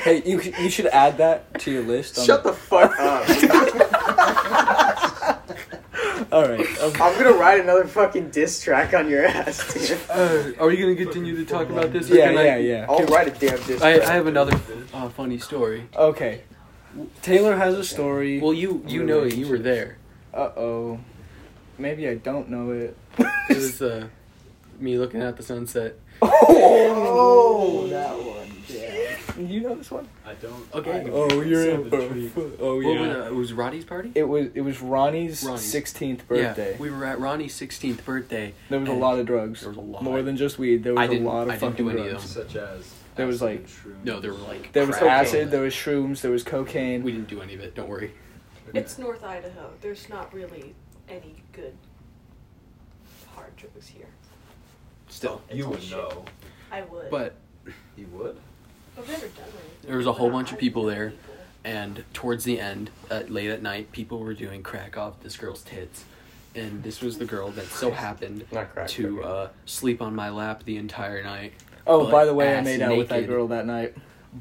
[0.02, 2.24] hey, you you should add that to your list.
[2.24, 3.28] Shut the fuck up.
[6.32, 6.60] All right.
[6.60, 7.02] Okay.
[7.02, 9.98] I'm gonna write another fucking diss track on your ass, dude.
[10.08, 12.10] Uh, are we gonna continue to talk about this?
[12.10, 12.86] or Yeah, can I- yeah, yeah.
[12.88, 14.08] I'll write a damn diss I, track.
[14.08, 14.58] I have another
[14.94, 15.86] uh, funny story.
[15.94, 16.40] Okay.
[17.22, 18.40] Taylor has a story.
[18.40, 19.34] Well, you you know it.
[19.36, 19.98] You were there.
[20.34, 20.98] Uh oh.
[21.78, 22.96] Maybe I don't know it.
[23.18, 24.08] It was uh,
[24.78, 25.96] me looking at the sunset.
[26.22, 28.50] Oh, that one.
[28.68, 29.16] Yeah.
[29.42, 30.06] You know this one?
[30.26, 30.66] I don't.
[30.74, 31.00] Okay.
[31.00, 32.00] I Oh, you're in for.
[32.00, 32.38] intrigued.
[32.60, 33.00] Oh What yeah.
[33.00, 34.12] was, uh, it was Roddy's party.
[34.14, 35.62] It was it was Ronnie's Ronnie's.
[35.62, 36.72] sixteenth birthday.
[36.72, 38.52] Yeah, we were at Ronnie's 16th birthday.
[38.68, 39.60] there was a and lot of drugs.
[39.62, 40.02] There was a lot.
[40.02, 40.84] More than just weed.
[40.84, 42.30] There was I a didn't- lot of I didn't fucking do any of drugs.
[42.30, 42.94] Such as.
[43.14, 43.66] There was, like-
[44.04, 44.72] No, there were like.
[44.72, 45.50] There was crack acid.
[45.50, 46.20] There was shrooms.
[46.22, 47.02] There was cocaine.
[47.02, 47.74] We didn't do any of it.
[47.74, 48.12] Don't worry.
[48.74, 49.70] It's North Idaho.
[49.82, 50.74] There's not really
[51.08, 51.76] any good
[53.34, 54.06] hard drugs here.
[55.08, 55.90] Still, It's You all would shit.
[55.98, 56.24] know.
[56.70, 57.10] I would.
[57.10, 57.34] but
[57.96, 58.38] You would.
[58.96, 59.70] I've never done anything.
[59.82, 61.10] There was a whole But bunch of I people there.
[61.10, 61.34] people.
[61.64, 65.62] and towards the end, at, late at night, people were doing crack off this girl's
[65.62, 66.04] tits,
[66.54, 68.88] and this was the girl that so happened Not crack.
[68.88, 69.28] to okay.
[69.28, 71.52] uh, sleep on my lap the entire night,
[71.86, 73.94] Oh, by the way, I ass made out with that girl that night.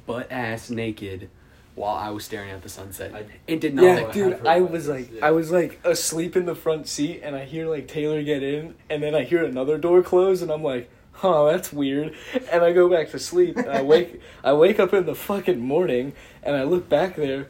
[0.05, 1.29] butt ass naked,
[1.75, 3.13] while I was staring at the sunset.
[3.13, 3.83] I- it did not.
[3.83, 5.25] Yeah, I dude, I was like, yeah.
[5.25, 8.75] I was like asleep in the front seat, and I hear like Taylor get in,
[8.89, 12.13] and then I hear another door close, and I'm like, huh, that's weird,
[12.51, 15.59] and I go back to sleep, and I wake, I wake up in the fucking
[15.59, 16.13] morning,
[16.43, 17.49] and I look back there,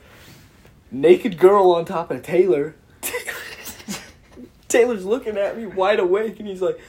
[0.91, 2.75] naked girl on top of Taylor.
[4.67, 6.79] Taylor's looking at me wide awake, and he's like,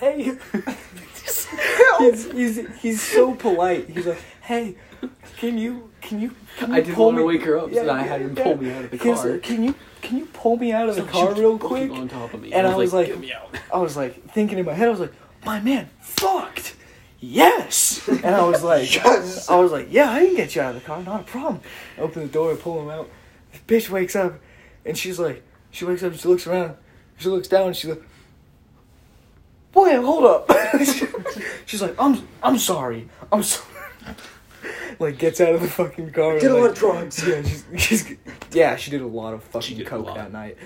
[0.00, 0.36] hey.
[1.98, 3.88] he's, he's he's so polite.
[3.90, 4.76] He's like, hey,
[5.38, 7.84] can you can you can you I didn't pull want to wake her up, Yeah,
[7.84, 8.42] so I had him yeah.
[8.44, 9.28] pull me out of the car.
[9.30, 11.90] like, can you can you pull me out of the So she car real quick?
[11.90, 12.52] on top of me.
[12.52, 14.90] And I was like- "Get me out." I was like thinking in my head, I
[14.90, 15.12] was like,
[15.44, 16.76] my man fucked.
[17.22, 18.08] Yes.
[18.08, 20.86] And I was like, I was like, yeah, I can get you out of the
[20.86, 21.60] car, not a problem.
[21.98, 23.10] I open the door, I pull him out.
[23.52, 24.38] This bitch wakes up,
[24.86, 26.76] and she's like, she wakes up, and she looks around,
[27.18, 28.02] she looks down, and she's like,
[29.72, 30.50] boy, hold up.
[31.66, 33.66] she's like, I'm, I'm sorry, I'm sorry.
[34.98, 36.38] Like gets out of the fucking car.
[36.38, 37.26] Did a and, lot like, of drugs.
[37.26, 38.16] Yeah, she's, she's
[38.52, 40.16] yeah, she did a lot of fucking did a coke lot.
[40.16, 40.58] that night,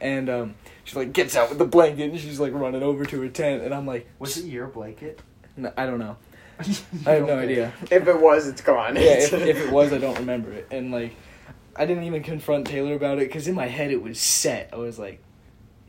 [0.00, 0.54] and um,
[0.84, 3.64] she like gets out with the blanket and she's like running over to her tent,
[3.64, 5.20] and I'm like, Was it your blanket?
[5.56, 6.16] "No, I don't know,
[7.06, 7.72] I have no idea.
[7.90, 8.94] If it was, it's gone.
[8.94, 11.16] Yeah, if, if it was, I don't remember it, and like,
[11.74, 14.70] I didn't even confront Taylor about it because in my head it was set.
[14.72, 15.20] I was like,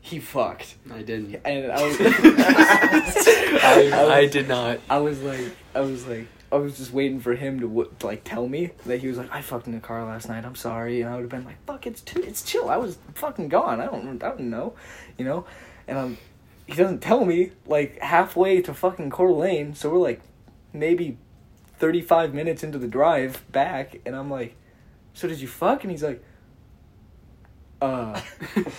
[0.04, 1.40] he fucked, I didn't.
[1.44, 4.80] and I was, I, I I did not.
[4.90, 5.40] I was like,
[5.74, 8.72] I was like, I was just waiting for him to, w- to like tell me
[8.84, 10.44] that he was like, I fucked in the car last night.
[10.44, 12.68] I'm sorry, and I would have been like, fuck, it's too, it's chill.
[12.68, 13.80] I was fucking gone.
[13.80, 14.74] I don't, I don't know,
[15.16, 15.46] you know,
[15.88, 16.18] and I'm,
[16.66, 19.74] he doesn't tell me like halfway to fucking Coeur d'Alene.
[19.74, 20.20] So we're like,
[20.72, 21.16] maybe,
[21.78, 24.56] thirty five minutes into the drive back, and I'm like,
[25.14, 25.84] so did you fuck?
[25.84, 26.22] And he's like,
[27.82, 28.20] uh,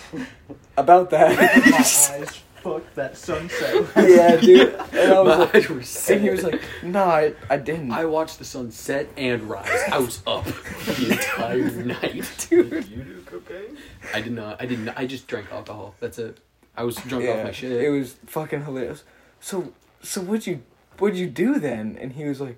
[0.76, 2.10] about that My that.
[2.10, 3.86] eyes fucked that sunset.
[3.96, 4.74] yeah, dude.
[4.92, 7.92] And I was My like, eyes were and he was like, no, I, I didn't.
[7.92, 9.68] I watched the sun set and rise.
[9.92, 12.46] I was up the entire night.
[12.48, 12.88] dude.
[12.88, 13.76] You do cocaine?
[14.14, 14.62] I did not.
[14.62, 14.88] I didn't.
[14.88, 15.94] I just drank alcohol.
[16.00, 16.38] That's it.
[16.76, 17.84] I was drunk yeah, off my shit.
[17.84, 19.04] It was fucking hilarious.
[19.40, 19.72] So
[20.02, 20.62] so what'd you
[20.98, 21.98] what'd you do then?
[22.00, 22.56] And he was like,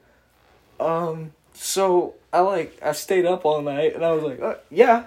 [0.79, 5.07] um, so I like I stayed up all night and I was like, uh, yeah,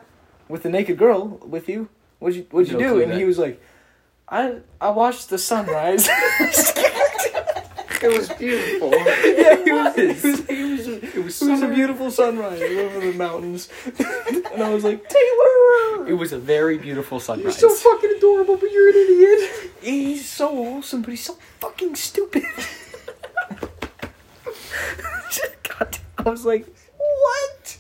[0.50, 1.88] with the naked girl with you.
[2.20, 2.90] What'd you what'd you No do?
[2.96, 3.62] clue And he was like,
[4.28, 6.08] I I watched the sunrise.
[8.02, 8.90] it was beautiful.
[8.92, 11.74] yeah, it was, it was, it was, a, It was it was a summer.
[11.74, 13.70] beautiful sunrise over the mountains.
[14.54, 16.08] and I was like, Taylor!
[16.08, 17.58] It was a very beautiful You're sunrise.
[17.58, 19.72] so fucking adorable, but you're an idiot.
[19.82, 22.44] He's so awesome, but he's so fucking stupid.
[25.64, 26.66] God, I was like,
[26.98, 27.78] what?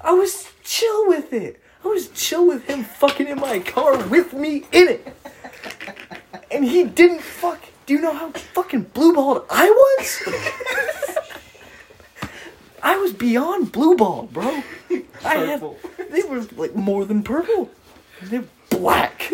[0.00, 1.60] I was chill with it.
[1.84, 5.16] I was chill with him fucking in my car with me in it.
[6.50, 7.60] And he didn't fuck.
[7.86, 10.22] Do you know how fucking blue balled I was?
[12.82, 14.62] I was beyond blue balled, bro.
[15.24, 15.60] I had,
[16.08, 17.68] they were like more than purple.
[18.22, 19.28] They're black.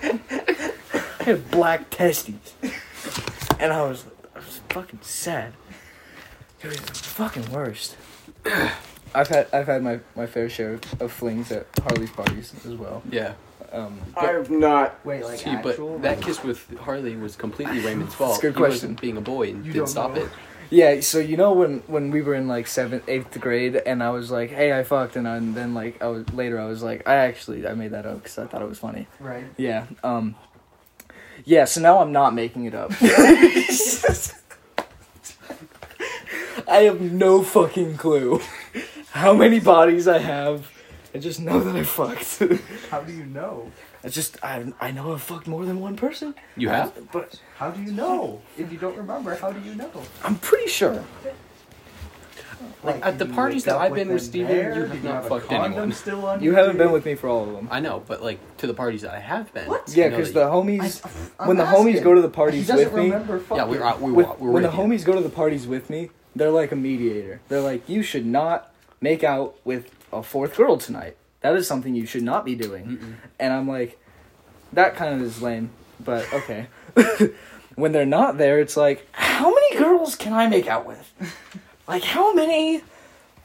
[0.00, 2.54] I had black testes.
[3.60, 5.52] And I was, I was fucking sad.
[6.62, 7.96] It was the fucking worst.
[9.14, 12.74] I've had I've had my, my fair share of, of flings at Harley's parties as
[12.74, 13.02] well.
[13.10, 13.34] Yeah.
[13.72, 15.04] Um, I've not.
[15.04, 15.98] Wait, like See, actual?
[15.98, 18.38] but that kiss with Harley was completely Raymond's fault.
[18.38, 18.94] a good He wasn't question.
[19.00, 20.22] being a boy and You didn't don't stop know.
[20.22, 20.30] it.
[20.70, 24.10] yeah, so you know when when we were in like seventh, eighth grade, and I
[24.10, 26.82] was like, "Hey, I fucked," and, I, and then like I was later, I was
[26.82, 29.44] like, "I actually I made that up because I thought it was funny." right.
[29.58, 29.84] Yeah.
[30.02, 30.34] Um.
[31.44, 31.66] Yeah.
[31.66, 32.90] So now I'm not making it up.
[36.68, 38.40] I have no fucking clue
[39.12, 40.70] how many bodies I have.
[41.14, 42.38] I just know that I fucked.
[42.90, 43.72] How do you know?
[44.04, 46.34] I just I I know I've fucked more than one person.
[46.56, 46.92] You have?
[47.10, 48.42] but How do you know?
[48.58, 49.90] If you don't remember, how do you know?
[50.22, 51.02] I'm pretty sure.
[52.84, 54.74] Like, at did the you parties wake that up I've been with them Steven, there?
[54.74, 55.92] you Did have not a fucked condom anyone.
[55.92, 57.68] Still on You haven't been with me for all of them.
[57.70, 59.66] I know, but like to the parties that I have been.
[59.68, 59.88] What?
[59.94, 62.32] Yeah, I know because the you- homies I'm when the homies go to the He
[62.34, 63.10] parties doesn't with me.
[63.10, 63.68] remember Yeah, fucking.
[63.68, 64.00] we're out.
[64.00, 64.84] We with- were, we're when the with you.
[64.84, 67.40] homies go to the parties with me, they're like a mediator.
[67.48, 71.16] They're like, you should not make out with a fourth girl tonight.
[71.40, 72.98] That is something you should not be doing.
[72.98, 73.14] Mm-mm.
[73.38, 73.98] And I'm like,
[74.72, 75.70] that kind of is lame,
[76.00, 76.66] but okay.
[77.74, 81.12] when they're not there, it's like, how many girls can I make out with?
[81.88, 82.82] Like, how many?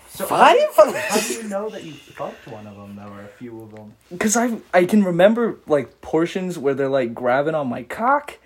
[0.10, 0.58] So Five?
[0.76, 3.74] How do you know that you fucked one of them though, or a few of
[3.74, 3.94] them?
[4.12, 8.38] Because I I can remember like portions where they're like grabbing on my cock,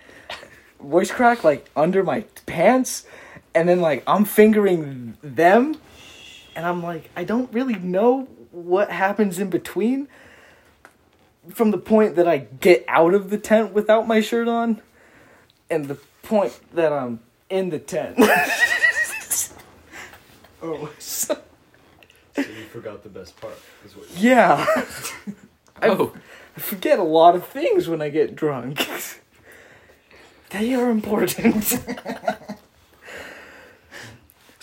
[0.80, 3.08] voice crack like under my pants,
[3.56, 5.76] and then like I'm fingering them,
[6.58, 10.10] and I'm like I don't really know what happens in between.
[11.50, 14.82] From the point that I get out of the tent without my shirt on,
[15.70, 18.18] and the point that I'm in the tent.
[20.60, 21.38] Oh, so,
[22.34, 23.54] So you forgot the best part.
[23.86, 24.66] Is what Yeah.
[25.82, 26.14] I, Oh,
[26.56, 28.88] I forget a lot of things when I get drunk.
[30.50, 31.78] they are important.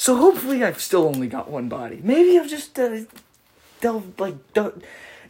[0.04, 1.98] So hopefully I've still only got one body.
[2.02, 2.98] Maybe I've just uh,
[3.80, 4.82] delved, like, dug,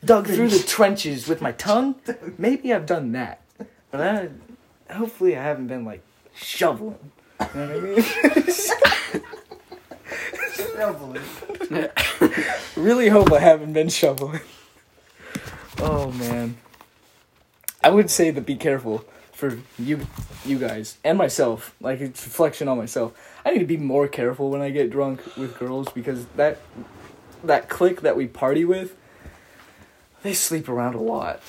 [0.05, 1.95] dug through the trenches with my tongue.
[2.39, 3.41] Maybe I've done that.
[3.93, 4.31] But I,
[4.93, 6.03] hopefully I haven't been, like,
[6.35, 7.13] shoveling.
[7.41, 7.87] You know
[10.93, 11.21] what
[11.71, 11.89] I mean?
[12.85, 14.41] really hope I haven't been shoveling.
[15.79, 16.57] Oh man.
[17.81, 19.05] I would say to be careful
[19.35, 20.07] for you
[20.45, 21.75] you guys and myself.
[21.81, 23.13] Like it's reflection on myself.
[23.45, 26.59] I need to be more careful when I get drunk with girls because that
[27.43, 28.97] that clique that we party with
[30.25, 31.41] they sleep around a lot.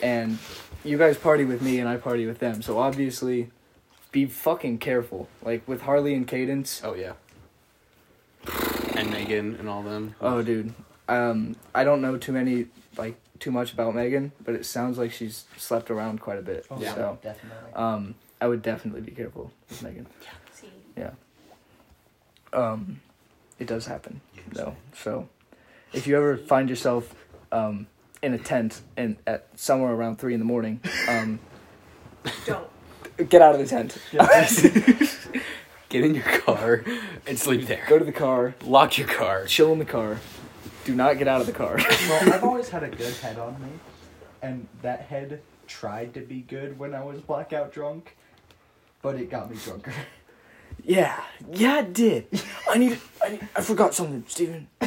[0.00, 0.38] And
[0.84, 2.62] you guys party with me and I party with them.
[2.62, 3.50] So obviously
[4.12, 5.28] be fucking careful.
[5.42, 6.80] Like with Harley and Cadence.
[6.82, 7.12] oh yeah.
[8.94, 10.14] And Megan and all them.
[10.20, 10.72] Oh, dude.
[11.08, 12.66] Um, I don't know too many,
[13.40, 16.66] too much about Megan, but it sounds like she's slept around quite a bit.
[16.70, 16.94] Oh, Yeah.
[16.94, 17.72] So, definitely.
[17.74, 20.06] um, I would definitely be careful with Megan.
[20.22, 20.28] Yeah.
[20.54, 20.68] See.
[20.96, 21.10] Yeah.
[22.52, 23.00] Um,
[23.58, 24.20] it does happen,
[24.52, 24.76] though.
[24.94, 25.28] So,
[25.92, 27.14] if you ever find yourself,
[27.52, 27.86] um,
[28.22, 31.38] in a tent and at somewhere around three in the morning, um,
[32.46, 32.68] Don't.
[33.30, 33.96] get out of the tent.
[35.88, 36.84] Get in your car
[37.26, 37.84] and sleep there.
[37.88, 38.54] Go to the car.
[38.64, 39.46] Lock your car.
[39.46, 40.18] Chill in the car.
[40.84, 41.76] Do not get out of the car.
[41.76, 43.68] well, I've always had a good head on me,
[44.42, 48.16] and that head tried to be good when I was blackout drunk,
[49.02, 49.92] but it got me drunker.
[50.82, 51.20] Yeah,
[51.52, 52.26] yeah, it did.
[52.68, 54.66] I need, I need, I forgot something, Steven.
[54.80, 54.86] I,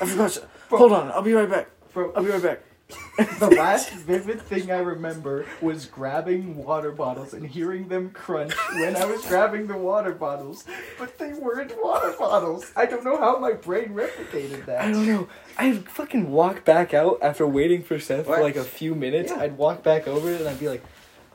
[0.00, 0.30] I forgot.
[0.32, 1.68] So- Hold on, I'll be right back.
[1.92, 2.60] Bro, I'll be right back.
[3.38, 8.94] the last vivid thing I remember was grabbing water bottles and hearing them crunch when
[8.94, 10.64] I was grabbing the water bottles,
[10.98, 12.70] but they weren't water bottles.
[12.76, 14.82] I don't know how my brain replicated that.
[14.82, 15.28] I don't know.
[15.58, 19.32] I'd fucking walk back out after waiting for Seth for like a few minutes.
[19.32, 19.42] Yeah.
[19.42, 20.84] I'd walk back over and I'd be like,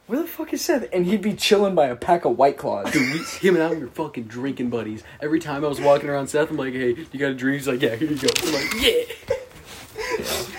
[0.07, 2.91] "Where the fuck is Seth?" And he'd be chilling by a pack of White Claws.
[2.91, 5.03] Dude, we, him and I were fucking drinking buddies.
[5.19, 7.57] Every time I was walking around Seth, I'm like, hey, you got a drink?
[7.57, 8.29] He's like, yeah, here you go.
[8.41, 10.47] I'm like, yeah.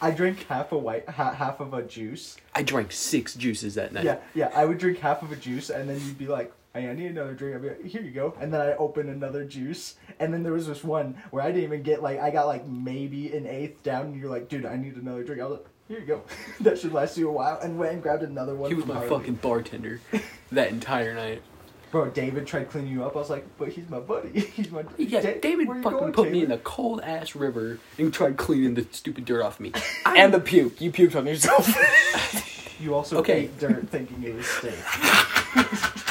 [0.00, 2.36] I drank half a white, ha- half of a juice.
[2.54, 4.04] I drank six juices that night.
[4.04, 4.50] Yeah, yeah.
[4.54, 7.34] I would drink half of a juice, and then you'd be like, I need another
[7.34, 10.42] drink." I'd be like, "Here you go." And then I open another juice, and then
[10.42, 13.46] there was this one where I didn't even get like I got like maybe an
[13.46, 16.06] eighth down, and you're like, "Dude, I need another drink." I was like, "Here you
[16.06, 16.22] go."
[16.60, 18.70] that should last you a while, and went and grabbed another one.
[18.70, 19.08] He was my Harley.
[19.08, 20.00] fucking bartender
[20.52, 21.42] that entire night.
[21.90, 22.10] Bro.
[22.10, 23.16] David tried cleaning you up.
[23.16, 24.40] I was like, "But he's my buddy.
[24.40, 27.78] He's my." Yeah, Da- David fucking going, put me in David?" a cold ass river
[27.98, 29.72] and tried cleaning the stupid dirt off me.
[30.06, 30.80] and the puke.
[30.80, 31.68] You puked on yourself.
[32.80, 33.40] You also Okay.
[33.46, 34.72] ate dirt thinking it was steak.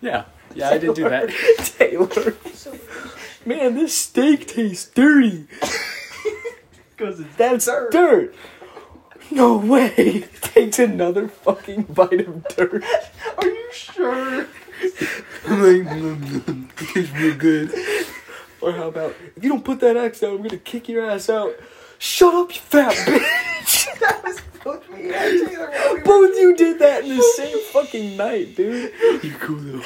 [0.00, 0.24] Yeah,
[0.54, 1.28] yeah, I did do that.
[1.78, 2.34] Taylor,
[3.46, 5.46] man, this steak tastes dirty.
[6.96, 8.34] Because it's That's dirt.
[9.34, 10.20] No way.
[10.40, 12.84] Takes another fucking bite of dirt.
[13.38, 14.46] Are you sure?
[15.46, 17.72] I'm like, "Mm, mm, it tastes real good.
[18.60, 21.28] Or how about, if you don't put that axe down, I'm gonna kick your ass
[21.30, 21.52] out.
[21.98, 23.98] Shut up, you fat bitch.
[24.00, 25.70] that was both me and Taylor.
[25.94, 28.92] we Both you did that in the same fucking night, dude.
[29.22, 29.82] You're cool though.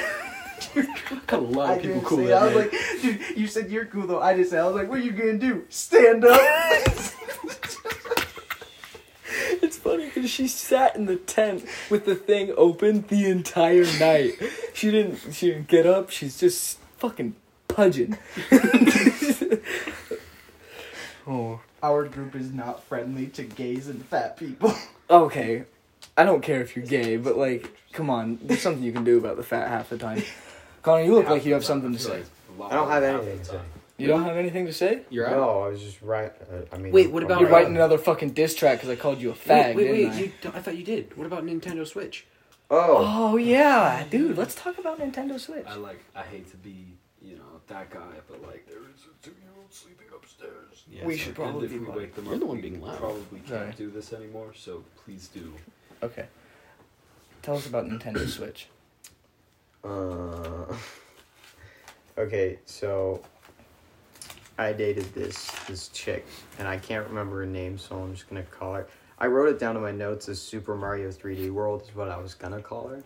[1.27, 2.73] Got a lot I of people cool say that I was night.
[2.73, 4.21] like, dude, you said you're cool though.
[4.21, 5.65] I just said, I was like, what are you gonna do?
[5.69, 6.41] Stand up?
[9.63, 14.35] It's funny because she sat in the tent with the thing open the entire night.
[14.75, 15.35] She didn't.
[15.35, 16.11] She didn't get up.
[16.11, 17.35] She's just fucking
[17.69, 18.19] pudging.
[21.27, 21.61] oh.
[21.83, 24.75] Our group is not friendly to gays and fat people.
[25.09, 25.65] Okay.
[26.17, 28.39] I don't care if you're gay, but like, come on.
[28.43, 30.23] There's something you can do about the fat half the time.
[30.83, 32.23] Connor, you look like you have something to say.
[32.61, 33.61] I don't have anything to say.
[33.99, 35.03] You don't have anything to say?
[35.09, 35.37] You're out.
[35.37, 36.33] No, I was just right.
[36.53, 37.65] Uh, I mean, Wait, what about- You're Alright.
[37.65, 40.13] writing another fucking diss track because I called you a fag, Wait, wait, didn't wait.
[40.13, 40.19] I?
[40.21, 41.17] You, I thought you did.
[41.17, 42.27] What about Nintendo Switch?
[42.71, 44.37] Oh, Oh yeah, dude.
[44.37, 45.65] Let's talk about Nintendo Switch.
[45.67, 46.03] I like.
[46.15, 50.09] I hate to be, you know, that guy, but like, there is a two-year-old sleeping
[50.15, 50.85] upstairs.
[50.91, 51.97] Yeah, We so- should probably if be we loud.
[51.97, 52.99] wake them You're up, the one we being loud.
[52.99, 53.73] Probably can't Sorry.
[53.79, 54.53] do this anymore.
[54.55, 55.55] So please do.
[56.03, 56.27] Okay.
[57.43, 58.69] Tell us about Nintendo Switch.
[59.85, 60.65] Uh,
[62.19, 63.23] okay, so
[64.59, 66.27] I dated this this chick,
[66.59, 68.89] and I can't remember her name, so I'm just gonna call her.
[69.19, 72.17] I wrote it down in my notes as Super Mario 3D World is what I
[72.17, 73.03] was gonna call her,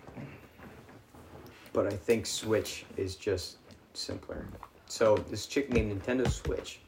[1.72, 3.56] but I think Switch is just
[3.94, 4.46] simpler.
[4.86, 6.80] So this chick named Nintendo Switch,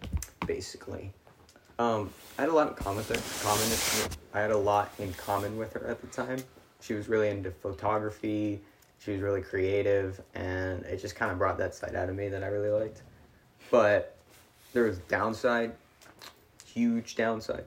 [0.47, 1.13] basically.
[1.79, 3.43] Um, I had a lot in common with.
[3.43, 6.39] Common, I had a lot in common with her at the time.
[6.81, 8.61] She was really into photography.
[8.99, 12.29] She was really creative, and it just kind of brought that side out of me
[12.29, 13.03] that I really liked.
[13.71, 14.12] But
[14.73, 15.73] there was downside,
[16.67, 17.65] huge downside,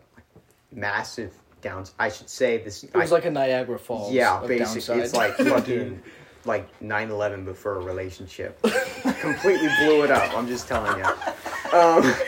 [0.72, 1.96] massive downside.
[2.00, 2.84] I should say this.
[2.84, 4.14] It was like a Niagara Falls.
[4.14, 6.02] yeah, of basically, it's like fucking
[6.46, 8.62] like 9-11 before a relationship.
[9.22, 10.36] Completely blew it up.
[10.38, 11.78] I'm just telling you.
[11.78, 12.14] Um,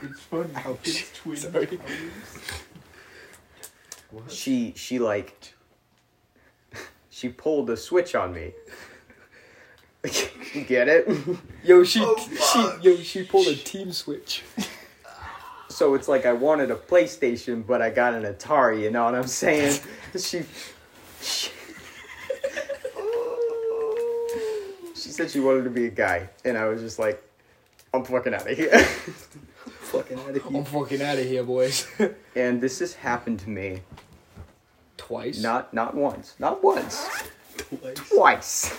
[0.00, 1.80] It's funny how his twin Sorry.
[4.28, 5.54] she she like
[7.10, 8.52] she pulled a switch on me.
[10.54, 11.08] You get it?
[11.64, 14.42] Yo, she Oh, she yo she pulled a team switch.
[15.68, 18.82] So it's like I wanted a PlayStation, but I got an Atari.
[18.82, 19.78] You know what I'm saying?
[20.16, 20.42] She,
[21.20, 21.50] she,
[24.94, 27.22] she said she wanted to be a guy, and I was just like,
[27.94, 28.78] I'm fucking out of here.
[28.78, 30.56] fucking out of here.
[30.58, 31.86] I'm fucking out of here, boys.
[32.34, 33.80] And this has happened to me
[34.96, 35.40] Twice.
[35.42, 37.06] not not once, not once,
[37.56, 38.78] twice, twice.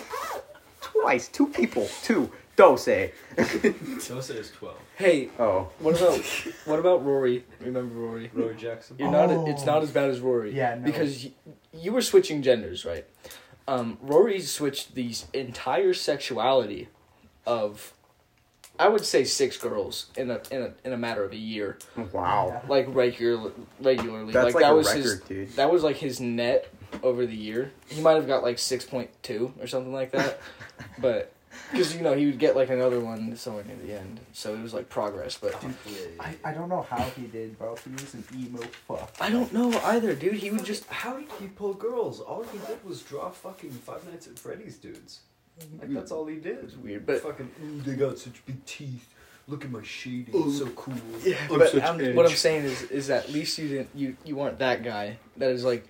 [1.32, 2.30] Two people, two.
[2.56, 2.84] Dose.
[4.00, 4.76] Sosa is 12.
[4.96, 6.18] Hey, Oh, what about
[6.66, 7.44] what about Rory?
[7.60, 8.30] Remember Rory?
[8.34, 8.96] Roy Jackson.
[8.98, 9.30] You're not.
[9.30, 9.46] Oh.
[9.46, 10.54] It's not as bad as Rory.
[10.54, 10.82] Yeah, no.
[10.84, 11.32] Because y-
[11.72, 13.06] you were switching genders, right?
[13.66, 16.88] Um, Rory switched the entire sexuality
[17.46, 17.94] of,
[18.78, 21.78] I would say, six girls in a in a in a matter of a year,
[22.12, 22.60] wow.
[22.68, 24.32] like regular regularly.
[24.34, 25.20] That's like, like that a was record, his.
[25.20, 25.48] dude.
[25.56, 26.68] That was like his net
[27.02, 27.72] over the year.
[27.88, 30.40] He might have got like six point two or something like that,
[30.98, 31.32] but
[31.70, 34.62] because you know he would get like another one somewhere near the end, so it
[34.62, 35.38] was like progress.
[35.38, 35.62] But
[36.18, 37.76] I, I don't know how he did, bro.
[37.76, 39.12] He was an emo fuck.
[39.20, 40.34] I don't know either, dude.
[40.34, 42.20] He would just How did he pull girls?
[42.20, 45.20] All he did was draw fucking Five Nights at Freddy's dudes.
[45.78, 46.62] Like that's all he did.
[46.62, 49.06] was weird, but fucking, ooh, they got such big teeth.
[49.46, 50.94] Look at my shading, it's so cool.
[51.24, 54.16] Yeah, I'm but such I'm, what I'm saying is, is at least you didn't, you,
[54.24, 55.18] you weren't that guy.
[55.38, 55.88] That is like,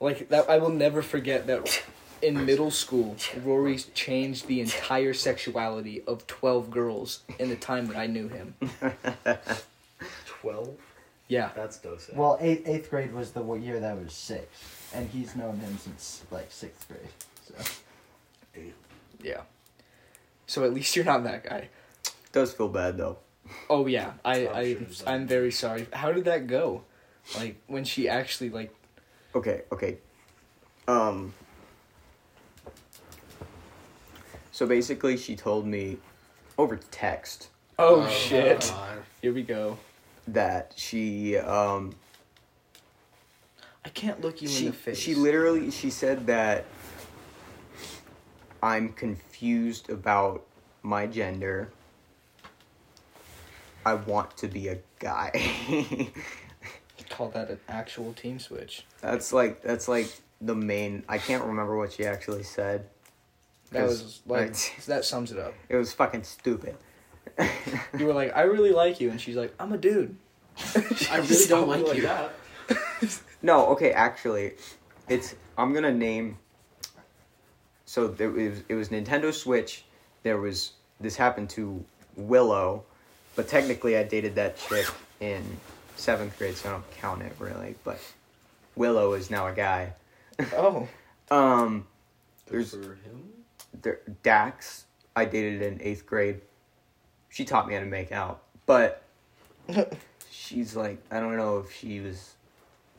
[0.00, 0.48] like that.
[0.48, 1.82] I will never forget that.
[2.22, 3.14] In middle school,
[3.44, 8.54] Rory changed the entire sexuality of twelve girls in the time that I knew him.
[10.40, 10.70] 12?
[11.28, 12.08] Yeah, That's Dose.
[12.14, 14.46] Well, eighth, eighth grade was the year that was six,
[14.94, 17.10] and he's known him since like sixth grade.
[17.46, 18.62] So
[19.22, 19.40] yeah.
[20.46, 21.68] So at least you're not that guy.
[22.32, 23.18] Does feel bad though.
[23.68, 25.86] Oh yeah, I, I'm I, sure it's I'm very sorry.
[25.92, 26.82] How did that go?
[27.36, 28.72] Like when she actually like.
[29.36, 29.98] Okay, okay.
[30.88, 31.32] Um.
[34.50, 35.98] So basically, she told me
[36.56, 38.60] over text Oh, shit!
[38.60, 39.02] God.
[39.20, 39.76] Here we go.
[40.28, 41.94] that she um
[43.84, 44.98] I can't look you she in the face.
[44.98, 46.64] she literally she said that
[48.62, 50.46] I'm confused about
[50.82, 51.70] my gender.
[53.84, 55.30] I want to be a guy.
[57.16, 58.84] call that an actual team switch.
[59.00, 60.08] that's like that's like
[60.40, 61.02] the main.
[61.08, 62.86] I can't remember what she actually said.
[63.72, 65.54] That was like like, that sums it up.
[65.68, 66.76] it was fucking stupid.
[67.98, 70.16] You were like, I really like you, and she's like, I'm a dude.
[71.10, 72.02] I really don't like you.
[72.02, 72.32] that.
[73.42, 74.52] No, okay, actually,
[75.08, 76.38] it's I'm gonna name.
[77.84, 79.84] So there was it was Nintendo Switch.
[80.22, 81.84] There was this happened to
[82.16, 82.84] Willow,
[83.34, 84.86] but technically I dated that chick
[85.20, 85.44] in
[85.96, 87.74] seventh grade, so I don't count it really.
[87.84, 87.98] But
[88.76, 89.92] Willow is now a guy.
[90.52, 90.88] Oh,
[91.30, 91.86] Um,
[92.46, 93.32] There's- for him?
[93.82, 96.40] there, Dax I dated in eighth grade.
[97.30, 99.02] She taught me how to make out, but
[100.30, 102.34] she's like I don't know if she was,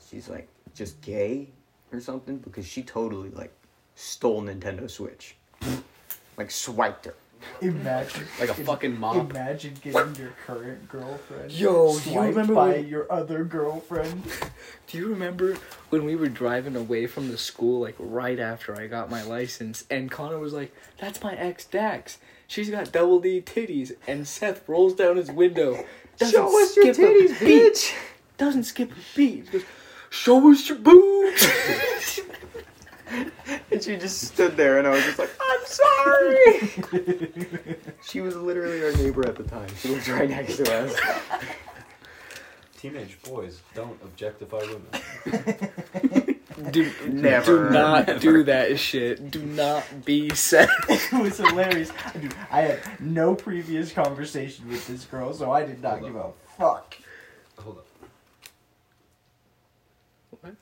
[0.09, 1.47] she's like just gay
[1.91, 3.51] or something because she totally like
[3.95, 5.35] stole Nintendo Switch,
[6.37, 7.15] like swiped her.
[7.61, 9.29] Imagine Like a fucking mop.
[9.31, 11.51] Imagine getting your current girlfriend.
[11.51, 14.23] Yo, do you remember by when- your other girlfriend?
[14.87, 15.57] do you remember
[15.89, 19.83] when we were driving away from the school, like right after I got my license,
[19.89, 22.17] and Connor was like, "That's my ex Dax.
[22.47, 25.83] She's got double D titties," and Seth rolls down his window.
[26.17, 27.93] doesn't Show us your titties, bitch.
[28.37, 29.51] Doesn't skip a beat.
[29.51, 29.63] Goes,
[30.09, 32.19] "Show us your boobs."
[33.71, 36.69] And she just stood there, and I was just like, I'm sorry.
[38.07, 39.67] she was literally our neighbor at the time.
[39.81, 40.95] She lived right next to us.
[42.77, 44.85] Teenage boys don't objectify women.
[46.71, 47.67] do Never.
[47.67, 48.19] Do not Never.
[48.19, 49.29] do that shit.
[49.31, 50.69] Do not be Seth.
[50.89, 51.91] it was hilarious.
[52.19, 56.15] Dude, I had no previous conversation with this girl, so I did not Hold give
[56.15, 56.95] a fuck.
[57.59, 57.85] Hold up.
[60.41, 60.45] What?
[60.45, 60.57] I'm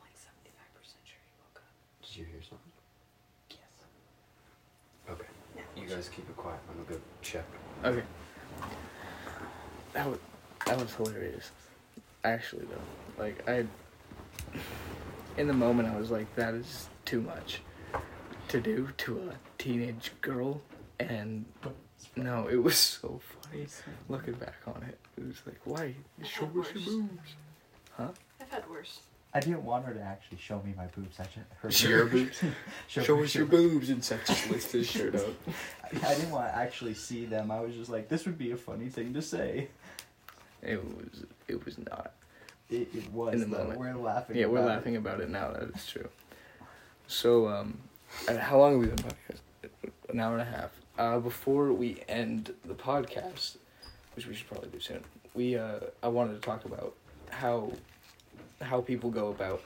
[0.00, 1.62] like 75% sure he woke up.
[2.02, 2.72] Did you hear something?
[3.50, 3.60] Yes.
[5.10, 5.26] Okay.
[5.88, 6.60] You guys keep it quiet.
[6.68, 7.44] I'm gonna go check.
[7.84, 8.02] Okay.
[9.94, 10.18] That was
[10.66, 11.50] that was hilarious.
[12.24, 13.64] Actually, though, like I,
[15.38, 17.62] in the moment, I was like, that is too much
[18.48, 20.60] to do to a teenage girl.
[21.00, 21.44] and
[22.16, 23.66] no, it was so funny
[24.08, 24.98] looking back on it.
[25.16, 27.34] It was like, why show us your boobs?
[27.92, 28.08] Huh?
[28.40, 29.00] I've had worse.
[29.34, 31.20] I didn't want her to actually show me my boobs.
[31.20, 32.40] I just her Show your boobs.
[32.88, 34.26] Show, Show us your boobs and such.
[34.26, 35.26] Just lift his shirt up.
[36.04, 37.50] I didn't want to actually see them.
[37.50, 39.68] I was just like, this would be a funny thing to say.
[40.62, 41.24] It was.
[41.46, 42.12] It was not.
[42.70, 43.34] It, it was.
[43.34, 43.62] In the though.
[43.64, 43.80] moment.
[43.80, 44.36] We're laughing.
[44.36, 45.52] Yeah, we're about laughing about it now.
[45.52, 46.08] That is true.
[47.06, 47.78] So, um,
[48.28, 49.90] uh, how long have we been podcast?
[50.08, 50.70] An hour and a half.
[50.98, 53.56] Uh, before we end the podcast,
[54.16, 56.94] which we should probably do soon, we uh, I wanted to talk about
[57.30, 57.72] how
[58.60, 59.62] how people go about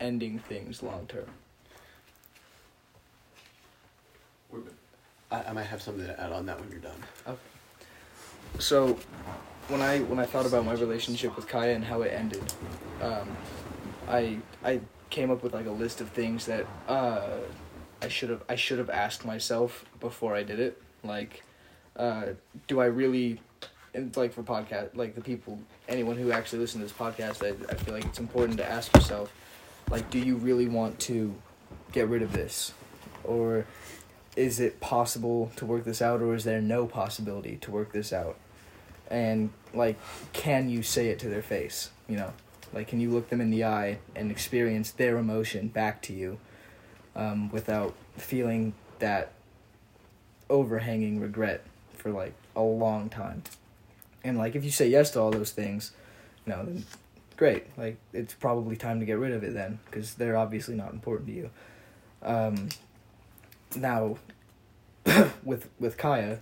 [0.00, 1.26] ending things long term.
[5.30, 7.36] I, I might have something to add on that when you're done.
[8.58, 8.98] So,
[9.68, 12.42] when I when I thought about my relationship with Kaya and how it ended,
[13.02, 13.36] um,
[14.08, 14.80] I I
[15.10, 17.38] came up with like a list of things that uh,
[18.02, 20.80] I should have I should have asked myself before I did it.
[21.04, 21.42] Like,
[21.96, 22.32] uh,
[22.66, 23.40] do I really?
[23.98, 25.58] And like for podcast, like the people,
[25.88, 28.94] anyone who actually listens to this podcast, I, I feel like it's important to ask
[28.94, 29.32] yourself,
[29.90, 31.34] like, do you really want to
[31.90, 32.72] get rid of this,
[33.24, 33.66] or
[34.36, 38.12] is it possible to work this out, or is there no possibility to work this
[38.12, 38.36] out?
[39.10, 39.98] And like,
[40.32, 41.90] can you say it to their face?
[42.08, 42.32] You know,
[42.72, 46.38] like, can you look them in the eye and experience their emotion back to you,
[47.16, 49.32] um, without feeling that
[50.48, 51.64] overhanging regret
[51.96, 53.42] for like a long time?
[54.28, 55.92] And like, if you say yes to all those things,
[56.46, 56.84] you know, then
[57.36, 57.66] great.
[57.78, 61.28] Like, it's probably time to get rid of it then, because they're obviously not important
[61.28, 61.50] to you.
[62.22, 62.68] Um,
[63.74, 64.18] now,
[65.42, 66.40] with with Kaya,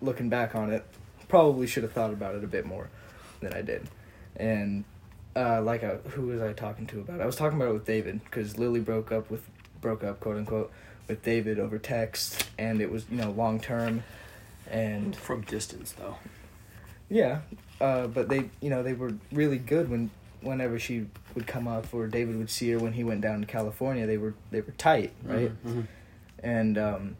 [0.00, 0.86] looking back on it,
[1.28, 2.88] probably should have thought about it a bit more
[3.40, 3.88] than I did.
[4.36, 4.84] And
[5.34, 7.20] uh, like, a, who was I talking to about?
[7.20, 7.22] it?
[7.22, 9.48] I was talking about it with David because Lily broke up with
[9.80, 10.72] broke up quote unquote
[11.08, 14.04] with David over text, and it was you know long term,
[14.70, 16.16] and From distance, though.
[17.08, 17.40] Yeah,
[17.80, 20.10] uh, but they you know they were really good when
[20.42, 23.46] whenever she would come up or David would see her when he went down to
[23.46, 24.06] California.
[24.06, 25.50] They were they were tight, right?
[25.66, 25.80] Mm-hmm.
[26.40, 27.16] and um,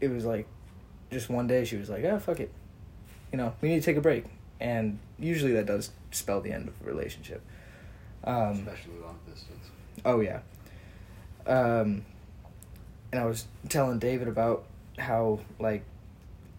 [0.00, 0.46] it was like
[1.10, 2.50] just one day she was like ah fuck it
[3.32, 4.24] you know we need to take a break
[4.60, 7.40] and usually that does spell the end of a relationship
[8.24, 9.70] um, Especially long distance.
[10.04, 10.40] oh yeah
[11.46, 12.04] um,
[13.12, 14.64] and i was telling david about
[14.98, 15.84] how like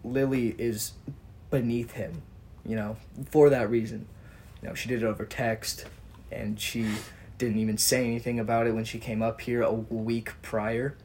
[0.02, 0.92] lily is
[1.50, 2.22] beneath him
[2.66, 2.96] you know
[3.30, 4.06] for that reason
[4.62, 5.86] you know she did it over text
[6.30, 6.86] and she
[7.38, 10.96] didn't even say anything about it when she came up here a week prior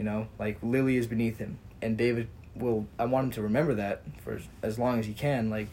[0.00, 2.86] you know, like Lily is beneath him, and David will.
[2.98, 5.50] I want him to remember that for as, long as he can.
[5.50, 5.68] Like,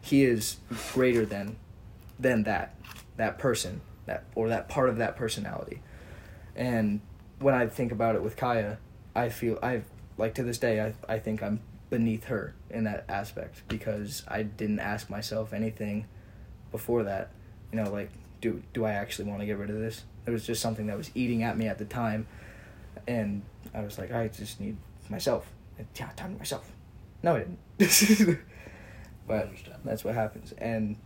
[0.00, 0.58] he is
[0.92, 1.56] greater than,
[2.16, 2.76] than that,
[3.16, 5.80] that person, that or that part of that personality.
[6.54, 7.00] And
[7.40, 8.78] when I think about it with Kaya,
[9.16, 9.82] I feel I
[10.16, 11.58] like to this day I I think I'm
[11.90, 16.06] beneath her in that aspect because I didn't ask myself anything
[16.70, 17.30] before that.
[17.72, 20.04] You know, like do do I actually want to get rid of this?
[20.26, 22.26] It was just something that was eating at me at the time
[23.06, 23.42] and
[23.74, 24.76] I was like, I just need
[25.08, 25.46] myself.
[25.78, 26.70] Yeah, time to myself.
[27.22, 27.44] No, I
[27.78, 28.38] didn't.
[29.26, 29.50] but
[29.84, 30.96] that's what happens, and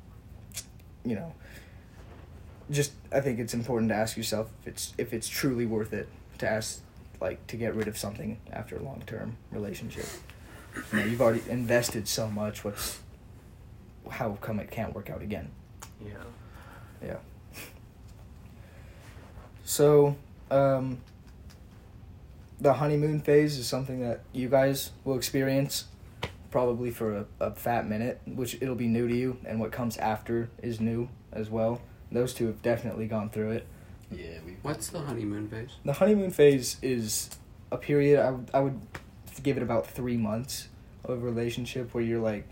[1.04, 1.34] you know,
[2.70, 6.08] just I think it's important to ask yourself if it's if it's truly worth it
[6.38, 6.80] to ask
[7.20, 10.06] like to get rid of something after a long term relationship.
[10.92, 12.64] You know, you've already invested so much.
[12.64, 13.00] What's
[14.10, 15.50] how come it can't work out again?
[16.04, 16.12] Yeah.
[17.04, 17.16] Yeah.
[19.64, 20.16] So,
[20.50, 20.98] um,
[22.60, 25.84] the honeymoon phase is something that you guys will experience
[26.50, 29.96] probably for a, a fat minute, which it'll be new to you, and what comes
[29.98, 31.80] after is new as well.
[32.12, 33.66] Those two have definitely gone through it.
[34.10, 34.56] Yeah, we.
[34.62, 35.70] What's the honeymoon phase?
[35.84, 37.28] The honeymoon phase is
[37.72, 38.80] a period, I would, I would
[39.42, 40.68] give it about three months
[41.04, 42.46] of a relationship where you're like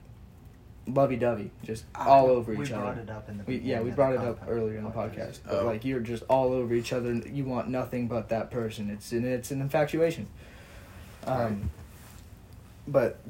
[0.86, 2.58] lovey dovey, just all over each other.
[2.58, 3.00] we each brought other.
[3.00, 5.16] it up in the We, yeah, we brought it up pod- earlier in the podcast.
[5.16, 5.38] podcast.
[5.46, 5.64] But Oh.
[5.66, 7.10] like you're just all over each other.
[7.10, 8.90] and You want nothing but that person.
[8.90, 10.26] It's an it's an infatuation.
[11.26, 11.54] Um, Right.
[12.86, 13.20] but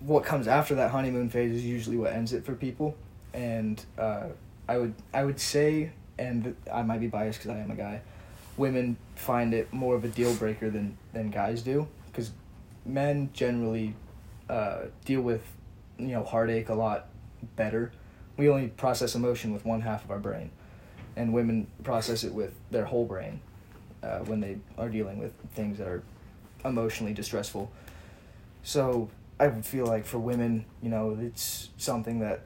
[0.00, 2.96] what comes after that honeymoon phase is usually what ends it for people.
[3.34, 4.28] And uh,
[4.68, 8.00] I would I would say, and I might be biased because I am a guy.
[8.56, 12.30] Women find it more of a deal breaker than than guys do because
[12.84, 13.94] men generally
[14.48, 15.42] uh, deal with
[15.98, 17.08] you know heartache a lot
[17.56, 17.92] better.
[18.36, 20.50] We only process emotion with one half of our brain,
[21.16, 23.40] and women process it with their whole brain
[24.02, 26.02] uh, when they are dealing with things that are
[26.64, 27.70] emotionally distressful.
[28.62, 32.42] So I would feel like for women, you know, it's something that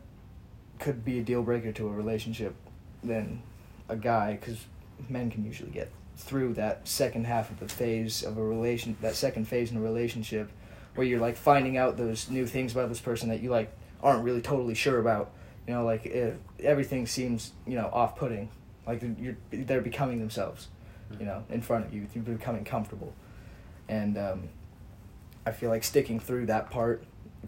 [0.79, 2.55] could be a deal breaker to a relationship
[3.03, 3.43] than
[3.89, 4.65] a guy because
[5.09, 9.15] men can usually get through that second half of the phase of a relation that
[9.15, 10.51] second phase in a relationship
[10.95, 13.71] where you're like finding out those new things about this person that you like
[14.03, 15.31] aren't really totally sure about.
[15.67, 18.49] You know, like if everything seems you know off putting,
[18.87, 20.69] like you're they're becoming themselves.
[21.21, 23.13] You know, in front of you, you're becoming comfortable,
[23.89, 24.49] and um,
[25.47, 27.05] I feel like sticking through that part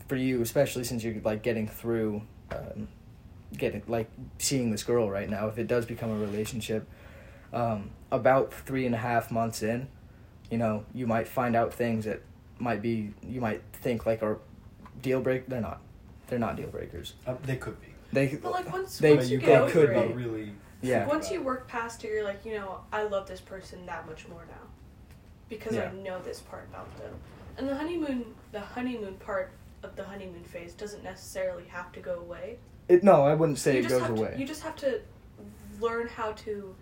[0.06, 2.22] for you, especially since you're like getting through,
[2.52, 2.86] um,
[3.56, 4.08] getting like
[4.38, 5.48] seeing this girl right now.
[5.48, 6.88] If it does become a relationship,
[7.52, 9.88] um, about three and a half months in,
[10.50, 12.22] you know, you might find out things that
[12.58, 14.38] might be you might think like are
[15.02, 15.46] deal break.
[15.46, 15.80] They're not.
[16.28, 17.14] They're not deal breakers.
[17.26, 17.88] Uh, they could be.
[18.12, 20.14] They But like once, They- once you you get they over could it, be.
[20.14, 20.52] really.
[20.82, 21.06] yeah.
[21.06, 24.26] once you work past it, you're like, you know, I love this person that much
[24.28, 24.66] more now,
[25.48, 25.90] because Yeah.
[25.90, 27.12] I know this part about them.
[27.58, 29.50] And the honeymoon, the honeymoon part
[29.82, 32.58] of the honeymoon phase doesn't necessarily have to go away.
[32.88, 34.32] It, no, I wouldn't say you it just goes have away.
[34.32, 35.00] To, you just have to
[35.80, 36.74] learn how to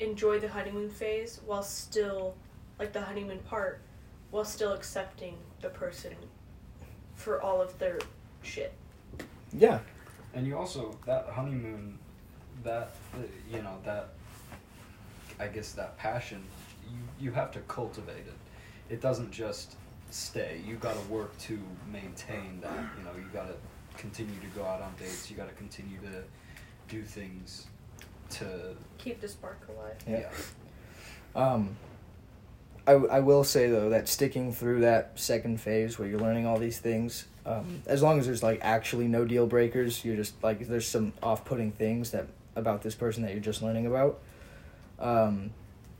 [0.00, 2.34] enjoy the honeymoon phase while still,
[2.78, 3.80] like the honeymoon part,
[4.30, 6.14] while still accepting the person
[7.14, 7.98] for all of their
[8.42, 8.72] shit.
[9.52, 9.80] yeah.
[10.34, 11.98] And you also that honeymoon,
[12.62, 14.10] that uh, you know that.
[15.40, 16.42] I guess that passion,
[16.90, 18.92] you you have to cultivate it.
[18.92, 19.76] It doesn't just
[20.10, 20.60] stay.
[20.66, 21.58] You got to work to
[21.90, 22.84] maintain that.
[22.98, 23.54] You know, you got to
[23.96, 25.30] continue to go out on dates.
[25.30, 26.24] You got to continue to
[26.88, 27.66] do things
[28.30, 29.96] to Keep the spark alive.
[30.06, 30.28] Yeah.
[31.34, 31.76] Um,
[32.86, 36.58] I, I will say though that sticking through that second phase where you're learning all
[36.58, 40.66] these things, um, as long as there's like actually no deal breakers, you're just like
[40.66, 42.26] there's some off-putting things that
[42.56, 44.18] about this person that you're just learning about.
[44.98, 45.50] Um,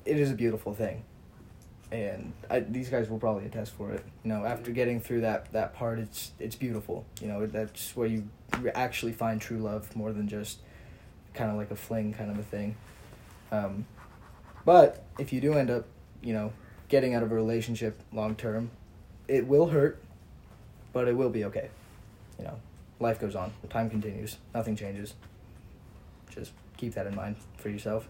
[0.04, 1.04] it is a beautiful thing,
[1.92, 4.04] and I, these guys will probably attest for it.
[4.24, 7.04] You know, after getting through that that part, it's it's beautiful.
[7.20, 8.28] You know, that's where you
[8.74, 10.58] actually find true love more than just
[11.38, 12.76] kind of like a fling kind of a thing.
[13.52, 13.86] Um,
[14.64, 15.86] but if you do end up,
[16.20, 16.52] you know,
[16.88, 18.70] getting out of a relationship long term,
[19.28, 20.02] it will hurt,
[20.92, 21.70] but it will be okay.
[22.38, 22.60] You know,
[22.98, 23.52] life goes on.
[23.70, 24.36] Time continues.
[24.52, 25.14] Nothing changes.
[26.30, 28.08] Just keep that in mind for yourself.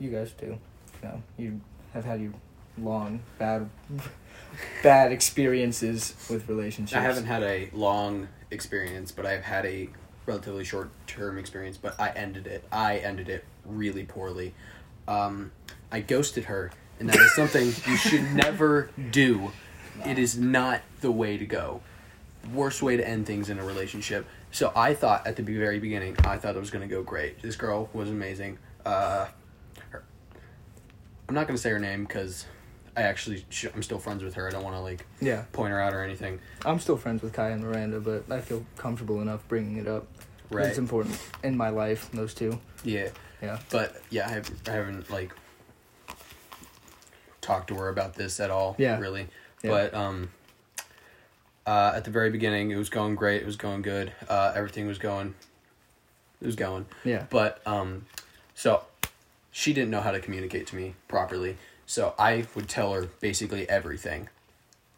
[0.00, 0.58] You guys too.
[1.02, 1.60] You know, you
[1.94, 2.32] have had your
[2.78, 3.70] long bad
[4.82, 6.98] bad experiences with relationships.
[6.98, 9.88] I haven't had a long experience, but I've had a
[10.26, 11.76] relatively short term experience.
[11.76, 12.64] But I ended it.
[12.70, 14.54] I ended it really poorly.
[15.08, 15.52] Um,
[15.90, 19.52] I ghosted her, and that is something you should never do.
[20.06, 21.82] It is not the way to go.
[22.52, 24.26] Worst way to end things in a relationship.
[24.50, 27.40] So I thought at the very beginning, I thought it was going to go great.
[27.40, 28.58] This girl was amazing.
[28.84, 29.28] Uh,
[29.90, 30.02] her,
[31.28, 32.46] I'm not going to say her name because
[32.96, 34.46] I actually sh- I'm still friends with her.
[34.46, 36.40] I don't want to like Yeah, point her out or anything.
[36.64, 40.06] I'm still friends with Kai and Miranda, but I feel comfortable enough bringing it up.
[40.50, 40.66] Right.
[40.66, 42.10] It's important in my life.
[42.12, 42.60] Those two.
[42.84, 43.08] Yeah.
[43.40, 43.58] Yeah.
[43.70, 45.32] But yeah, I, have, I haven't like
[47.40, 48.74] talked to her about this at all.
[48.78, 48.98] Yeah.
[48.98, 49.28] Really.
[49.62, 49.70] Yeah.
[49.70, 50.30] But um,
[51.66, 53.42] uh, at the very beginning, it was going great.
[53.42, 54.12] It was going good.
[54.28, 55.34] Uh, everything was going.
[56.40, 56.86] It was going.
[57.04, 57.24] Yeah.
[57.30, 58.04] But um,
[58.54, 58.84] so
[59.50, 61.56] she didn't know how to communicate to me properly.
[61.92, 64.30] So I would tell her basically everything,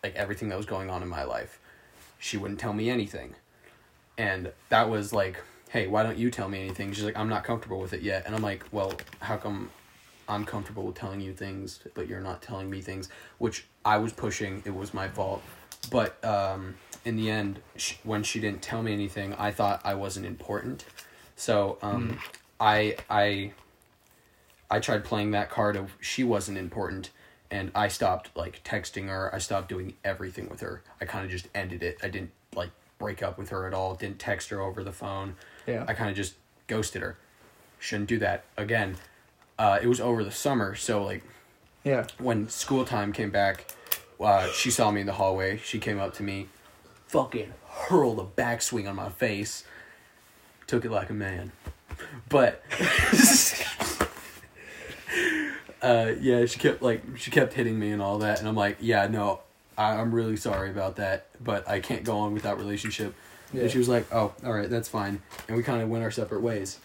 [0.05, 1.59] like everything that was going on in my life.
[2.21, 3.35] She wouldn't tell me anything,
[4.17, 6.93] and that was like, hey, why don't you tell me anything?
[6.93, 9.71] She's like, I'm not comfortable with it yet, and I'm like, well, how come?
[10.29, 13.09] I'm comfortable with telling you things, but you're not telling me things,
[13.39, 14.63] which I was pushing.
[14.65, 15.43] It was my fault.
[15.91, 19.95] But um, in the end, sh- when she didn't tell me anything, I thought I
[19.95, 20.85] wasn't important.
[21.35, 22.21] So um,
[22.61, 23.51] I I
[24.71, 27.11] I tried playing that card of she wasn't important,
[27.51, 29.33] and I stopped like texting her.
[29.35, 30.83] I stopped doing everything with her.
[31.01, 31.99] I kind of just ended it.
[32.03, 33.95] I didn't like break up with her at all.
[33.95, 35.37] Didn't text her over the phone.
[35.67, 35.85] Yeah.
[35.87, 36.35] I kind of just
[36.67, 37.17] ghosted her.
[37.79, 38.97] Shouldn't do that again.
[39.59, 41.23] Uh, it was over the summer, so like
[41.85, 42.07] Yeah.
[42.19, 43.67] when school time came back,
[44.21, 45.59] uh, she saw me in the hallway.
[45.59, 46.49] She came up to me,
[47.09, 49.65] fucking hurled a backswing on my face.
[50.67, 51.53] Took it like a man,
[52.31, 52.63] but
[55.85, 58.79] uh, yeah, she kept like she kept hitting me and all that, and I'm like,
[58.81, 59.41] yeah, no,
[59.77, 63.15] I, I'm really sorry about that, but I can't go on with that relationship.
[63.53, 63.63] Yeah.
[63.63, 66.11] And she was like, oh, all right, that's fine, and we kind of went our
[66.11, 66.79] separate ways.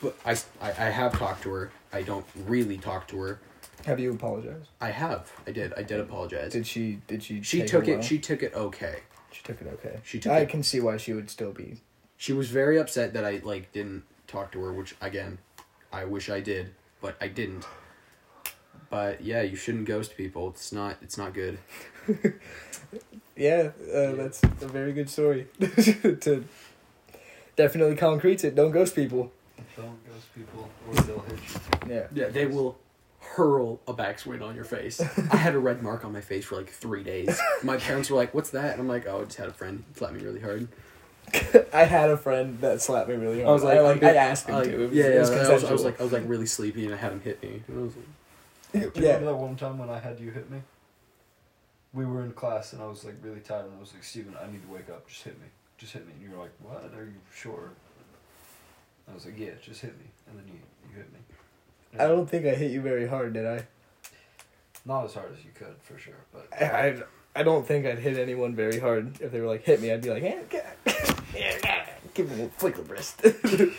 [0.00, 1.72] But I, I, I have talked to her.
[1.92, 3.40] I don't really talk to her.
[3.84, 4.68] Have you apologized?
[4.80, 5.30] I have.
[5.46, 5.74] I did.
[5.74, 6.52] I did apologize.
[6.52, 7.00] Did she?
[7.06, 7.42] Did she?
[7.42, 7.90] she take took it?
[7.90, 7.94] it.
[7.94, 8.02] well?
[8.02, 9.00] She took it okay.
[9.32, 9.98] She took it okay.
[10.04, 11.78] She took I it- can see why she would still be.
[12.16, 15.38] She was very upset that I like didn't talk to her, which again,
[15.92, 17.66] I wish I did, but I didn't.
[18.88, 20.48] But yeah, you shouldn't ghost people.
[20.48, 20.96] It's not.
[21.02, 21.58] It's not good.
[23.40, 25.46] Yeah, uh, that's a very good story.
[25.60, 26.44] to
[27.56, 28.54] definitely concretes it.
[28.54, 29.32] Don't ghost people.
[29.76, 31.38] don't ghost people or they'll hit
[31.88, 31.94] you.
[31.94, 32.06] Yeah.
[32.12, 32.76] Yeah, they will
[33.20, 35.00] hurl a backswing on your face.
[35.30, 37.40] I had a red mark on my face for like three days.
[37.62, 39.84] My parents were like, "What's that?" And I'm like, "Oh, I just had a friend
[39.94, 40.68] slap me really hard."
[41.72, 43.48] I had a friend that slapped me really hard.
[43.48, 44.76] I was like, I, like, I'm asked him like, to.
[44.76, 45.20] Was, yeah, yeah.
[45.20, 47.20] was I was, I was like, I was like really sleepy, and I had him
[47.20, 47.62] hit me.
[47.68, 48.06] And I was like,
[48.72, 49.14] Do you Yeah.
[49.14, 50.60] remember that one time when I had you hit me?
[51.92, 54.34] We were in class and I was like really tired and I was like, Steven,
[54.40, 55.08] I need to wake up.
[55.08, 55.46] Just hit me.
[55.76, 56.12] Just hit me.
[56.12, 56.92] And you were like, What?
[56.96, 57.70] Are you sure?
[59.10, 60.04] I was like, Yeah, just hit me.
[60.28, 61.18] And then you, you hit me.
[61.98, 63.66] I don't think I hit you very hard, did I?
[64.84, 66.14] Not as hard as you could, for sure.
[66.32, 67.02] But I, I,
[67.34, 69.20] I don't think I'd hit anyone very hard.
[69.20, 70.42] If they were like, hit me, I'd be like, hey,
[72.14, 73.24] give me a flick of the wrist.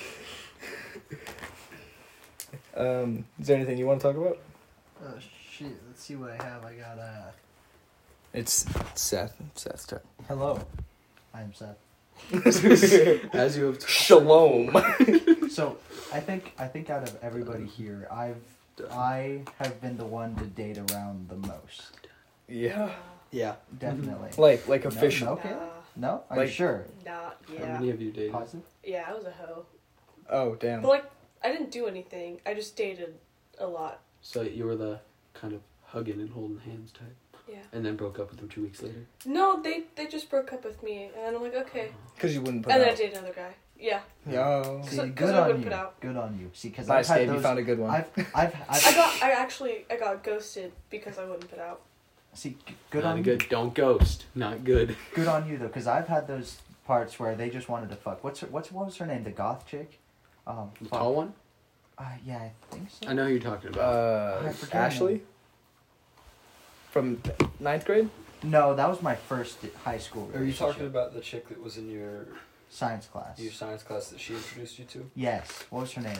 [2.78, 4.40] um, is there anything you want to talk about?
[5.03, 5.14] Oh
[5.49, 5.73] shit!
[5.88, 6.64] Let's see what I have.
[6.64, 7.32] I got uh.
[8.34, 8.65] It's
[8.95, 9.36] Seth.
[9.56, 9.99] Seth's turn.
[10.28, 10.60] Hello,
[11.34, 11.78] I'm Seth.
[13.34, 14.72] as you have Shalom.
[15.49, 15.78] So
[16.14, 18.38] I think I think out of everybody here, I've
[18.91, 21.91] I have been the one to date around the most.
[22.48, 22.91] yeah.
[23.31, 23.55] Yeah.
[23.77, 24.29] Definitely.
[24.29, 24.41] Mm-hmm.
[24.41, 25.27] Like, like official.
[25.27, 25.33] no.
[25.33, 25.55] Okay.
[25.95, 26.85] No, are Like- you sure?
[27.05, 27.73] Nah, How yeah.
[27.73, 28.31] many of you dated?
[28.31, 28.65] Positive.
[28.83, 29.65] Yeah, I was a hoe.
[30.29, 30.81] Oh damn.
[30.81, 31.05] But like,
[31.43, 32.39] I didn't do anything.
[32.45, 33.15] I just dated
[33.59, 33.99] a lot.
[34.21, 34.99] So you were the
[35.33, 37.15] kind of hugging and holding hands type,
[37.49, 37.57] Yeah.
[37.73, 39.05] and then broke up with them two weeks later.
[39.25, 41.89] No, they they just broke up with me, and I'm like, okay.
[41.91, 42.11] Oh.
[42.15, 42.97] Because you wouldn't put And then I out.
[42.97, 43.53] dated another guy.
[43.77, 44.01] Yeah.
[44.29, 44.81] Yo.
[44.87, 45.69] See, So- 'cause good I on wouldn't you.
[45.71, 45.99] put out.
[45.99, 46.51] Good on you.
[46.53, 47.27] See, because Nice, I've had Dave.
[47.29, 47.35] those.
[47.37, 47.89] You found a good one.
[47.89, 51.81] I've I've I've I got I actually I got ghosted because I wouldn't put out.
[52.33, 52.57] See.
[52.65, 53.23] g- Good Not on you.
[53.23, 53.45] good.
[53.49, 54.25] Don't ghost.
[54.35, 54.95] Not good.
[55.13, 58.23] Good on you though, because I've had those parts where they just wanted to fuck.
[58.23, 59.23] What's her, what's what was her name?
[59.23, 59.99] The goth chick.
[60.47, 60.99] Um, The fuck.
[60.99, 61.33] tall one.
[61.97, 63.07] Uh, yeah, I think so.
[63.09, 63.81] I know who you're talking about.
[64.43, 65.13] Uh, I forget her Ashley.
[65.13, 65.21] name.
[66.91, 67.21] From
[67.59, 68.09] ninth grade.
[68.43, 70.29] No, that was my first high school.
[70.33, 72.25] are you talking about the chick that was in your
[72.69, 73.37] science class?
[73.39, 75.09] your science class that she introduced you to?
[75.15, 75.63] Yes.
[75.69, 76.17] What was her name?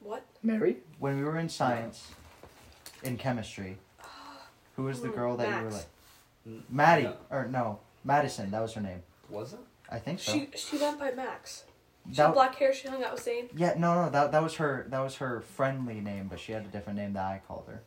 [0.00, 0.24] What?
[0.42, 0.76] Mary.
[0.98, 2.08] When we were in science,
[3.02, 3.78] in chemistry,
[4.76, 5.86] who was the girl that you were Max.
[6.46, 6.62] like?
[6.70, 7.16] Maddie no.
[7.30, 8.50] or no, Madison.
[8.50, 9.02] That was her name.
[9.30, 9.58] Was it?
[9.90, 10.32] I think so.
[10.32, 11.64] She she went by Max.
[12.08, 12.72] She That- had black hair.
[12.72, 13.48] She hung out with Zane.
[13.56, 14.86] yeah, no, no, that that was her.
[14.90, 17.82] That was her friendly name, but she had a different name that I called her.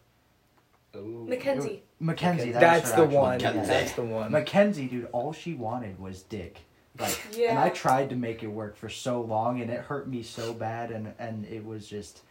[0.95, 0.99] Oh.
[1.27, 1.83] Mackenzie.
[1.99, 2.51] Mackenzie.
[2.51, 3.37] That That's was her the actual one.
[3.37, 3.71] name, Mackenzie.
[3.71, 3.79] yeah.
[3.79, 4.31] That's the one.
[4.31, 6.61] Mackenzie, dude, all she wanted was dick.
[6.97, 7.51] Like, Yeah.
[7.51, 10.51] and I tried to make it work for so long, and it hurt me so
[10.53, 12.21] bad, and and it was just,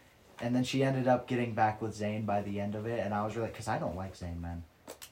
[0.41, 3.13] and then she ended up getting back with Zane by the end of it, and
[3.13, 4.63] I was really, cause I don't like Zane, man.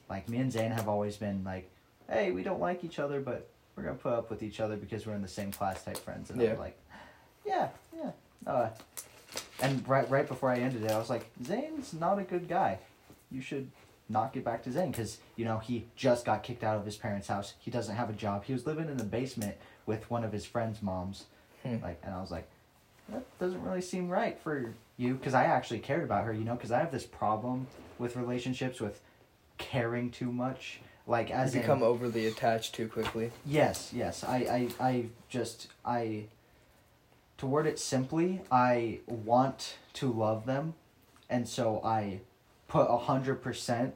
[0.08, 1.70] Like me and Zane have always been like,
[2.10, 5.06] hey, we don't like each other, but we're gonna put up with each other because
[5.06, 6.50] we're in the same class type friends, and Yeah.
[6.50, 6.78] was like,
[7.44, 8.10] yeah, yeah.
[8.46, 8.70] Uh,
[9.60, 12.78] and right right before I ended it, I was like, Zane's not a good guy.
[13.30, 13.70] You should
[14.08, 16.96] not get back to Zane because you know he just got kicked out of his
[16.96, 17.54] parents' house.
[17.58, 18.44] He doesn't have a job.
[18.44, 21.24] He was living in the basement with one of his friends' moms.
[21.62, 21.76] Hmm.
[21.82, 22.48] Like, and I was like,
[23.10, 26.32] that doesn't really seem right for you because I actually cared about her.
[26.32, 27.66] You know, because I have this problem
[27.98, 29.00] with relationships with
[29.56, 30.80] caring too much.
[31.06, 33.30] Like as you in- become overly attached too quickly.
[33.46, 34.22] Yes, yes.
[34.24, 36.24] I, I, I just I
[37.38, 40.74] to word it simply, I want to love them
[41.30, 42.20] and so I
[42.68, 43.94] put a hundred percent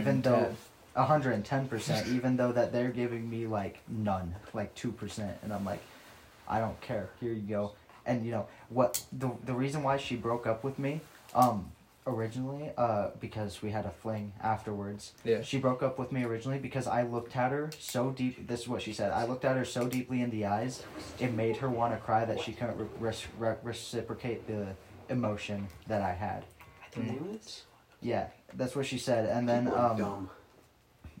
[0.00, 0.54] even though
[0.96, 4.90] a hundred and ten percent, even though that they're giving me like none, like two
[4.90, 5.80] percent, and I'm like,
[6.48, 7.10] I don't care.
[7.20, 7.72] Here you go.
[8.08, 9.04] And you know what?
[9.12, 11.02] The the reason why she broke up with me,
[11.34, 11.70] um,
[12.06, 15.12] originally, uh, because we had a fling afterwards.
[15.24, 15.42] Yeah.
[15.42, 18.48] She broke up with me originally because I looked at her so deep.
[18.48, 19.12] This is what she said.
[19.12, 20.82] I looked at her so deeply in the eyes,
[21.20, 24.68] it made her want to cry that she couldn't re- re- reciprocate the
[25.10, 26.44] emotion that I had.
[28.00, 29.26] Yeah, that's what she said.
[29.28, 30.30] And then um, dumb.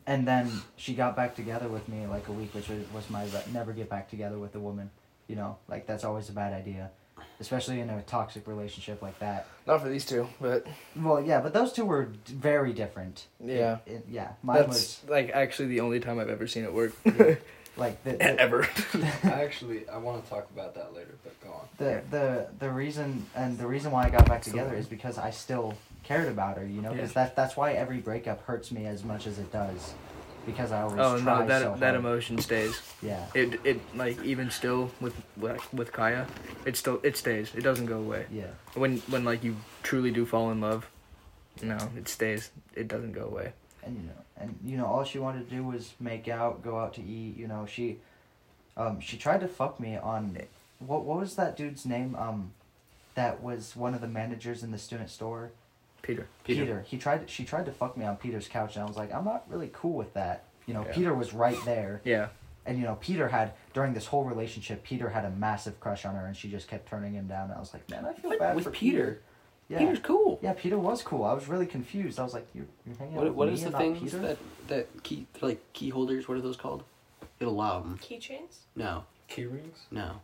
[0.06, 3.24] and then she got back together with me like a week, which was, was my
[3.24, 4.90] re- never get back together with a woman.
[5.28, 6.90] You know, like that's always a bad idea,
[7.38, 9.46] especially in a toxic relationship like that.
[9.66, 13.26] Not for these two, but Well, yeah, but those two were d- very different.
[13.44, 13.78] yeah.
[13.86, 16.94] It- yeah, mine That's like actually the only time I've ever seen it work.
[17.04, 17.36] was
[17.76, 18.66] like the the, Ever.
[19.22, 21.68] I actually I want to talk about that later, but go on.
[21.76, 25.18] the the the reason and the reason why I got back So- together is because
[25.18, 25.74] I still
[26.04, 26.64] cared about her.
[26.66, 27.24] You know, because Yeah.
[27.24, 29.92] that that's why every breakup hurts me as much as it does,
[30.46, 32.80] because I always Oh no, that so that emotion stays.
[33.02, 33.24] Yeah.
[33.34, 36.26] It it like even still with like with Kaya,
[36.64, 37.54] it still it stays.
[37.54, 38.26] It doesn't go away.
[38.32, 38.46] Yeah.
[38.74, 40.88] When when like you truly do fall in love,
[41.62, 42.50] no, it stays.
[42.74, 43.52] It doesn't go away.
[43.84, 46.78] and you know and you know all she wanted to do was make out go
[46.78, 47.98] out to eat you know she
[48.76, 50.36] um she tried to fuck me on
[50.78, 52.52] what what was that dude's name um
[53.14, 55.50] that was one of the managers in the student store
[56.02, 56.26] Peter.
[56.44, 59.12] peter, he tried she tried to fuck me on peter's couch and i was like
[59.12, 60.92] i'm not really cool with that you know Yeah.
[60.94, 62.28] peter was right there Yeah.
[62.66, 66.14] and you know peter had during this whole relationship peter had a massive crush on
[66.14, 68.30] her and she just kept turning him down and i was like man i feel
[68.30, 68.38] What?
[68.38, 69.20] bad With for Peter?
[69.70, 69.80] Yeah.
[69.80, 70.38] He was cool.
[70.42, 71.24] Yeah, Peter was cool.
[71.24, 72.18] I was really confused.
[72.18, 73.82] I was like, "You're, you're hanging out What, with what me is the and not
[73.82, 74.38] things that
[74.68, 76.26] that key like key holders?
[76.26, 76.84] What are those called?
[77.38, 77.98] It'll allow them.
[78.00, 79.80] Keychains, No, Key rings?
[79.90, 80.22] no.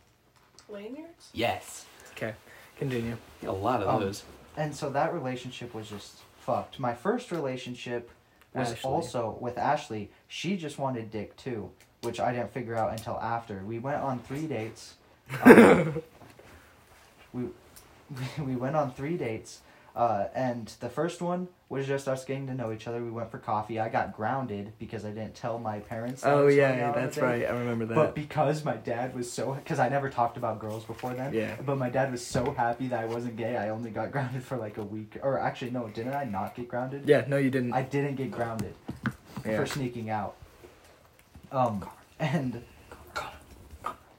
[0.67, 1.29] lanyards.
[1.31, 1.85] Yes.
[2.13, 2.33] Okay,
[2.79, 3.17] continue.
[3.45, 4.23] A lot of Um, those.
[4.57, 6.79] And so that relationship was just fucked.
[6.79, 8.09] My first relationship
[8.53, 8.89] was Ashley.
[8.89, 10.11] also with Ashley.
[10.27, 11.71] She just wanted dick too,
[12.01, 13.63] which I didn't figure out until after.
[13.65, 14.95] We went on three dates.
[15.43, 16.03] Um,
[17.33, 17.45] we
[18.39, 19.61] we went on three dates,
[19.95, 23.01] uh, and the first one was just us getting to know each other.
[23.01, 23.79] We went for coffee.
[23.79, 26.21] I got grounded because I didn't tell my parents.
[26.21, 27.45] that Oh was going yeah, out on a that's right.
[27.45, 27.95] I remember that.
[27.95, 31.33] But because my dad was so, because I never talked about girls before then.
[31.33, 31.55] Yeah.
[31.65, 33.55] But my dad was so happy that I wasn't gay.
[33.55, 36.67] I only got grounded for like a week, or actually no, didn't I not get
[36.67, 37.07] grounded?
[37.07, 37.73] yeah, no, you didn't.
[37.73, 38.75] I didn't get grounded
[39.45, 39.57] yeah.
[39.57, 40.35] for sneaking out.
[41.51, 41.87] Um,
[42.19, 42.61] and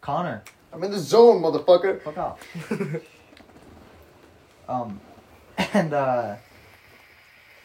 [0.01, 0.43] Connor,
[0.73, 2.01] I'm in the zone, motherfucker.
[2.01, 2.41] fuck off.
[4.69, 5.01] um,
[5.77, 6.37] and uh,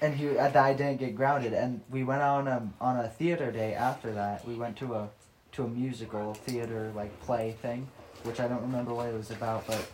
[0.01, 3.51] and he, uh, I didn't get grounded, and we went on a on a theater
[3.51, 4.45] day after that.
[4.45, 5.09] We went to a
[5.53, 7.87] to a musical theater like play thing,
[8.23, 9.89] which I don't remember what it was about, but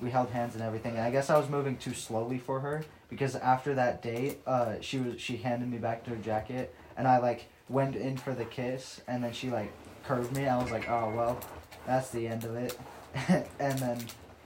[0.00, 0.96] we held hands and everything.
[0.96, 4.74] And I guess I was moving too slowly for her because after that date, uh,
[4.80, 8.44] she was she handed me back her jacket, and I like went in for the
[8.44, 9.72] kiss, and then she like
[10.04, 10.46] curved me.
[10.46, 11.40] I was like, oh well,
[11.86, 12.78] that's the end of it.
[13.58, 13.98] and then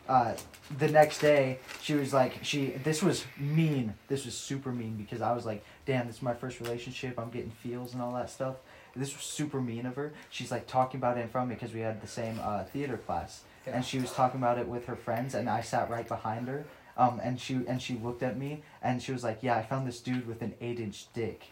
[0.08, 0.34] uh,
[0.78, 3.94] the next day, she was like, she this was mean.
[4.08, 7.18] This was super mean because I was like, damn, this is my first relationship.
[7.18, 8.56] I'm getting feels and all that stuff.
[8.94, 10.12] This was super mean of her.
[10.30, 12.64] She's like talking about it in front of me because we had the same uh,
[12.64, 16.06] theater class, and she was talking about it with her friends, and I sat right
[16.06, 16.64] behind her.
[16.96, 19.86] Um, and she and she looked at me, and she was like, "Yeah, I found
[19.86, 21.42] this dude with an eight-inch dick,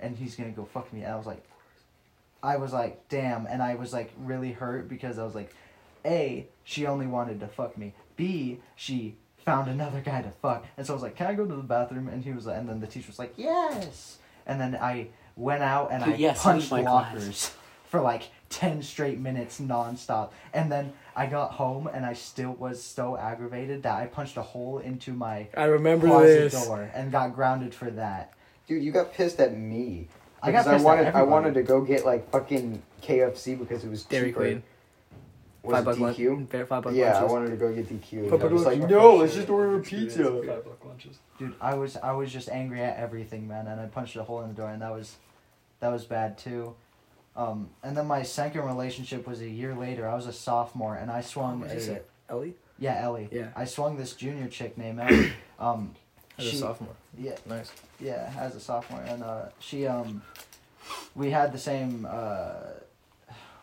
[0.00, 1.44] and he's gonna go fuck me." And I was like,
[2.42, 5.54] I was like, "Damn!" And I was like really hurt because I was like,
[6.06, 7.92] "A, she only wanted to fuck me.
[8.16, 11.44] B, she found another guy to fuck." And so I was like, "Can I go
[11.44, 14.60] to the bathroom?" And he was, like, and then the teacher was like, "Yes." And
[14.60, 17.14] then I went out and I Yes, punched leave my class.
[17.14, 17.50] lockers
[17.84, 20.30] for like 10 straight minutes nonstop.
[20.54, 24.42] And then I got home and I still was so aggravated that I punched a
[24.42, 26.64] hole into my I remember closet this.
[26.66, 28.32] door and got grounded for that.
[28.66, 30.08] Dude, you got pissed at me.
[30.42, 33.84] I got Because pissed at wanted I wanted to go get like fucking KFC because
[33.84, 34.40] it was Dairy cheaper.
[34.40, 34.62] Queen.
[35.66, 36.28] Was five it buck DQ?
[36.52, 36.68] lunch.
[36.68, 38.12] Five buck Yeah, I wanted to go get DQ.
[38.12, 40.24] And Five I was buck like, no, let's just order a pizza.
[40.24, 41.18] Five buck lunches.
[41.38, 44.40] Dude, I was I was just angry at everything, man, and I punched a hole
[44.42, 45.16] in the door and that was
[45.80, 46.74] that was bad too.
[47.36, 50.08] Um, and then my second relationship was a year later.
[50.08, 52.10] I was a sophomore and I swung What is a it?
[52.30, 52.54] Ellie?
[52.78, 53.28] yeah, Ellie.
[53.30, 53.48] Yeah.
[53.54, 55.32] I swung this junior chick named Ellie.
[55.58, 55.94] Um,
[56.38, 56.94] As a sophomore.
[57.18, 57.70] Yeah, Nice.
[58.00, 60.22] yeah, as a sophomore, and uh, she um,
[61.14, 62.56] we had the same uh,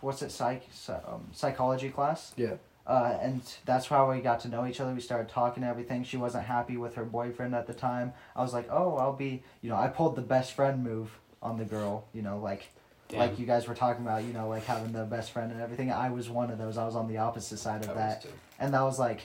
[0.04, 2.34] what's it psych psy- um, psychology class.
[2.36, 2.56] Yeah.
[2.86, 4.94] Uh, and that's how we got to know each other.
[4.94, 6.04] We started talking and everything.
[6.04, 8.12] She wasn't happy with her boyfriend at the time.
[8.36, 11.58] I was like, oh, I'll be, you know, I pulled the best friend move on
[11.58, 12.06] the girl.
[12.14, 12.68] You know, like
[13.08, 13.20] Damn.
[13.20, 14.24] like you guys were talking about.
[14.26, 15.92] You know, like having the best friend and everything.
[15.94, 16.78] I was one of those.
[16.78, 18.26] I was on the opposite side of I that,
[18.60, 19.22] and that was like,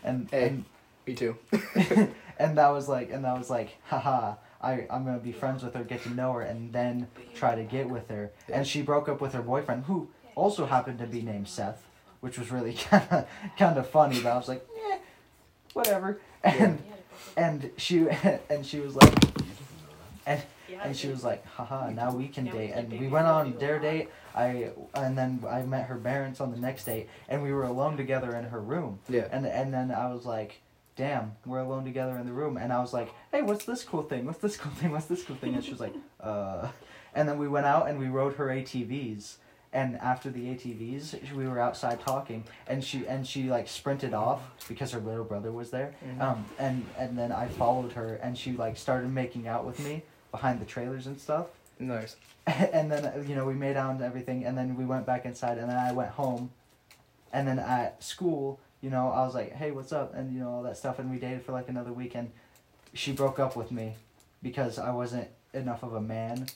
[0.05, 0.47] and Hey.
[0.49, 0.65] and
[1.07, 1.37] Me too.
[2.39, 4.35] and that was like and that was like haha
[4.65, 7.63] I, I'm gonna be friends with her, get to know her, and then try to
[7.63, 8.33] get with her.
[8.51, 11.87] And she broke up with her boyfriend, who also happened to be named Seth,
[12.21, 13.27] which was really kind of
[13.59, 14.21] kind of funny.
[14.21, 14.99] But I was like, eh,
[15.75, 16.21] whatever.
[16.43, 16.83] And
[17.37, 18.07] and she
[18.51, 19.13] and she was like,
[20.27, 20.43] and
[20.83, 22.73] and she was like, haha, now we can date.
[22.73, 24.09] And we went on their date.
[24.35, 27.97] I and then I met her parents on the next date, and we were alone
[27.97, 28.99] together in her room.
[29.09, 29.29] Yeah.
[29.31, 30.61] And and then I was like,
[30.97, 32.57] damn, we're alone together in the room.
[32.57, 34.27] And I was like, hey, what's this cool thing?
[34.27, 34.91] What's this cool thing?
[34.93, 35.55] What's this cool thing?
[35.55, 36.69] And she was like, uh.
[37.15, 39.37] And then we went out and we rode her ATVs.
[39.73, 44.41] And after the ATVs, we were outside talking, and she and she like sprinted off
[44.69, 45.97] because her little brother was there.
[46.21, 50.05] Um, and and then I followed her, and she like started making out with me
[50.31, 51.47] behind the trailers and stuff.
[51.81, 52.15] Nice.
[52.47, 55.57] and then you know we made out and everything and then we went back inside
[55.57, 56.51] and then i went home
[57.33, 60.09] and then at school you know i was like hey what's up?
[60.15, 60.99] And you know all that stuff.
[60.99, 62.31] And we dated for like another week and
[63.01, 63.95] she broke up with me
[64.43, 65.29] because i wasn't
[65.63, 66.47] enough of a man.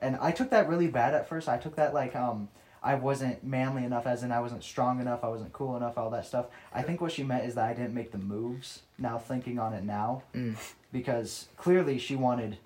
[0.00, 1.48] And i took that really bad at first.
[1.48, 2.48] I took that like um
[2.82, 6.10] i wasn't manly enough as in i wasn't strong enough i wasn't cool enough all
[6.10, 6.46] that stuff.
[6.72, 9.72] I think what she meant is that i didn't make the moves now thinking on
[9.78, 10.56] it now Mm.
[10.92, 12.58] because clearly she wanted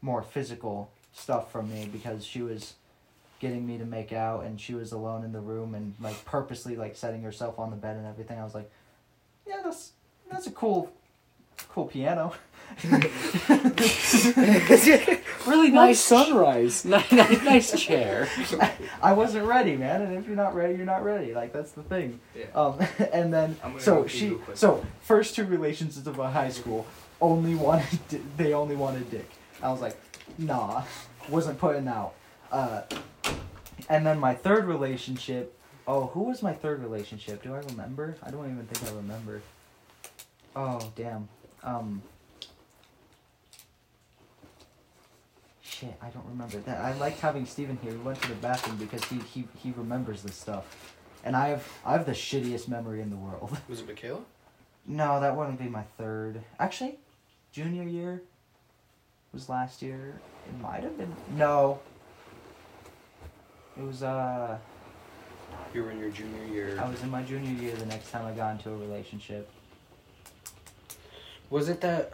[0.00, 2.74] more physical stuff from me because she was
[3.42, 6.76] getting me to make out and she was alone in the room and like purposely
[6.76, 8.38] like setting herself on the bed and everything.
[8.38, 8.70] I was like,
[9.46, 9.90] yeah, that's
[10.30, 10.92] that's a cool
[11.68, 12.32] cool piano.
[15.46, 16.84] really nice sunrise.
[16.84, 18.28] nice, nice, nice chair.
[19.02, 20.02] I wasn't ready, man.
[20.02, 21.34] And if you're not ready, you're not ready.
[21.34, 22.20] Like that's the thing.
[22.36, 22.44] Yeah.
[22.54, 22.78] Um,
[23.12, 26.86] and then so she so first two relationships of my high school
[27.20, 29.28] only wanted di- they only wanted dick.
[29.60, 30.00] I was like,
[30.38, 30.84] nah,
[31.28, 32.14] wasn't putting out.
[32.52, 32.82] Uh,
[33.88, 35.58] and then my third relationship.
[35.86, 37.42] Oh, who was my third relationship?
[37.42, 38.16] Do I remember?
[38.22, 39.42] I don't even think I remember.
[40.54, 41.28] Oh damn.
[41.64, 42.02] Um.
[45.62, 46.80] Shit, I don't remember that.
[46.80, 47.92] I liked having Steven here.
[47.92, 51.66] We went to the bathroom because he he, he remembers this stuff, and I have
[51.84, 53.56] I have the shittiest memory in the world.
[53.68, 54.20] Was it Michaela?
[54.86, 56.42] No, that wouldn't be my third.
[56.60, 56.98] Actually,
[57.50, 58.22] junior year
[59.32, 60.20] was last year.
[60.46, 61.14] It might have been.
[61.36, 61.80] No.
[63.78, 64.58] It was uh.
[65.74, 66.78] You were in your junior year.
[66.82, 69.48] I was in my junior year the next time I got into a relationship.
[71.50, 72.12] Was it that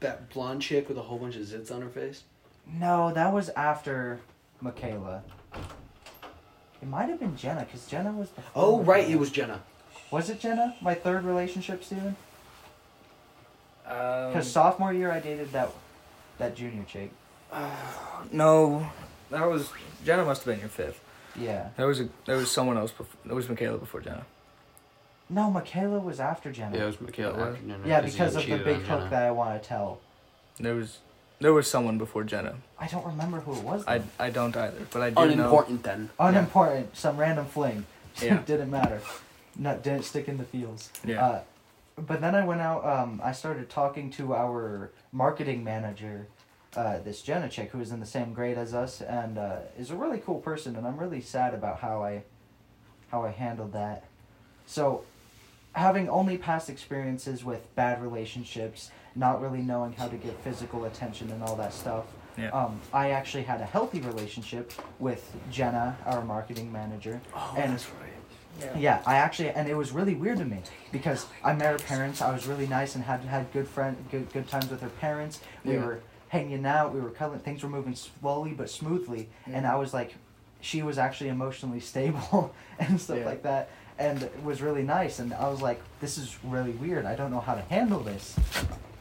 [0.00, 2.22] that blonde chick with a whole bunch of zits on her face?
[2.66, 4.20] No, that was after
[4.60, 5.22] Michaela.
[6.80, 8.28] It might have been Jenna, because Jenna was.
[8.54, 9.14] Oh right, Michaela.
[9.14, 9.62] it was Jenna.
[10.10, 10.74] Was it Jenna?
[10.80, 12.16] My third relationship, Steven?
[13.86, 15.70] Um, Because sophomore year I dated that
[16.38, 17.10] that junior chick.
[18.32, 18.88] no,
[19.30, 19.70] that was
[20.04, 20.24] Jenna.
[20.24, 21.00] Must have been your fifth.
[21.36, 21.68] Yeah.
[21.76, 22.90] There was a there was someone else.
[22.92, 24.24] Before, there was Michaela before Jenna.
[25.30, 26.76] No, Michaela was after Jenna.
[26.76, 27.38] Yeah, it was Michaela.
[27.38, 27.48] What?
[27.48, 29.10] after Jenna, Yeah, because of the big on hook Jenna.
[29.10, 30.00] that I want to tell.
[30.58, 30.98] There was
[31.40, 32.56] there was someone before Jenna.
[32.78, 33.84] I don't remember who it was.
[33.86, 34.02] I.
[34.18, 35.22] I don't either, but I do know.
[35.22, 36.10] Unimportant then.
[36.18, 37.86] Unimportant, some random fling.
[38.20, 38.42] Yeah.
[38.44, 39.00] didn't matter.
[39.56, 40.90] Not didn't stick in the fields.
[41.04, 41.24] Yeah.
[41.24, 41.40] Uh,
[41.96, 42.84] but then I went out.
[42.84, 46.26] Um, I started talking to our marketing manager,
[46.78, 49.90] uh, this Jenna chick who is in the same grade as us, and uh, is
[49.90, 50.76] a really cool person.
[50.76, 52.22] And I'm really sad about how I,
[53.10, 54.04] how I handled that.
[54.66, 55.02] So,
[55.72, 61.30] having only past experiences with bad relationships, not really knowing how to give physical attention
[61.32, 62.04] and all that stuff.
[62.36, 62.50] Yeah.
[62.50, 67.20] Um, I actually had a healthy relationship with Jenna, our marketing manager.
[67.34, 68.04] oh, and- that's right.
[68.76, 70.58] Yeah, I actually, and it was really weird to me
[70.90, 72.20] because I met her parents.
[72.20, 75.38] I was really nice and had had good friend, good good times with her parents.
[75.64, 75.84] We Yeah.
[75.84, 76.94] were hanging out.
[76.94, 77.40] We were cuddling.
[77.40, 79.70] Things were moving slowly but smoothly, and mm.
[79.70, 80.14] I was like,
[80.60, 83.24] she was actually emotionally stable and stuff Yeah.
[83.26, 85.18] like that, and it was really nice.
[85.18, 87.04] And I was like, this is really weird.
[87.04, 88.36] I don't know how to handle this.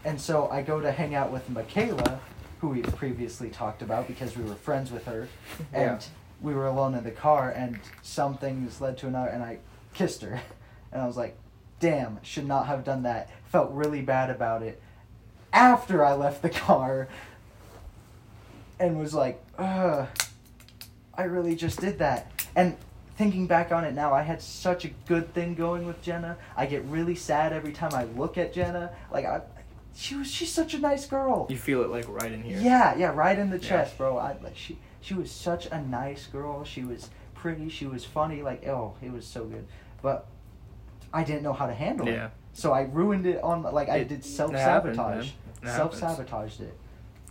[0.06, 2.20] And so I go to hang out with Michaela,
[2.62, 5.28] who we previously talked about because we were friends with her,
[5.74, 6.04] and
[6.42, 9.58] we were alone in the car, and some things led to another, and I
[9.94, 10.40] kissed her,
[10.92, 11.36] and I was like,
[11.80, 14.82] "Damn, should not have done that." Felt really bad about it.
[15.54, 17.08] After I left the car,
[18.80, 20.08] and was like, "Ugh,
[21.16, 22.76] I really just did that." And
[23.18, 26.38] thinking back on it now, I had such a good thing going with Jenna.
[26.56, 28.92] I get really sad every time I look at Jenna.
[29.12, 29.42] Like I,
[29.96, 31.48] she was she's such a nice girl.
[31.50, 32.60] You feel it like right in here.
[32.60, 33.70] Yeah, yeah, right in the Yeah.
[33.70, 34.18] chest, bro.
[34.18, 36.64] I like she she was such a nice girl.
[36.64, 37.70] She was pretty.
[37.70, 38.42] She was funny.
[38.44, 39.66] Like oh, it was so good.
[40.02, 40.28] But
[41.14, 42.14] I didn't know how to handle it.
[42.58, 42.62] Yeah.
[42.62, 45.32] So I ruined it on like I It- did self sabotage,
[45.64, 46.78] self sabotaged it,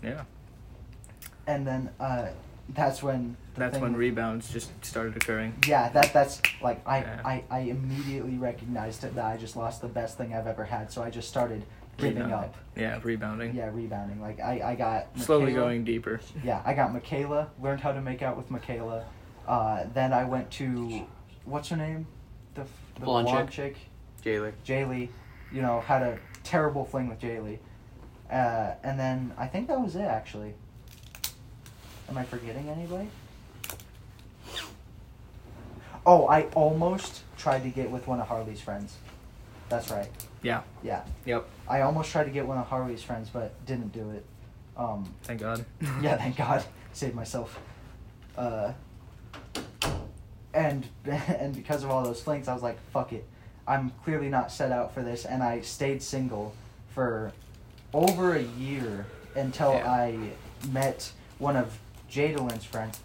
[0.02, 0.22] Yeah.
[1.46, 2.26] and then uh,
[2.70, 3.36] that's when.
[3.54, 5.54] the That's thing- when rebounds just started occurring.
[5.66, 7.20] Yeah, that that's like I, Yeah.
[7.24, 10.92] I I immediately recognized it that I just lost the best thing I've ever had.
[10.92, 11.64] So I just started
[11.96, 12.34] giving Rebounding.
[12.50, 12.54] up.
[12.76, 13.54] Yeah, rebounding.
[13.54, 14.20] Yeah, rebounding.
[14.20, 16.20] Like I I got Slowly going deeper.
[16.44, 19.04] Yeah, I got Michaela, learned how to make out with Michaela.
[19.48, 21.06] Uh, then I went to,
[21.44, 22.06] what's her name?
[22.54, 22.62] The,
[22.96, 23.76] the Blonde blonde chick.
[24.26, 24.52] Jaylee.
[24.66, 25.08] Jaylee.
[25.52, 27.58] You know, had a terrible fling with Jaylee.
[28.30, 30.54] Uh, and then I think that was it, actually.
[32.08, 33.08] Am I forgetting anybody?
[36.04, 38.96] Oh, I almost tried to get with one of Harley's friends.
[39.68, 40.08] That's right.
[40.42, 40.62] Yeah.
[40.82, 41.02] Yeah.
[41.24, 41.48] Yep.
[41.68, 44.24] I almost tried to get one of Harley's friends, but didn't do it.
[44.76, 45.64] Um, Thank God.
[46.02, 47.58] yeah, thank God, saved myself.
[48.36, 48.72] Uh,
[50.52, 53.24] and and because of all those flings, I was like, fuck it,
[53.68, 56.54] I'm clearly not set out for this, and I stayed single
[56.94, 57.32] for
[57.92, 59.90] over a year until Yeah.
[59.90, 60.18] I
[60.70, 61.78] met one of
[62.10, 63.00] Jadalyn's friends.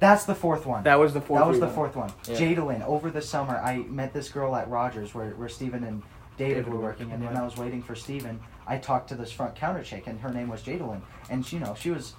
[0.00, 0.82] That's the fourth one.
[0.84, 1.40] That was the fourth.
[1.40, 2.12] That was the fourth one.
[2.28, 2.36] Yeah.
[2.36, 6.02] Jadalyn, over the summer, I met this girl at Rogers where, where Steven and
[6.36, 7.36] David, David were working, and when.
[7.36, 10.48] I was waiting for Steven, I talked to this front counter chick, and her name
[10.48, 11.00] was Jadalyn.
[11.30, 12.14] And, you know, she was.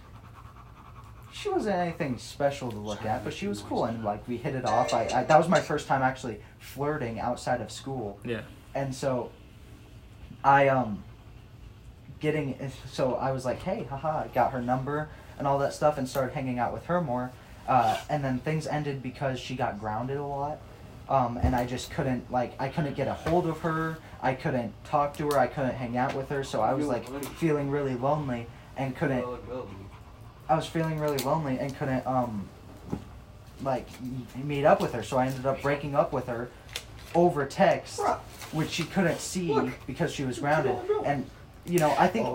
[1.36, 4.56] She wasn't anything special to look at, but she was cool, and, like, we hit
[4.56, 4.94] it off.
[4.94, 8.20] I, I That was my first time actually flirting outside of school.
[8.24, 8.42] Yeah.
[8.74, 9.32] And so,
[10.44, 11.04] I, um.
[12.22, 12.72] Getting.
[12.90, 16.08] So I was like, hey, haha, I got her number and all that stuff, and
[16.08, 17.32] started hanging out with her more.
[17.68, 20.60] Uh, and then things ended because she got grounded a lot,
[21.10, 23.98] um, and I just couldn't like I couldn't get a hold of her.
[24.22, 25.38] I couldn't talk to her.
[25.38, 26.44] I couldn't hang out with her.
[26.44, 27.06] So I was like
[27.36, 28.48] feeling really lonely
[28.78, 29.26] and couldn't.
[30.48, 32.48] I was feeling really lonely and couldn't um
[33.64, 33.88] like
[34.44, 35.04] meet up with her.
[35.04, 36.50] So I ended up breaking up with her
[37.14, 38.02] over text,
[38.52, 39.58] which she couldn't see
[39.88, 40.76] because she was grounded.
[41.06, 41.30] And
[41.66, 42.28] you know, I think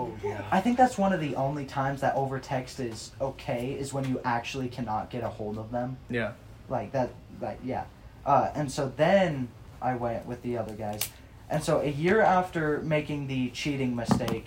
[0.51, 4.05] I think that's one of the only times that over text is okay is when
[4.09, 5.97] you actually cannot get a hold of them.
[6.09, 6.33] Yeah.
[6.69, 7.85] Like that like yeah.
[8.25, 9.47] Uh, and so then
[9.81, 11.09] I went with the other guys.
[11.49, 14.45] And so a year after making the cheating mistake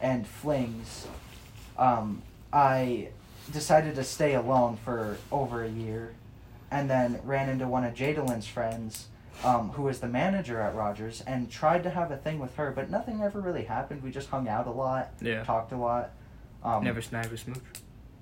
[0.00, 1.08] and flings,
[1.78, 2.22] um,
[2.56, 3.08] I
[3.52, 6.14] decided to stay alone for over a year
[6.70, 9.08] and then ran into one of Jadalyn's friends
[9.44, 12.72] um, who was the manager at Rogers and tried to have a thing with her,
[12.74, 14.02] but nothing ever really happened.
[14.02, 15.44] We just hung out a lot, Yeah.
[15.44, 16.12] talked a lot.
[16.64, 17.58] Um, Never snagged a smooch.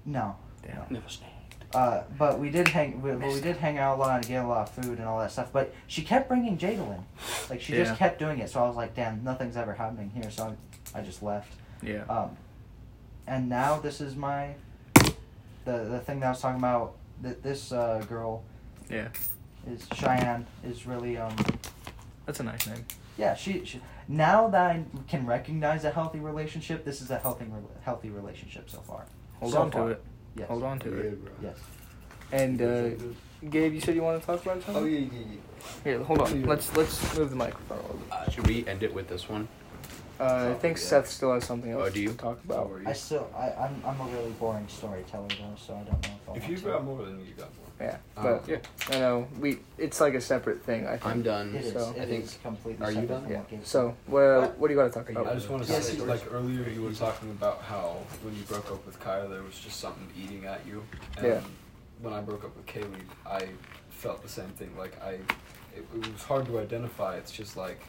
[0.05, 0.35] No.
[0.67, 0.83] Damn.
[0.91, 1.31] Never snagged.
[1.73, 3.01] Uh, but we did hang.
[3.01, 5.07] We, but we did hang out a lot and get a lot of food and
[5.07, 5.51] all that stuff.
[5.53, 7.05] But she kept bringing Jadalyn,
[7.49, 7.85] like she Yeah.
[7.85, 8.51] just kept doing it.
[8.51, 10.29] So I was like, damn, nothing's ever happening here.
[10.31, 10.57] So
[10.95, 11.53] I, I just left.
[11.83, 12.03] Yeah.
[12.09, 12.37] Um,
[13.27, 14.55] and now this is my,
[15.65, 16.95] the the thing that I was talking about.
[17.23, 18.43] That this uh, girl
[18.91, 19.09] Yeah.
[19.71, 21.35] is Cheyenne is really um
[22.27, 22.85] That's a nice name.
[23.17, 26.85] yeah she, she now that I can recognize a healthy relationship.
[26.85, 27.47] This is a healthy
[27.83, 29.07] healthy relationship so far.
[29.41, 29.87] Hold So on far.
[29.87, 30.03] to it.
[30.37, 30.49] Yes.
[30.49, 31.19] Hold on to it.
[31.43, 31.57] Yes.
[32.33, 32.91] And uh,
[33.49, 34.83] Gabe, you said you want to talk about something?
[34.83, 35.85] Oh yeah, yeah, yeah.
[35.85, 36.43] Here, hold on.
[36.43, 38.13] Let's let's move the microphone a little bit.
[38.13, 39.47] Uh, should we end it with this one?
[40.21, 40.83] Uh, I think yeah.
[40.85, 42.11] Seth still has something else Oh, do you?
[42.11, 42.71] to talk about.
[42.71, 42.89] are you?
[42.89, 46.29] I still I I'm I'm a really boring storyteller though, so I don't know if
[46.29, 46.67] I'll If you've to.
[46.69, 47.65] got more, then you got more.
[47.81, 48.59] Yeah, Um, but yeah.
[48.91, 49.59] I know we.
[49.79, 50.87] It's like a separate thing.
[50.87, 51.07] I think.
[51.07, 51.57] I'm done.
[51.57, 51.73] It is.
[51.73, 53.45] So, it I think- is completely are you separate done?
[53.51, 53.59] Yeah.
[53.65, 54.59] So, well, What?
[54.59, 55.27] what do you got to talk about?
[55.27, 58.43] I just want to Yes, say, like earlier, you were talking about how when you
[58.43, 60.85] broke up with Kyle, there was just something eating at you.
[61.19, 61.41] And Yeah.
[62.01, 63.49] when I broke up with Kaylee, I
[63.91, 64.71] felt the same thing.
[64.79, 65.15] Like I,
[65.75, 67.17] it, it was hard to identify.
[67.17, 67.81] It's just like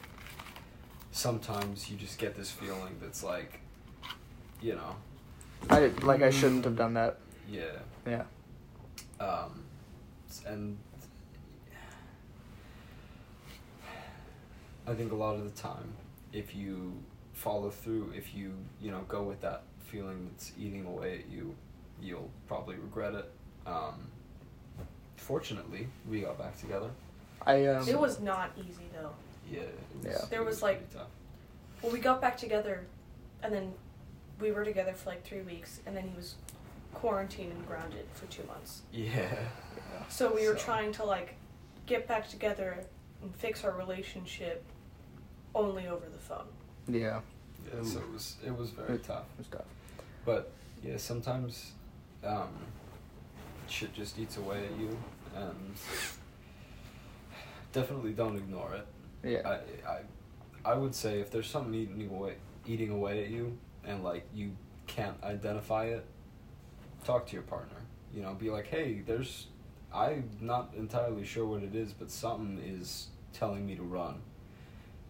[1.16, 3.60] sometimes you just get this feeling that's like,
[4.60, 4.94] you know,
[5.70, 7.18] I like I shouldn't have done that.
[7.50, 7.62] yeah.
[8.06, 8.24] Yeah.
[9.18, 9.64] Um,
[10.46, 10.76] and
[14.86, 15.94] I think a lot of the time,
[16.32, 16.92] if you
[17.32, 21.54] follow through, if you you know go with that feeling that's eating away at you,
[22.00, 23.32] you'll probably regret it.
[23.66, 24.06] Um,
[25.16, 26.90] fortunately, we got back together.
[27.46, 27.88] I um.
[27.88, 29.12] It was not easy though.
[29.50, 29.60] Yeah.
[30.04, 30.18] Yeah.
[30.30, 30.82] There was, like-
[31.82, 32.84] Well, we got back together,
[33.42, 33.72] and then
[34.40, 36.34] we were together for like three weeks, and then he was
[36.94, 38.82] quarantined and grounded for two months.
[38.92, 39.28] Yeah.
[40.08, 41.34] So we were So- trying to like
[41.86, 42.84] get back together
[43.22, 44.64] and fix our relationship
[45.54, 46.46] only over the phone.
[46.88, 47.20] Yeah.
[47.66, 47.82] Yeah.
[47.82, 49.24] So it was it was very It- tough.
[49.34, 49.66] It was tough.
[50.24, 50.50] But
[50.82, 51.72] yeah, sometimes
[52.24, 52.48] um,
[53.68, 54.96] shit just eats away at you,
[55.34, 55.74] and
[57.72, 58.86] definitely don't ignore it.
[59.26, 59.40] Yeah.
[59.44, 60.00] I, I,
[60.64, 62.36] I would say if there's something eating away,
[62.66, 64.52] eating away at you, and like you
[64.86, 66.04] can't identify it,
[67.04, 67.76] talk to your partner.
[68.14, 69.48] You know, be like, hey, there's,
[69.92, 74.20] I'm not entirely sure what it is, but something is telling me to run,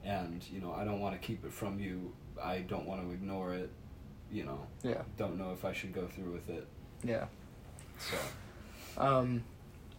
[0.04, 2.12] and you know, I don't want to keep it from you.
[2.42, 3.70] I don't want to ignore it.
[4.30, 5.02] You know, Yeah.
[5.16, 6.66] don't know if I should go through with it.
[7.04, 7.26] Yeah.
[7.98, 8.16] So
[9.00, 9.44] Um,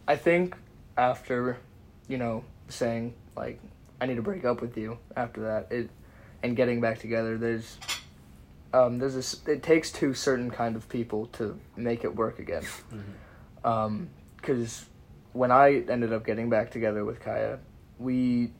[0.06, 0.54] I think
[0.98, 1.56] after,
[2.08, 3.58] you know, saying like
[4.00, 5.90] I need to break up with you after that, it
[6.42, 7.78] and getting back together, there's
[8.72, 12.62] um there's this it takes two certain kind of people to make it work again.
[13.64, 14.10] Um,
[14.42, 14.86] cuz
[15.32, 17.58] when I ended up getting back together with Kaya,
[17.98, 18.52] we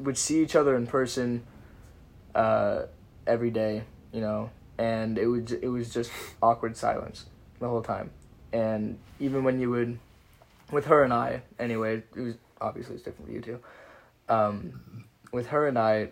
[0.00, 1.44] would see each other in person
[2.34, 2.82] uh
[3.26, 6.10] every day, you know, and it was it was just
[6.42, 7.26] awkward silence
[7.58, 8.10] the whole time.
[8.52, 9.98] And even when you would,
[10.70, 13.60] with her and I, anyway, it was obviously it's different with you two.
[14.28, 16.08] Um, with her and I,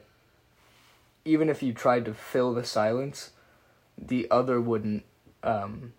[1.24, 3.30] even if you tried to fill the silence,
[3.98, 5.04] the other wouldn't,
[5.42, 5.92] um,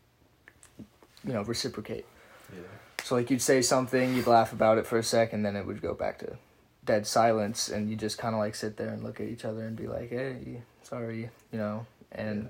[1.24, 2.06] you know, reciprocate.
[2.54, 2.62] yeah,
[3.04, 5.82] So like you'd say something, you'd laugh about it for a second, then it would
[5.82, 6.38] go back to
[6.86, 9.64] dead silence, and you just kind of like sit there and look at each other
[9.64, 12.50] and be like, "Hey, sorry," you know, and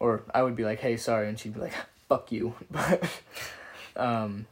[0.00, 1.74] or I would be like, "Hey, sorry," and she'd be like,
[2.08, 3.04] "Fuck you," but
[3.96, 4.46] um,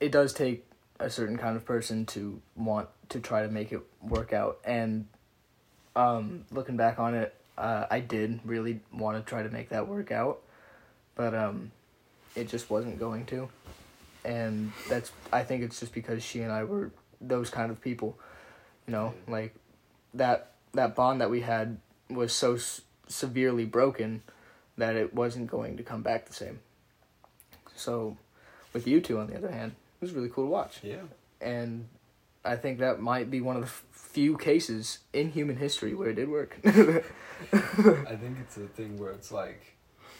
[0.00, 0.64] it does take
[0.98, 5.06] a certain kind of person to want to try to make it work out, and
[5.94, 9.88] um, looking back on it, uh, I did really want to try to make that
[9.88, 10.40] work out,
[11.14, 11.70] but um,
[12.34, 13.48] it just wasn't going to,
[14.24, 16.90] and that's I think it's just because she and I were
[17.20, 18.18] those kind of people,
[18.86, 19.54] you know, like
[20.14, 21.78] that that bond that we had
[22.08, 24.22] was so s- severely broken
[24.76, 26.60] that it wasn't going to come back the same.
[27.74, 28.16] So,
[28.72, 29.74] with you two on the other hand,
[30.06, 30.78] was really cool to watch.
[30.82, 31.02] yeah.
[31.40, 31.88] and
[32.44, 36.14] I think that might be one of the few cases in human history where it
[36.14, 36.56] did work.
[36.64, 39.76] I think it's a thing where it's like,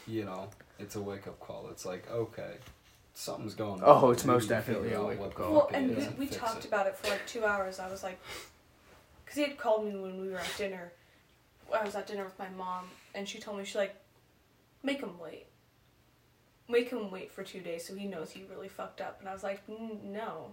[0.06, 0.48] you know,
[0.78, 1.68] it's a wake up call.
[1.70, 2.54] It's like, okay,
[3.14, 3.84] something's going on.
[3.84, 5.52] Oh, it's We most definitely figure a wake-up what call.
[5.52, 6.68] Well, and we, we talked it.
[6.68, 7.78] about it for like two hours.
[7.78, 8.18] I was like,
[9.24, 10.92] because he had called me when we were at dinner.
[11.72, 12.84] I was at dinner with my mom,
[13.14, 13.94] and she told me, she's like,
[14.82, 15.45] make him wait.
[16.68, 19.18] Make him wait for two days so he knows he really fucked up.
[19.20, 20.52] And I was like, mm, no.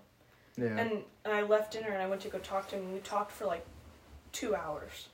[0.58, 0.78] yeah.
[0.78, 0.92] And,
[1.26, 3.32] and I left dinner and I went to go talk to him, and we talked
[3.32, 3.66] for like
[4.32, 5.08] two hours.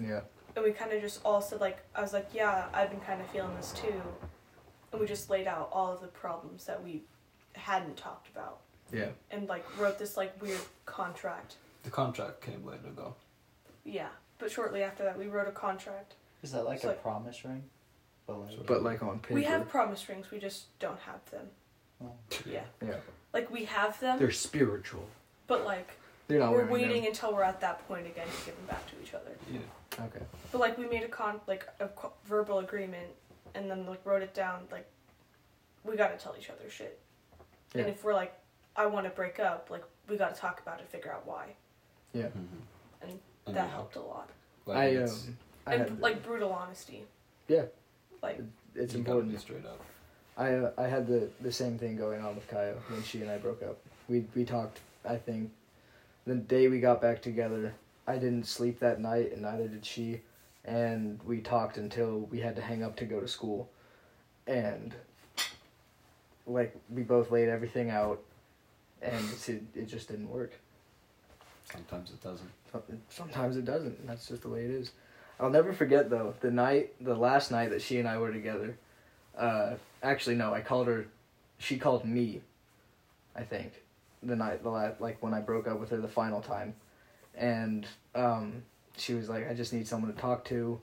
[0.00, 0.20] yeah.
[0.54, 3.22] And we kind of just all said, like, I was like, yeah, I've been kind
[3.22, 4.02] of feeling this too.
[4.92, 7.04] And we just laid out all of the problems that we
[7.54, 8.58] hadn't talked about.
[8.92, 9.08] Yeah.
[9.30, 11.54] And, like, wrote this, like, weird contract.
[11.84, 13.14] The contract came later though.
[13.84, 14.08] Yeah.
[14.38, 16.16] But shortly after that, we wrote a contract.
[16.42, 17.62] Is that like It's a like- promise ring?
[18.26, 19.34] But like, But like on paper.
[19.34, 21.46] We have promise rings, we just don't have them.
[22.02, 22.12] Oh.
[22.46, 22.62] Yeah.
[22.84, 22.94] Yeah.
[23.32, 25.06] Like, we have them, They're spiritual.
[25.46, 25.88] but, like,
[26.28, 27.10] They're not we're waiting them.
[27.12, 29.30] until we're at that point again to give them back to each other.
[29.50, 30.04] Yeah.
[30.04, 30.24] Okay.
[30.50, 33.08] But, like, we made a con, like, a co- verbal agreement
[33.54, 34.86] and then, like, wrote it down, like,
[35.84, 36.98] we gotta tell each other shit.
[37.74, 37.82] Yeah.
[37.82, 38.38] And if we're like,
[38.76, 41.54] I want to break up, like we got to talk about it, figure out why.
[42.12, 42.24] Yeah.
[42.24, 42.38] Mm-hmm.
[43.02, 44.30] And And that yeah, helped a lot.
[44.66, 45.36] Like, I it's, um.
[45.66, 47.04] I and had, like brutal honesty.
[47.48, 47.64] Yeah.
[48.22, 48.40] Like
[48.74, 49.32] it's you gotta important.
[49.32, 49.80] be straight up.
[50.36, 53.30] I uh, I had the the same thing going on with Kaya when she and
[53.30, 53.78] I broke up.
[54.08, 54.80] We we talked.
[55.04, 55.50] I think
[56.26, 57.74] the day we got back together,
[58.06, 60.20] I didn't sleep that night, and neither did she.
[60.64, 63.68] And we talked until we had to hang up to go to school,
[64.46, 64.94] and
[66.46, 68.20] like we both laid everything out,
[69.02, 70.52] and it it just didn't work.
[71.64, 72.50] Sometimes it doesn't.
[73.08, 74.06] Sometimes it doesn't.
[74.06, 74.92] That's just the way it is.
[75.42, 78.78] I'll never forget though the night, the last night that she and I were together.
[79.36, 81.06] Uh, actually, no, I called her.
[81.58, 82.42] She called me.
[83.34, 83.72] I think
[84.22, 86.74] the night the last like when I broke up with her the final time,
[87.34, 88.62] and um,
[88.96, 90.80] she was like, "I just need someone to talk to.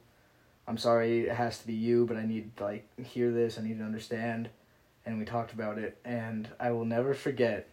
[0.68, 3.58] I'm sorry, it has to be you, but I need to, like hear this.
[3.58, 4.50] I need to understand."
[5.06, 7.70] And we talked about it, and I will never forget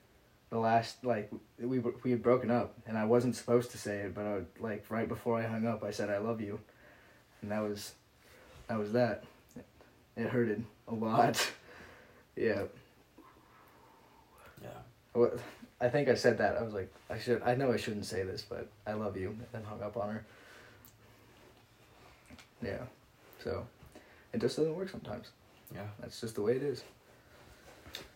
[0.50, 4.14] the last like we we had broken up and I wasn't supposed to say it
[4.14, 6.60] but I, like right before I hung up I said I love you
[7.46, 7.92] and that was
[8.66, 9.22] that was that
[10.16, 11.52] it hurted a lot
[12.36, 12.62] yeah
[14.60, 14.68] Yeah.
[15.12, 15.38] What
[15.80, 18.24] I think I said that I was like I should I know I shouldn't say
[18.24, 20.24] this but I love you and then hung up on her
[22.62, 22.82] yeah
[23.44, 23.64] so
[24.32, 25.30] it just doesn't work sometimes
[25.72, 25.82] Yeah.
[26.00, 26.82] that's just the way it is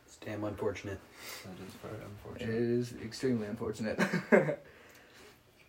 [0.07, 0.99] It's damn unfortunate.
[1.45, 2.55] That is very unfortunate.
[2.55, 3.97] is extremely unfortunate.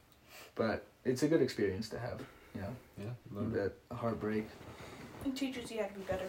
[0.56, 2.22] but it's a good experience to have,
[2.56, 2.76] you know.
[2.98, 3.06] Yeah.
[3.32, 3.52] learn.
[3.54, 4.48] That heartbreak.
[5.26, 6.28] it teaches you how to be better.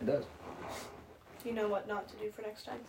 [0.00, 0.24] It does.
[1.44, 2.80] You know what not to do for next time.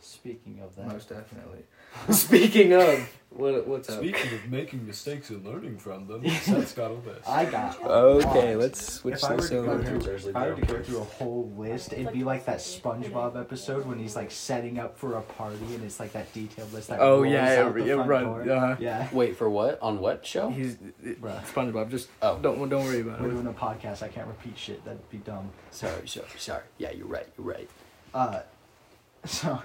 [0.00, 1.64] Speaking of that, Most definitely.
[2.10, 3.98] Speaking of what what's up?
[4.00, 7.26] Speaking of making mistakes and learning from them, Seth's got a list.
[7.28, 7.78] I got.
[7.84, 8.62] Okay, lost.
[8.62, 9.82] let's switch If I were this to go over.
[10.00, 13.40] through, if I were to go through a whole list, it'd be like that SpongeBob
[13.40, 16.88] episode when he's like setting up for a party and it's like that detailed list
[16.88, 18.24] that Oh rolls yeah, out the yeah, front run.
[18.46, 18.50] door.
[18.52, 19.80] Uh, Yeah, Wait for what?
[19.80, 20.50] On what show?
[20.50, 21.42] he's Bruh.
[21.46, 21.90] SpongeBob.
[21.90, 22.38] Just Oh.
[22.38, 23.22] don't don't worry about it.
[23.22, 23.32] we're it.
[23.32, 24.02] doing a podcast.
[24.02, 24.84] I can't repeat shit.
[24.84, 25.50] That'd be dumb.
[25.70, 26.62] Sorry, sorry, sorry.
[26.78, 27.26] Yeah, you're right.
[27.38, 27.70] You're right.
[28.12, 28.40] Uh,
[29.24, 29.62] so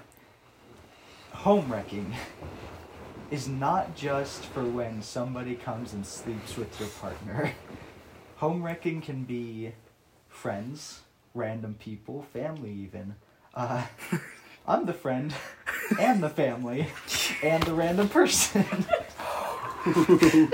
[1.32, 2.14] home wrecking
[3.30, 7.52] is not just for when somebody comes and sleeps with your partner.
[8.36, 9.72] Home wrecking can be
[10.28, 11.00] friends,
[11.34, 13.14] random people, family even.
[13.54, 13.86] Uh,
[14.66, 15.32] I'm the friend
[15.98, 16.88] and the family
[17.42, 18.64] and the random person.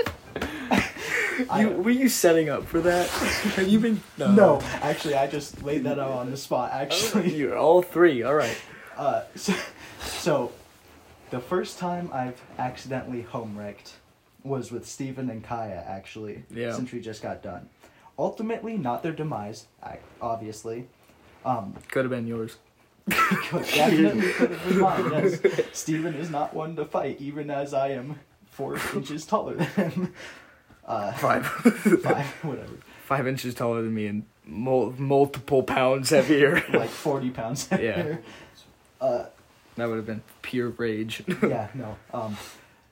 [1.57, 3.07] You were you setting up for that?
[3.07, 4.01] Have you been?
[4.17, 6.71] no, actually, I just laid that out on the spot.
[6.73, 8.23] Actually, You're all three.
[8.23, 8.57] All right.
[8.97, 9.53] Uh, so,
[10.01, 10.51] so,
[11.31, 13.93] the first time I've accidentally home wrecked
[14.43, 16.43] was with Steven and Kaya, actually.
[16.49, 16.73] Yeah.
[16.73, 17.69] Since we just got done.
[18.17, 19.67] Ultimately, not their demise,
[20.21, 20.87] obviously.
[21.45, 22.57] Um, Could have been yours.
[23.09, 25.39] could, definitely could have been mine, yes.
[25.73, 30.13] Steven is not one to fight, even as I am four inches taller than him.
[30.85, 31.45] Uh, Five.
[31.45, 32.73] five, whatever.
[33.05, 36.63] Five inches taller than me and mul- multiple pounds heavier.
[36.73, 38.21] Like 40 pounds heavier.
[38.99, 39.25] Uh,
[39.79, 41.23] That would have been pure rage.
[41.43, 41.97] yeah, no.
[42.13, 42.37] Um,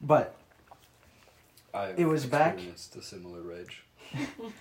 [0.02, 0.36] but
[1.74, 3.84] I've It was back- experienced a similar rage.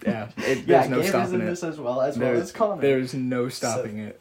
[0.05, 1.47] yeah, it, yeah, there's no Gabe is stopping in it.
[1.47, 2.83] this as well, as well There- as Connor.
[2.83, 4.21] There's no stopping it.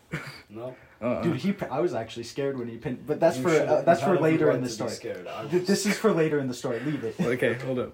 [0.49, 0.75] No.
[1.01, 1.21] Uh-uh.
[1.23, 1.53] Dude, he.
[1.69, 4.07] I was actually scared when he pinned, but that's You for should- uh, that's for
[4.07, 4.91] had every later right in the to be story.
[4.91, 5.27] Scared.
[5.27, 6.79] I Th- was- This is for later in the story.
[6.81, 7.15] Leave it.
[7.19, 7.93] okay, hold up.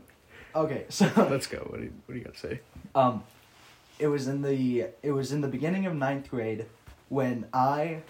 [0.53, 1.59] Okay, so Let's go.
[1.69, 2.59] What do you, what do you got to say?
[2.93, 3.23] um,
[3.97, 6.65] it was in the it was in the beginning of ninth grade
[7.09, 8.01] when I,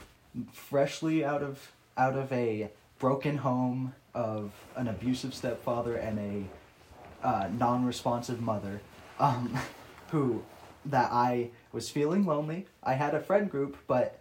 [0.51, 2.69] freshly out of out of a
[2.99, 8.81] broken home of an abusive stepfather and a uh, non-responsive mother,
[9.19, 9.57] um,
[10.11, 10.43] who
[10.85, 12.65] that I was feeling lonely.
[12.83, 14.19] I had a friend group, but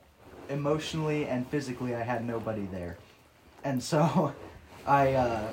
[0.48, 2.98] emotionally and physically, I had nobody there,
[3.64, 4.34] and so
[4.86, 5.48] I uh,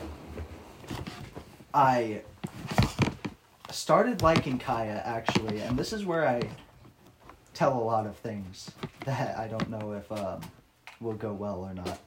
[1.74, 2.22] I
[3.72, 6.42] started liking Kaya actually, and this is where I
[7.54, 8.72] tell a lot of things
[9.06, 10.42] that I don't know if um,
[11.00, 12.00] will go well or not.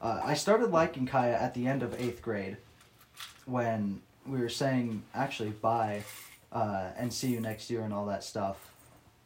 [0.00, 2.56] Uh, I started liking Kaya at the end of eighth grade
[3.46, 6.02] when we were saying actually bye
[6.52, 8.70] uh, and see you next year and all that stuff.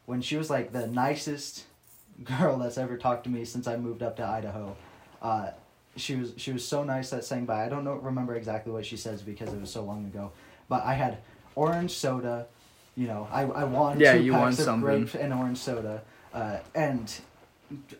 [0.05, 1.65] When she was like the nicest
[2.23, 4.75] girl that's ever talked to me since I moved up to Idaho.
[5.21, 5.51] Uh,
[5.95, 7.65] she was she was so nice that saying bye.
[7.65, 10.31] I don't know remember exactly what she says because it was so long ago.
[10.67, 11.19] But I had
[11.55, 12.47] orange soda,
[12.95, 14.81] you know, I I won Yeah, two you won packs of something.
[15.05, 16.01] grape and orange soda.
[16.33, 17.13] Uh, and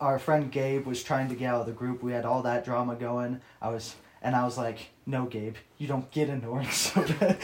[0.00, 2.02] our friend Gabe was trying to get out of the group.
[2.02, 3.40] We had all that drama going.
[3.60, 7.36] I was and I was like, "No, Gabe, you don't get an orange soda."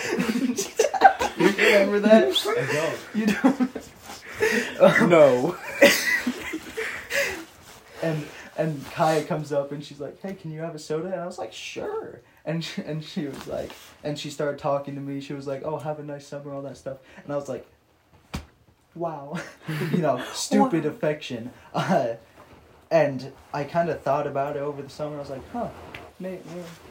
[1.37, 2.35] you remember that?
[2.47, 2.99] I don't.
[3.15, 5.11] You don't.
[5.11, 5.57] no.
[8.03, 8.27] and
[8.57, 11.27] and Kaya comes up and she's like, "Hey, can you have a soda?" And I
[11.27, 13.71] was like, "Sure." And she, and she was like,
[14.03, 15.21] and she started talking to me.
[15.21, 16.99] She was like, "Oh, have a nice summer," all that stuff.
[17.23, 17.67] And I was like,
[18.95, 19.39] "Wow,"
[19.93, 21.51] you know, stupid affection.
[21.75, 22.15] Uh,
[22.91, 25.17] and I kind of thought about it over the summer.
[25.17, 25.69] I was like, "Huh,
[26.19, 26.43] maybe,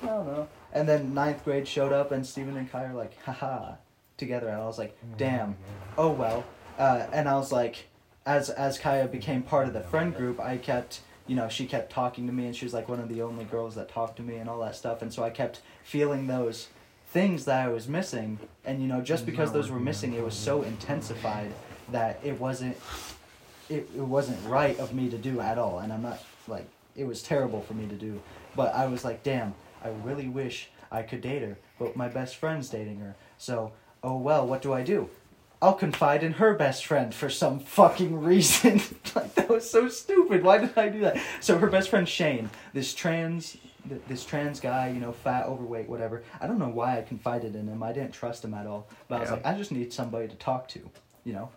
[0.04, 3.22] I don't know." And then ninth grade showed up, and Steven and Kaya were like,
[3.24, 3.76] "Haha,"
[4.18, 4.48] together.
[4.48, 5.56] And I was like, "Damn."
[5.98, 6.46] Oh well.
[6.78, 7.88] Uh, and I was like,
[8.26, 11.92] as as Kaya became part of the friend group, I kept you know she kept
[11.92, 14.24] talking to me, and she was like one of the only girls that talked to
[14.24, 15.02] me and all that stuff.
[15.02, 16.68] And so I kept feeling those
[17.12, 20.36] things that I was missing, and you know just because those were missing, it was
[20.36, 21.52] so intensified
[21.92, 22.78] that it wasn't
[23.70, 25.80] it, it wasn't right of me to do at all.
[25.80, 28.22] And I'm not like it was terrible for me to do,
[28.56, 29.54] but I was like, damn,
[29.84, 33.16] I really wish I could date her, but my best friend's dating her.
[33.38, 33.72] So
[34.04, 35.10] oh well, what do I do?
[35.62, 38.82] I'll confide in her best friend for some fucking reason.
[39.16, 40.44] like that was so stupid.
[40.44, 41.22] Why did I do that?
[41.42, 43.58] So her best friend Shane, this trans,
[44.08, 46.24] this trans guy, you know, fat, overweight, whatever.
[46.40, 47.84] I don't know why I confided in him.
[47.84, 48.88] I didn't trust him at all.
[49.10, 50.90] But I was like, I just need somebody to talk to,
[51.26, 51.50] you know.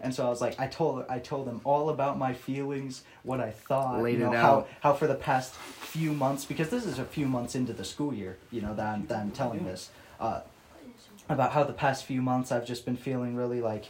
[0.00, 3.40] And so I was like, I told I told them all about my feelings, what
[3.40, 4.68] I thought, Laid you know, it how out.
[4.80, 8.12] how for the past few months, because this is a few months into the school
[8.12, 9.90] year, you know, that I'm, that I'm telling this.
[10.20, 10.40] Uh,
[11.28, 13.86] about how the past few months I've just been feeling really like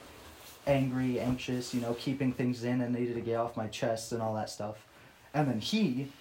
[0.67, 4.23] angry, anxious, you know, keeping things in and needed to get off my chest and
[4.23, 4.87] all that stuff.
[5.33, 6.13] And then he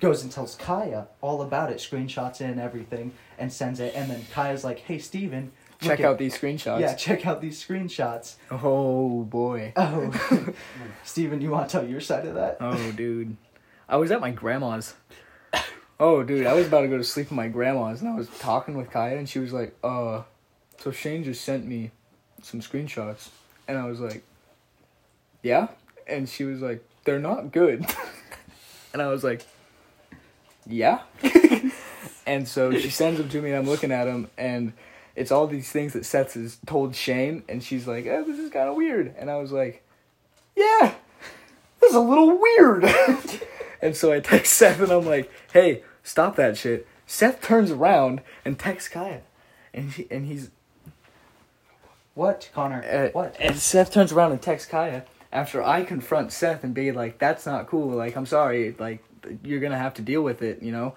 [0.00, 3.94] goes and tells Kaya all about it, screenshots in everything, and sends it.
[3.94, 6.80] And then Kaya's like, "Hey, Steven, look Check out these screenshots.
[6.80, 8.36] Yeah, check out these screenshots.
[8.50, 9.72] Oh boy.
[9.76, 10.54] Oh,
[11.04, 12.58] Steven, you want to tell your side of that?
[12.60, 13.36] Oh dude.
[13.88, 14.94] I was at my grandma's.
[16.00, 18.28] Oh dude, I was about to go to sleep at my grandma's and I was
[18.40, 20.22] talking with Kaya and she was like, uh
[20.78, 21.92] so Shane just sent me
[22.42, 23.28] some screenshots
[23.68, 24.24] and I was like,
[25.42, 25.68] Yeah?
[26.06, 27.86] And she was like, They're not good.
[28.92, 29.46] and I was like,
[30.66, 31.02] Yeah?
[32.26, 34.72] and so she sends them to me and I'm looking at them and
[35.16, 38.50] it's all these things that Seth has told Shane and she's like, oh, this is
[38.50, 39.14] kind of weird.
[39.16, 39.84] And I was like,
[40.56, 40.94] yeah,
[41.80, 42.84] this is a little weird.
[43.82, 46.86] and so I text Seth and I'm like, hey, stop that shit.
[47.06, 49.20] Seth turns around and texts Kaya.
[49.72, 50.50] And he, and he's
[52.14, 52.82] What, Connor?
[52.84, 53.36] uh, what?
[53.40, 57.44] And Seth turns around and texts Kaya after I confront Seth and be like, "That's
[57.44, 57.88] not cool.
[57.88, 58.74] Like, I'm sorry.
[58.78, 59.04] Like,
[59.42, 60.62] you're gonna have to deal with it.
[60.62, 60.94] You know."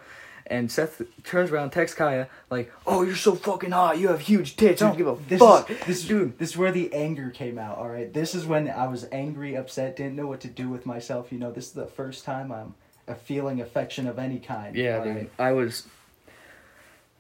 [0.50, 3.98] And Seth turns around, texts Kaya like, "Oh, you're so fucking hot.
[3.98, 4.82] You have huge tits.
[4.82, 7.58] I don't give a this fuck." Is, this dude, this is where the anger came
[7.58, 7.78] out.
[7.78, 10.86] All right, this is when I was angry, upset, didn't know what to do with
[10.86, 11.32] myself.
[11.32, 12.76] You know, this is the first time I'm
[13.16, 14.76] feeling affection of any kind.
[14.76, 15.16] Yeah, dude.
[15.16, 15.32] right?
[15.38, 15.88] I was.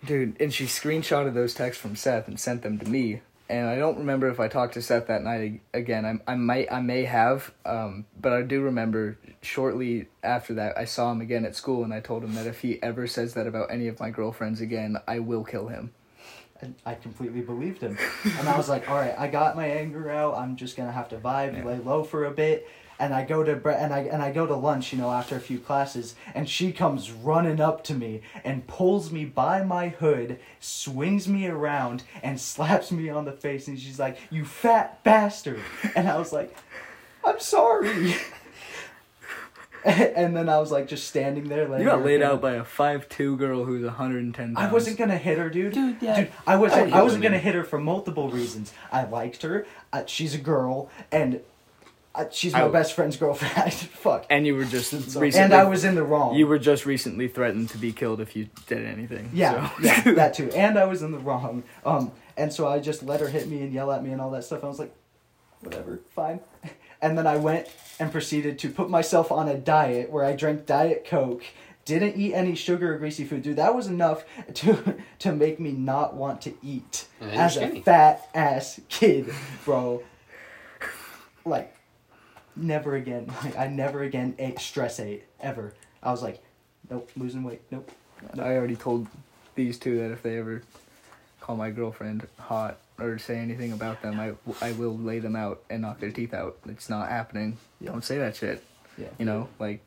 [0.05, 3.21] Dude, and she screenshotted those texts from Seth and sent them to me.
[3.49, 6.05] And I don't remember if I talked to Seth that night again.
[6.05, 10.83] I I might I may have, um, but I do remember shortly after that I
[10.85, 13.47] saw him again at school, and I told him that if he ever says that
[13.47, 15.93] about any of my girlfriends again, I will kill him.
[16.59, 17.97] And I completely believed him.
[18.39, 20.35] and I was like, all right, I got my anger out.
[20.35, 21.63] I'm just gonna have to vibe, Yeah.
[21.63, 22.67] lay low for a bit.
[22.99, 25.35] And I go to bre- and I and I go to lunch, you know, after
[25.35, 29.89] a few classes, and she comes running up to me and pulls me by my
[29.89, 35.03] hood, swings me around, and slaps me on the face, and she's like, "You fat
[35.03, 35.61] bastard!"
[35.95, 36.55] And I was like,
[37.23, 38.15] "I'm sorry."
[39.85, 41.63] and then I was like, just standing there.
[41.63, 44.57] You letting got laid out by a five two girl who's 110 pounds.
[44.57, 45.73] I wasn't gonna hit her, dude.
[45.73, 46.21] Dude, yeah.
[46.21, 46.73] Dude, I was.
[46.73, 48.73] I, I wasn't gonna hit her for multiple reasons.
[48.91, 49.65] I liked her.
[49.93, 51.41] Uh, she's a girl, and
[52.17, 53.73] I, she's my I- best friend's girlfriend.
[53.73, 54.25] Fuck.
[54.29, 55.45] And you were just So- recently.
[55.45, 56.35] and I was in the wrong.
[56.35, 59.29] You were just recently threatened to be killed if you did anything.
[59.33, 59.75] Yeah, so.
[59.83, 60.49] yeah, that too.
[60.55, 61.63] And I was in the wrong.
[61.85, 64.31] Um, and so I just let her hit me and yell at me and all
[64.31, 64.63] that stuff.
[64.63, 64.93] I was like,
[65.61, 66.39] whatever, fine.
[66.99, 67.67] And then I went
[67.99, 71.43] and proceeded to put myself on a diet where I drank Diet Coke,
[71.85, 73.43] didn't eat any sugar or greasy food.
[73.43, 74.25] Dude, that was enough
[74.55, 79.31] to to make me not want to eat And then as a fat ass kid,
[79.63, 80.01] bro.
[81.45, 81.76] Like,
[82.57, 83.31] never again.
[83.43, 85.73] Like, I never again ate stress ate ever.
[86.01, 86.41] I was like,
[86.89, 87.91] nope, losing weight, nope.
[88.37, 89.07] I already told
[89.55, 90.63] these two that if they ever
[91.39, 95.61] call my girlfriend hot or say anything about them, I, I will lay them out
[95.69, 96.57] and knock their teeth out.
[96.67, 97.57] It's not happening.
[97.83, 98.63] Don't say that shit.
[98.97, 99.07] Yeah.
[99.19, 99.81] You know, like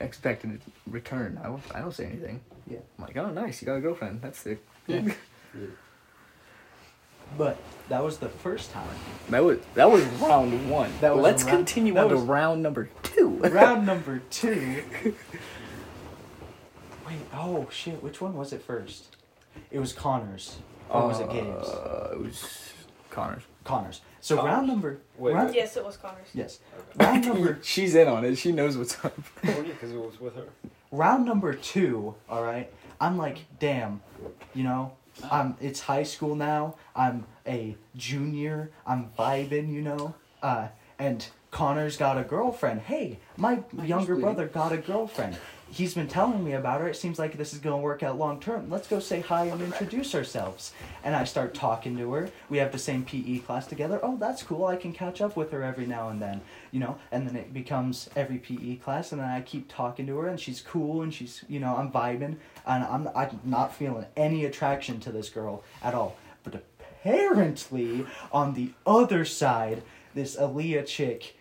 [0.00, 1.40] expected return.
[1.42, 2.40] I won't, I don't say anything.
[2.66, 2.78] Yeah.
[2.98, 4.20] I'm like, oh, nice, you got a girlfriend.
[4.22, 4.62] That's sick.
[4.86, 5.12] Yeah.
[7.38, 7.56] But
[7.88, 8.88] that was the first time.
[9.30, 10.90] That was that was round one.
[11.00, 13.28] That was Let's round- continue that on to round number two.
[13.38, 14.82] Round number two.
[17.06, 19.16] Wait, oh shit, which one was it first?
[19.70, 20.56] It was Connors.
[20.88, 21.68] Or was it Gabe's?
[21.68, 22.72] Uh, it was
[23.10, 23.42] Connor's.
[23.64, 24.00] Connors.
[24.20, 24.52] So Connors?
[24.52, 24.98] round number.
[25.16, 25.56] Wait, round, wait.
[25.56, 26.28] Yes, it was Connors.
[26.34, 26.58] Yes.
[26.96, 28.36] Round number She's in on it.
[28.36, 29.14] She knows what's up.
[29.18, 30.46] Oh yeah, because it was with her.
[30.90, 32.70] round number two, alright.
[33.00, 34.00] I'm like, damn,
[34.54, 34.92] you know,
[35.30, 36.76] I'm it's high school now.
[36.94, 38.70] I'm a junior.
[38.86, 40.14] I'm vibing, you know.
[40.42, 40.68] Uh
[40.98, 42.80] and Connor's got a girlfriend.
[42.82, 45.36] Hey, my younger brother got a girlfriend.
[45.72, 46.88] He's been telling me about her.
[46.88, 48.68] It seems like this is going to work out long term.
[48.68, 50.74] Let's go say hi and introduce ourselves.
[51.02, 52.28] And I start talking to her.
[52.50, 53.98] We have the same PE class together.
[54.02, 54.66] Oh, that's cool.
[54.66, 56.42] I can catch up with her every now and then,
[56.72, 56.98] you know.
[57.10, 60.38] And then it becomes every PE class, and then I keep talking to her, and
[60.38, 62.36] she's cool, and she's, you know, I'm vibing,
[62.66, 66.16] and I'm, I'm not feeling any attraction to this girl at all.
[66.44, 69.82] But apparently, on the other side,
[70.14, 71.34] this Aaliyah chick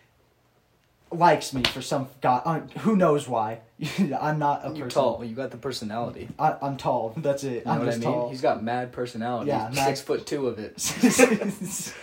[1.12, 2.42] likes me for some god.
[2.46, 3.60] Uh, who knows why?
[4.20, 5.02] I'm not a You're person.
[5.02, 5.26] tall.
[5.26, 6.30] You got the personality.
[6.40, 7.14] I, I'm tall.
[7.18, 7.50] That's it.
[7.52, 8.10] You know I'm what I just mean?
[8.10, 8.30] tall.
[8.30, 9.50] He's got mad personality.
[9.50, 10.74] Yeah, mad- six foot two of it.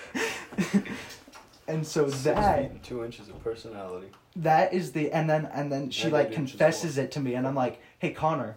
[1.68, 4.08] and so Six that two inches of personality.
[4.36, 7.12] that is the and then and then she Maybe like an inch is confesses it
[7.12, 8.56] to me and I'm like, hey Connor,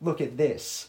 [0.00, 0.88] look at this.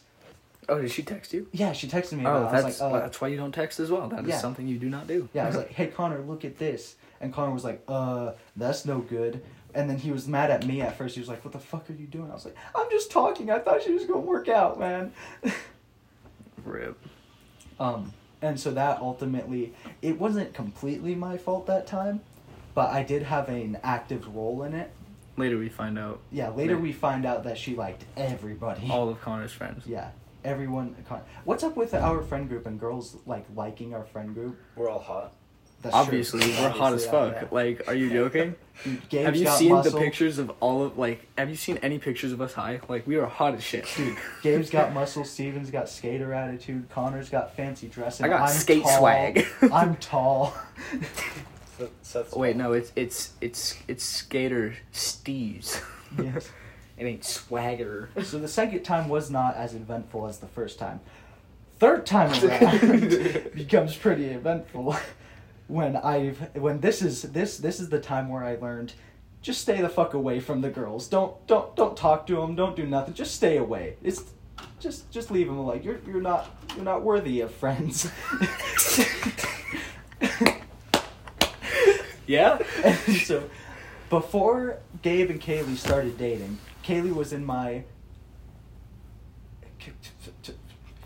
[0.69, 1.47] Oh, did she text you?
[1.51, 2.35] Yeah, she texted me about.
[2.35, 2.47] Oh, it.
[2.47, 4.07] I was that's like, uh, that's why you don't text as well.
[4.07, 4.37] That is yeah.
[4.37, 5.27] something you do not do.
[5.33, 6.95] Yeah, I was like, hey Connor, look at this.
[7.23, 9.41] And Connor was like, uh, that's no good.
[9.73, 11.15] And then he was mad at me at first.
[11.15, 12.29] He was like, what the fuck are you doing?
[12.29, 13.49] I was like, I'm just talking.
[13.49, 15.13] I thought she was gonna work out, man.
[16.65, 16.97] Rip.
[17.79, 22.21] Um, and so that ultimately, it wasn't completely my fault that time,
[22.75, 24.91] but I did have an active role in it.
[25.37, 26.83] Later we find out Yeah, later Right.
[26.83, 28.87] we find out that she liked everybody.
[28.91, 29.83] all of Connor's friends.
[29.87, 30.11] Yeah,
[30.43, 30.95] everyone.
[31.09, 34.59] Con- What's up with our friend group and girls like liking our friend group?
[34.75, 35.33] We're all hot.
[35.83, 36.63] That's Obviously, true.
[36.63, 37.33] we're hot as fuck.
[37.35, 38.55] yeah, Like, are you joking?
[38.85, 38.93] yeah.
[39.09, 39.91] Gabe's have you got seen muscle.
[39.91, 41.27] the pictures of all of like?
[41.37, 42.79] Have you seen any pictures of us high?
[42.87, 43.85] Like, we are hot as shit.
[43.97, 45.25] Dude, Gabe's got muscle.
[45.25, 46.89] Steven's got skater attitude.
[46.89, 48.25] Connor's got fancy dressing.
[48.25, 48.97] I got I'm skate tall.
[48.97, 49.45] swag.
[49.73, 50.53] I'm tall.
[52.01, 55.81] Seth's Wait, no, it's it's it's it's skater steves.
[56.17, 56.49] Yes.
[56.97, 58.09] it ain't swagger.
[58.23, 61.01] So the second time was not as eventful as the first time.
[61.79, 64.95] Third time around becomes pretty eventful
[65.73, 68.93] when I've when this is this this is the time where I learned
[69.41, 71.07] just stay the fuck away from the girls.
[71.07, 72.55] Don't don't don't talk to them.
[72.55, 73.13] Don't do nothing.
[73.13, 73.97] Just stay away.
[74.03, 74.23] It's
[74.79, 75.81] just just leave them alone.
[75.83, 78.09] You're you're not you're not worthy of friends.
[82.27, 82.59] Yeah.
[82.83, 83.49] And so
[84.09, 87.83] before Gabe and Kaylee started dating, Kaylee was in my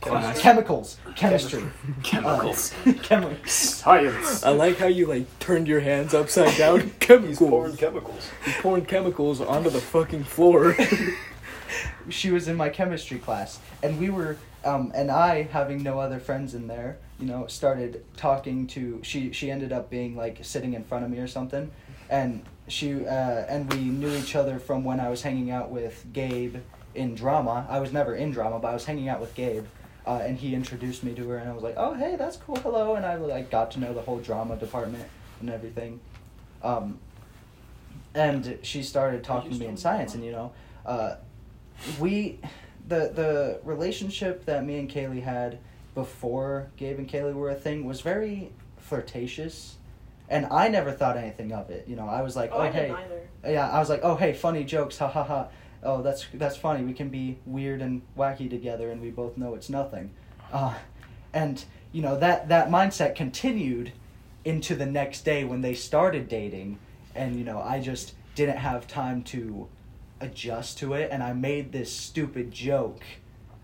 [0.10, 0.40] Class.
[0.40, 1.64] chemicals, chemistry,
[2.04, 2.74] Chemicals.
[2.86, 4.44] Uh, chemi- Science.
[4.44, 6.80] I like how you like turned your hands upside down.
[6.82, 7.38] He's chemicals.
[7.50, 8.30] pouring chemicals.
[8.46, 10.76] He's pouring chemicals onto the fucking floor.
[12.10, 16.20] she was in my chemistry class, and we were, um, and I, having no other
[16.20, 19.00] friends in there, you know, started talking to.
[19.04, 21.72] She she ended up being like sitting in front of me or something,
[22.10, 26.06] and she uh, and we knew each other from when I was hanging out with
[26.14, 26.58] Gabe
[26.96, 27.66] in drama.
[27.70, 29.66] I was never in drama, but I was hanging out with Gabe.
[30.08, 32.56] Uh, and he introduced me to her, and I was like, "Oh, hey, that's cool,
[32.56, 35.04] hello." And I like got to know the whole drama department
[35.42, 36.00] and everything.
[36.64, 37.00] Um,
[38.16, 40.54] and she started talking to me in science, and you know,
[40.86, 41.16] uh,
[42.00, 42.40] we
[42.88, 45.60] the the relationship that me and Kaylee had
[45.94, 49.76] before Gabe and Kaylee were a thing was very flirtatious,
[50.30, 51.86] and I never thought anything of it.
[51.86, 53.28] You know, I was like, Oh, "Oh, hey." either.
[53.46, 55.48] Yeah, I was like, "Oh, hey, funny jokes, ha ha ha."
[55.84, 56.84] Oh, that's that's funny.
[56.84, 60.12] We can be weird and wacky together, and we both know it's nothing.
[60.52, 60.76] Uh,
[61.34, 63.91] and you know that that mindset continued
[64.44, 66.80] into the next day when they started dating,
[67.16, 69.68] and you know I just didn't have time to
[70.20, 73.04] adjust to it, and I made this stupid joke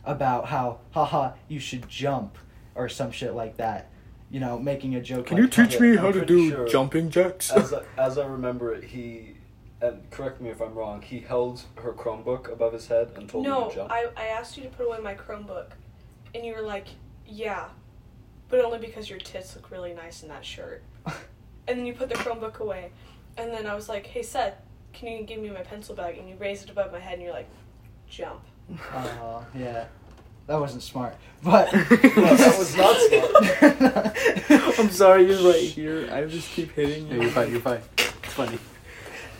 [0.05, 2.37] about how haha you should jump
[2.75, 3.89] or some shit like that.
[4.29, 5.27] You know, making a joke.
[5.27, 7.51] Can like, you teach me how to do sure- jumping jacks?
[7.51, 9.35] As I, as I remember it, he
[9.83, 11.01] and correct me if I'm wrong.
[11.01, 13.89] He held her Chromebook above his head and told her No, to jump.
[13.89, 15.71] No, I, I asked you to put away my Chromebook,
[16.33, 16.87] and you were like,
[17.27, 17.65] yeah,
[18.47, 20.83] but only because your tits look really nice in that shirt.
[21.05, 22.91] and then you put the Chromebook away,
[23.37, 24.55] and then I was like, hey Seth,
[24.93, 26.17] can you give me my pencil bag?
[26.17, 27.49] And you raised it above my head, and you're like,
[28.07, 28.41] jump.
[28.93, 29.85] Uh, yeah,
[30.47, 32.95] that wasn't smart, but No, that was not
[34.55, 34.79] smart.
[34.79, 36.09] I'm sorry, you're right here.
[36.09, 37.51] I just keep hitting Yeah, you're fine.
[37.51, 37.81] You're fine.
[37.97, 38.57] It's funny.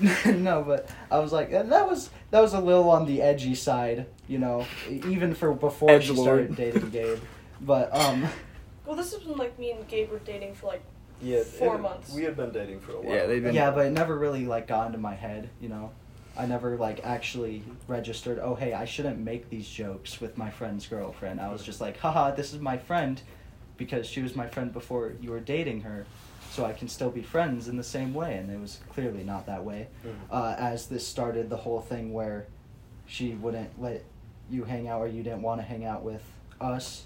[0.26, 3.56] no, but I was like, uh, that was that was a little on the edgy
[3.56, 7.20] side, you know, even for before she started dating Gabe.
[7.62, 8.28] But um,
[8.86, 10.84] Well, this has been like me and Gabe were dating for like
[11.22, 12.14] Yeah, Four it- months.
[12.14, 13.16] We had been dating for a while.
[13.16, 13.56] Yeah, they've been.
[13.56, 15.92] yeah, but it never really like got into my head, you know.
[16.36, 18.40] I never like actually registered.
[18.40, 21.40] Oh, hey, I shouldn't make these jokes with my friend's girlfriend.
[21.40, 23.22] I was just like, haha, this is my friend,
[23.78, 26.06] because she was my friend before you were dating her,
[26.54, 28.36] so I can still be friends in the same way.
[28.38, 29.88] And it was clearly not that way.
[30.06, 30.12] Mhm.
[30.30, 32.46] uh, as this started the whole thing where
[33.08, 34.04] she wouldn't let
[34.52, 36.22] you hang out or you didn't want to hang out with
[36.62, 37.06] us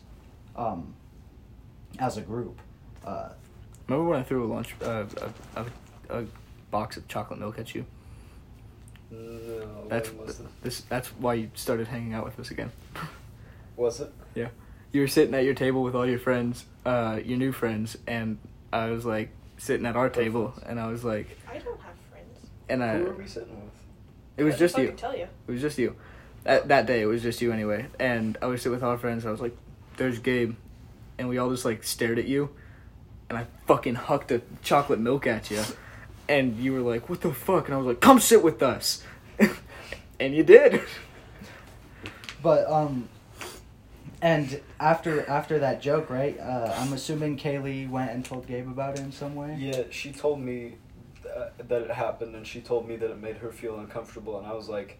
[0.57, 0.94] um,
[1.98, 2.60] as a group.
[3.06, 3.30] Uh,
[3.88, 5.06] Remember when I threw a lunch, uh,
[5.56, 5.61] a,
[6.10, 6.26] a, a
[6.72, 7.86] box of chocolate milk at you?
[9.10, 10.45] No, That's when was it?
[10.61, 10.82] this.
[10.82, 12.72] That's why you started hanging out with us again.
[13.78, 14.11] Was it?
[14.34, 14.48] Yeah,
[14.91, 18.40] you were sitting at your table with all your friends, uh, your new friends, and
[18.74, 22.47] I was like sitting at our table, and I was like, I don't have friends.
[22.69, 23.73] and I, Who were we sitting with?
[24.38, 24.89] it was I just can you.
[24.89, 25.27] fucking Tell you.
[25.47, 25.95] It was just you.
[26.43, 27.88] That that day, it was just you anyway.
[27.99, 29.25] And I was sitting with our friends.
[29.25, 29.57] I was like,
[29.97, 30.55] "There's Gabe,"
[31.17, 32.49] and we all just like stared at you,
[33.29, 35.61] and I fucking hucked a chocolate milk at you,
[36.29, 39.03] and you were like, "What the fuck?" And I was like, "Come sit with us,"
[40.19, 40.81] and you did.
[42.41, 43.09] but um,
[44.22, 46.39] and after after that joke, right?
[46.39, 49.56] Uh, I'm assuming Kaylee went and told Gabe about it in some way.
[49.60, 50.76] Yeah, she told me
[51.35, 54.48] uh, that it happened, and she told me that it made her feel uncomfortable, and
[54.48, 54.99] I was like,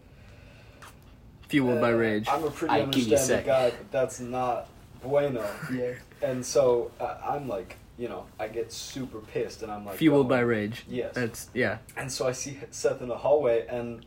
[1.48, 2.28] Fueled by uh, rage.
[2.28, 4.68] I'm a pretty I understanding guy, but that's not
[5.02, 5.44] bueno.
[5.72, 5.92] Yeah.
[6.22, 10.28] And so uh, I'm like, you know, I get super pissed, and I'm like, Fueled
[10.28, 10.84] by rage.
[10.88, 11.14] Yes.
[11.14, 11.78] That's yeah.
[11.96, 14.04] And so I see Seth in the hallway, and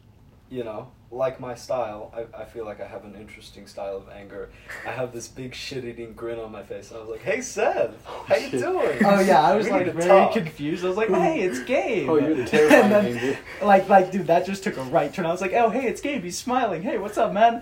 [0.49, 4.07] you know, like my style, I, I feel like I have an interesting style of
[4.09, 4.49] anger.
[4.87, 7.91] I have this big shit-eating grin on my face, and I was like, "Hey, Seth,
[8.05, 10.85] how you doing?" Oh yeah, I was We like need very talk." confused.
[10.85, 13.37] I was like, "Hey, it's Gabe." Oh, you're the And terrifying then- angry.
[13.61, 16.01] like like dude that just took a right turn i was like oh hey it's
[16.01, 17.61] gabe he's smiling hey what's up man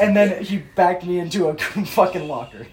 [0.00, 2.66] and then he backed me into a fucking locker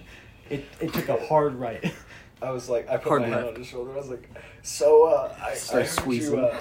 [0.50, 1.94] it it took a hard right
[2.42, 3.94] I was like, I put Hard my hand on his shoulder.
[3.94, 4.30] I was like,
[4.62, 6.38] "So, uh, I, I heard you.
[6.40, 6.56] Uh,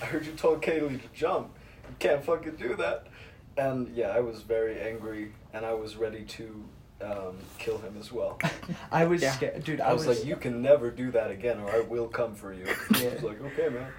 [0.00, 1.50] I heard you told Kaylee to jump.
[2.00, 3.06] You can't fucking do that."
[3.56, 6.64] And yeah, I was very angry, and I was ready to
[7.02, 8.38] um, kill him as well.
[8.92, 9.32] i was Yeah.
[9.32, 12.34] scared dude I was like, "You can never do that again, or I will come
[12.34, 13.14] for you." He Yeah.
[13.14, 13.90] was like, "Okay, man."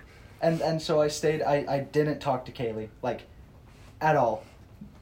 [0.42, 3.24] and and so i stayed i i didn't talk to kaylee like
[4.00, 4.42] at all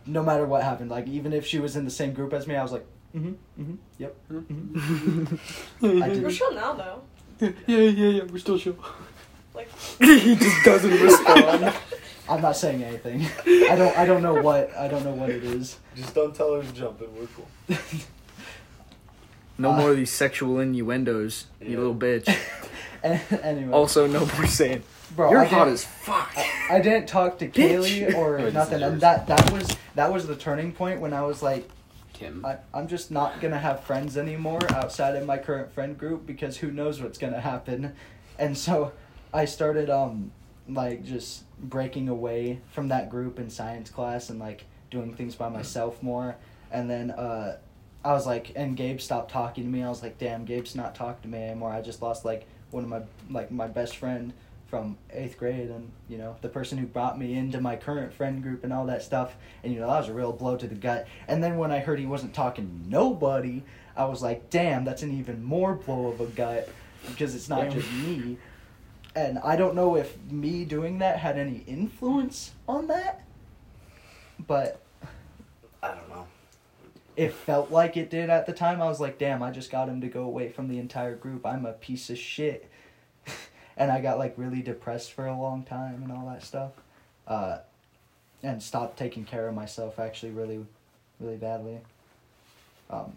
[0.07, 2.55] no matter what happened like even if she was in the same group as me
[2.55, 5.35] i was like mm-hmm mm-hmm yep mm-hmm.
[5.85, 7.01] I We're didn't- chill now though.
[7.39, 8.23] Yeah, yeah, yeah, yeah.
[8.31, 8.77] We're still chill.
[9.53, 9.69] Like
[9.99, 11.71] he just doesn't respond.
[12.29, 15.43] I'm not saying anything i don't i don't know what i don't know what it
[15.43, 17.47] is Just don't tell her to jump, and we're cool.
[19.57, 22.27] No Uh, more of these sexual innuendos, you little bitch.
[23.03, 24.83] And- anyway Also, no more saying
[25.15, 26.31] bro you're I hot as fuck.
[26.37, 30.27] I, I didn't talk to Kaylee or this nothing, and that that was that was
[30.27, 31.67] the turning point when I was like,
[32.13, 32.45] Kim.
[32.45, 36.57] I, I'm just not gonna have friends anymore outside of my current friend group because
[36.57, 37.95] who knows what's gonna happen,
[38.37, 38.91] and so
[39.33, 40.31] I started um
[40.69, 45.49] like just breaking away from that group in science class and like doing things by
[45.49, 46.35] myself more,
[46.71, 47.57] and then uh.
[48.05, 49.83] I was like, and Gabe stopped talking to me.
[49.83, 51.73] I was like, damn, Gabe's not talking to me anymore.
[51.73, 54.31] I just lost like one of my like my best friend
[54.67, 58.41] from eighth grade, and you know the person who brought me into my current friend
[58.43, 59.35] group and all that stuff.
[59.63, 61.07] And you know that was a real blow to the gut.
[61.27, 63.63] And then when I heard he wasn't talking to nobody,
[63.95, 66.69] I was like, damn, that's an even more blow of a gut
[67.09, 67.73] because it's not Damn.
[67.73, 68.37] just me.
[69.17, 73.25] And I don't know if me doing that had any influence on that,
[74.45, 74.79] but
[75.81, 76.27] I don't know.
[77.15, 78.79] it felt like it did at the time.
[78.79, 81.47] I was like, damn, I just got him to go away from the entire group.
[81.47, 82.69] I'm a piece of shit.
[83.77, 86.73] and I got like really depressed for a long time and all that stuff.
[87.27, 87.57] Uh,
[88.43, 90.63] and stopped taking care of myself actually really,
[91.19, 91.79] really badly.
[92.91, 93.13] Um,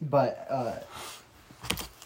[0.00, 0.74] but uh,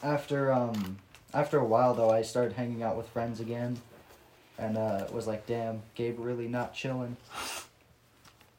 [0.03, 0.97] after um,
[1.37, 3.79] after a while though, I started hanging out with friends again,
[4.59, 7.17] and uh, was like, damn, Gabe really not chilling.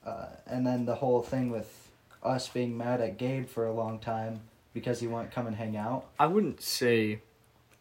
[0.06, 1.90] Uh, and then the whole thing with
[2.24, 4.42] us being mad at Gabe for a long time
[4.74, 6.06] because he wouldn't come and hang out.
[6.20, 7.20] I wouldn't say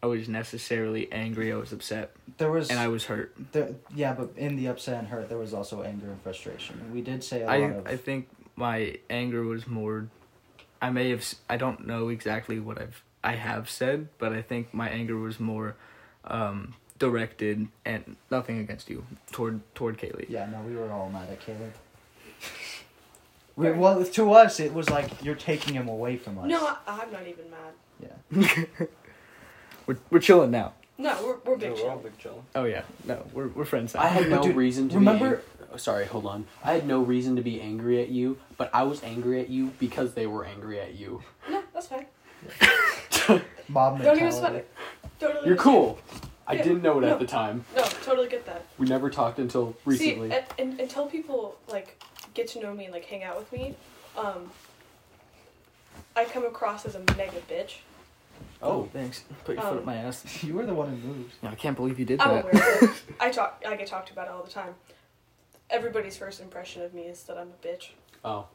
[0.01, 1.53] I was necessarily angry.
[1.53, 3.33] I was upset, There was and I was hurt.
[3.51, 6.79] there, yeah, but in the upset and hurt, there was also anger and frustration.
[6.81, 10.07] And we did say a lot I of I think my anger was more.
[10.81, 11.23] I may have.
[11.49, 13.03] I don't know exactly what I've.
[13.23, 15.75] I have said, but I think my anger was more,
[16.25, 20.29] um, directed and nothing against you toward toward Kaylee.
[20.29, 21.71] Yeah, no, we were all mad at Kaylee.
[23.55, 26.45] We, well, to us, it was like you're taking him away from us.
[26.47, 27.73] No, I, I'm not even mad.
[28.29, 28.85] Yeah.
[29.87, 30.73] We're we're chilling now.
[30.99, 32.03] No, we're we're big Yeah, we're all chill.
[32.03, 32.43] big chill.
[32.53, 34.01] Oh yeah, no, we're we're friends now.
[34.01, 35.63] I had no dude, reason to remember- be.
[35.63, 36.45] Ang- oh, sorry, hold on.
[36.63, 39.71] I had no reason to be angry at you, but I was angry at you
[39.79, 41.23] because they were angry at you.
[41.49, 42.05] No, that's fine.
[43.69, 44.37] Mob Don't even mentality.
[44.37, 44.69] sweat it.
[45.19, 45.47] Totally.
[45.47, 45.59] You're understand.
[45.59, 45.99] cool.
[46.47, 47.09] I Yeah, didn't know it no.
[47.13, 47.65] at the time.
[47.75, 48.63] No, totally get that.
[48.77, 50.29] We never talked until recently.
[50.29, 52.01] See, and, and, until people like
[52.33, 53.75] get to know me and like hang out with me,
[54.17, 54.49] um,
[56.15, 57.79] I come across as a mega bitch.
[58.61, 59.23] oh, thanks.
[59.43, 60.43] Put your foot Um, up my ass.
[60.43, 61.33] You were the one who moved.
[61.43, 62.43] Yeah, I can't believe you did I'm that.
[62.45, 62.75] aware.
[62.77, 63.01] of it.
[63.19, 63.61] I talk.
[63.67, 64.75] I get talked about it all the time.
[65.69, 67.89] Everybody's first impression of me is that I'm a bitch.
[68.23, 68.45] oh,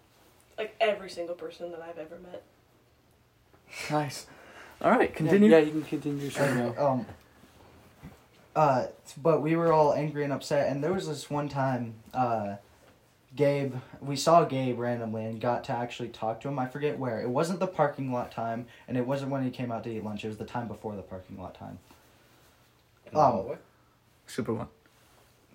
[0.57, 2.43] Like every single person that I've ever met.
[3.91, 4.26] Nice.
[4.81, 5.51] All right, continue.
[5.51, 6.75] Yeah, you can continue your story now.
[6.76, 7.07] Um.
[8.55, 8.86] Uh,
[9.23, 12.57] but we were all angry and upset, and there was this one time, uh,
[13.34, 16.59] Gabe, we saw Gabe randomly and got to actually talk to him.
[16.59, 17.23] I forget where.
[17.23, 20.05] It wasn't the parking lot time, and it wasn't when he came out to eat
[20.05, 20.23] lunch.
[20.25, 21.78] It was the time before the parking lot time.
[23.10, 23.57] In Um.
[24.26, 24.68] Super one.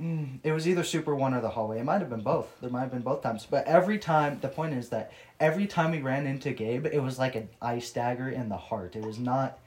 [0.02, 1.80] Mm, it was either Super One or the hallway.
[1.80, 2.48] It might have been both.
[2.62, 3.48] There might have been both times.
[3.50, 7.18] But every time, the point is that every time we ran into Gabe, it was
[7.18, 8.96] like an ice dagger in the heart.
[8.96, 9.58] It was not.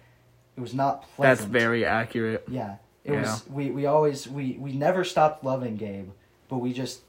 [0.56, 1.50] It was not pleasant.
[1.52, 2.44] That's very accurate.
[2.48, 2.76] Yeah.
[3.04, 3.22] It Yeah.
[3.22, 3.44] was.
[3.48, 6.10] We we always we we never stopped loving Gabe,
[6.48, 7.00] but we just,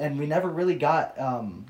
[0.00, 1.66] and we never really got um,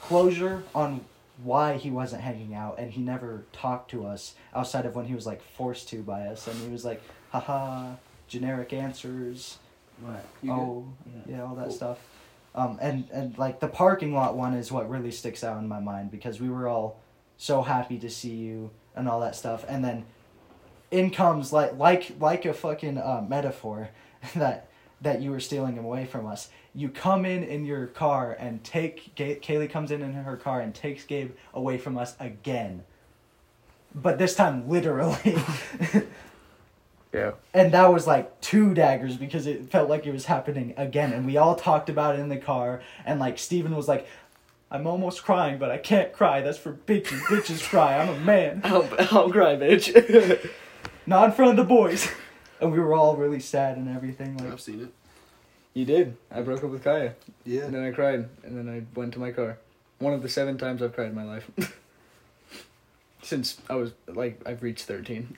[0.00, 1.04] closure on
[1.42, 5.14] why he wasn't hanging out, and he never talked to us outside of when he
[5.14, 7.94] was like forced to by us, and he was like, haha,
[8.32, 9.58] generic answers.
[10.00, 10.24] What?
[10.50, 10.86] oh,
[11.28, 11.98] yeah, all that stuff.
[12.54, 15.80] Um, and and like the parking lot one is what really sticks out in my
[15.80, 16.98] mind because we were all
[17.36, 20.04] so happy to see you and all that stuff, and then
[20.90, 23.90] in comes like like like a fucking uh, metaphor
[24.34, 24.68] that
[25.02, 26.48] that you were stealing him away from us.
[26.74, 30.60] You come in in your car and take Ga- Kaylee comes in in her car
[30.60, 32.84] and takes Gabe away from us again.
[33.94, 35.36] But this time literally.
[37.12, 37.32] Yeah.
[37.52, 41.12] And that was like two daggers because it felt like it was happening again.
[41.12, 42.82] And we all talked about it in the car.
[43.04, 44.06] And like Steven was like,
[44.70, 46.40] I'm almost crying, but I can't cry.
[46.40, 47.20] That's for bitches.
[47.24, 47.98] Bitches cry.
[47.98, 48.60] I'm a man.
[48.64, 50.50] I'll, I'll cry, bitch.
[51.06, 52.10] Not in front of the boys.
[52.60, 54.38] And we were all really sad and everything.
[54.38, 54.92] Like, I've seen it.
[55.74, 56.16] you did.
[56.30, 57.14] I broke up with Kaya.
[57.44, 57.64] Yeah.
[57.64, 58.28] And then I cried.
[58.44, 59.58] And then I went to my car.
[59.98, 61.50] One of the seven times I've cried in my life.
[63.22, 65.36] Since I was, like, I've reached 13.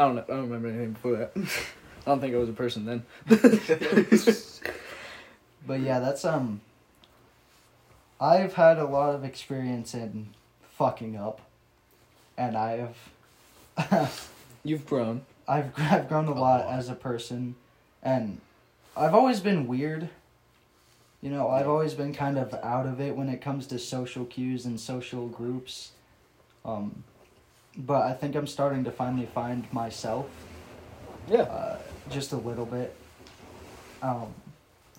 [0.00, 0.22] I don't know.
[0.22, 1.32] I don't remember anything before that.
[1.36, 1.42] I
[2.06, 3.04] don't think I was a person then.
[5.66, 6.62] but yeah, that's um.
[8.18, 10.28] I've had a lot of experience in
[10.62, 11.42] fucking up,
[12.38, 12.96] and I've,
[14.64, 15.20] You've grown.
[15.46, 17.56] I've I've grown a lot as a person,
[18.02, 18.40] and
[18.96, 20.08] I've always been weird.
[21.20, 24.24] You know, I've always been kind of out of it when it comes to social
[24.24, 25.90] cues and social groups.
[26.64, 27.04] Um,
[27.76, 30.26] but I think I'm starting to finally find myself,
[31.28, 31.42] Yeah.
[31.42, 31.78] uh,
[32.10, 32.94] just a little bit.
[34.02, 34.34] Um,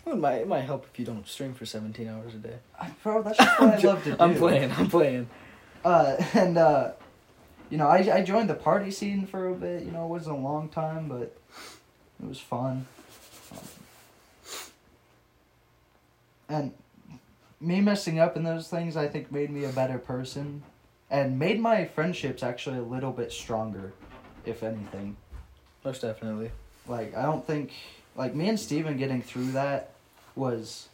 [0.06, 2.56] It might, it might help if you don't stream for 17 hours a day.
[2.80, 4.16] I, bro, that's just what I love to do.
[4.19, 4.72] I'm playing.
[4.72, 5.27] I'm playing.
[5.85, 6.91] Uh, and uh,
[7.69, 9.83] you know, I I joined the party scene for a bit.
[9.83, 11.35] You know, it wasn't a long time, but
[12.22, 12.85] it was fun.
[13.51, 13.58] Um,
[16.50, 16.74] and
[17.59, 20.64] me messing up in those things, I think, made me a better person,
[21.11, 23.93] and made my friendships actually a little bit stronger,
[24.45, 25.17] if anything.
[25.85, 26.49] Most definitely.
[26.88, 27.72] Like I don't think
[28.15, 29.91] like me and Steven getting through that
[30.35, 30.88] was.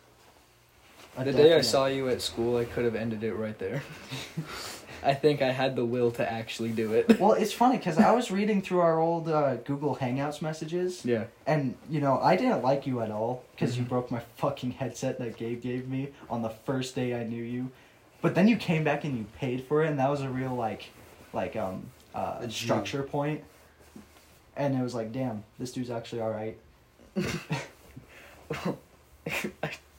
[1.17, 3.81] The day I saw you at school, I could have ended it right there.
[5.03, 7.19] I think I had the will to actually do it.
[7.19, 11.25] Well, it's funny because I was reading through our old uh, Google Hangouts messages, Yeah.
[11.47, 13.83] and you know I didn't like you at all because Mm-hmm.
[13.83, 17.43] you broke my fucking headset that Gabe gave me on the first day I knew
[17.43, 17.71] you.
[18.27, 20.53] But then you came back and you paid for it, and that was a real
[20.53, 20.89] like,
[21.31, 21.83] like um,
[22.13, 23.41] uh, structure point.
[24.57, 26.57] And it was like, damn, this dude's actually all right.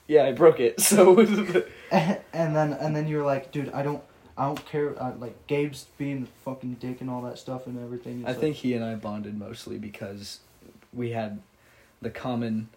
[0.07, 0.79] yeah, I broke it.
[0.79, 1.19] So
[1.91, 4.03] and then and then you were like, dude, I don't
[4.37, 5.03] I don't care.
[5.03, 8.27] Uh, like Gabe's being the fucking dick and all that stuff and everything.
[8.27, 10.41] I it's think he and I bonded mostly because
[10.93, 11.41] we had
[12.03, 12.69] the common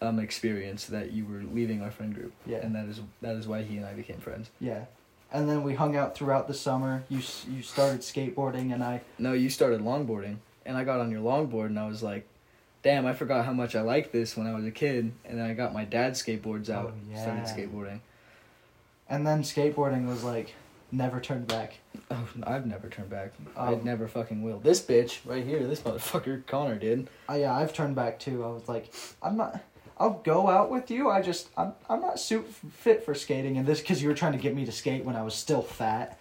[0.00, 2.58] um, experience that you were leaving our friend group, Yeah.
[2.58, 4.50] and that is that is why he and I became friends.
[4.60, 4.84] Yeah,
[5.32, 7.02] and then we hung out throughout the summer.
[7.08, 11.10] You s- you started skateboarding, and I No, you started longboarding, and I got on
[11.10, 12.26] your longboard, and I was like,
[12.82, 15.44] "Damn, I forgot how much I liked this when I was a kid." And then
[15.50, 18.00] I got my dad's skateboards out, Oh, started skateboarding.
[19.08, 20.54] and then skateboarding was like
[20.92, 21.74] never turned back.
[22.10, 23.32] Oh, I've never turned back.
[23.56, 24.58] I never fucking will.
[24.58, 27.08] This bitch right here, this motherfucker Connor did.
[27.28, 28.42] Oh yeah, I've turned back too.
[28.44, 29.60] I was like, I'm not.
[30.00, 31.10] I'll go out with you.
[31.10, 32.46] I just I'm I'm not suit
[32.78, 35.14] fit for skating, and this because you were trying to get me to skate when
[35.14, 36.18] I was still fat.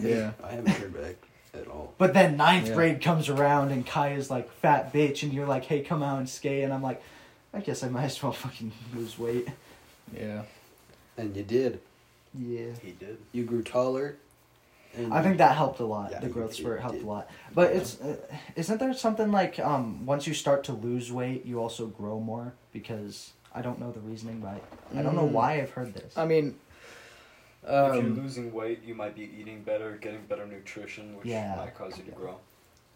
[0.00, 0.32] Yeah.
[0.42, 1.14] I haven't turned back
[1.54, 1.94] at all.
[1.96, 2.74] But then ninth Yeah.
[2.74, 6.28] grade comes around and Kaya's like fat bitch, and you're like, hey, come out and
[6.28, 7.00] skate, and I'm like,
[7.54, 9.46] I guess I might as well fucking lose weight.
[10.16, 10.42] Yeah.
[11.16, 11.80] And you did.
[12.36, 12.70] Yeah.
[12.82, 13.18] He did.
[13.32, 14.16] You grew taller.
[14.96, 16.10] And I think that helped a lot.
[16.10, 17.04] Yeah, the growth you spurt helped did.
[17.04, 17.30] a lot.
[17.54, 18.16] But it's uh,
[18.56, 22.54] isn't there something like um once you start to lose weight, you also grow more
[22.72, 24.62] because I don't know the reasoning but
[24.96, 25.32] I don't know Mm.
[25.32, 26.16] why I've heard this.
[26.16, 26.54] I mean,
[27.62, 31.56] if you're um, losing weight, you might be eating better, getting better nutrition, which Yeah.
[31.56, 32.36] might cause you to grow.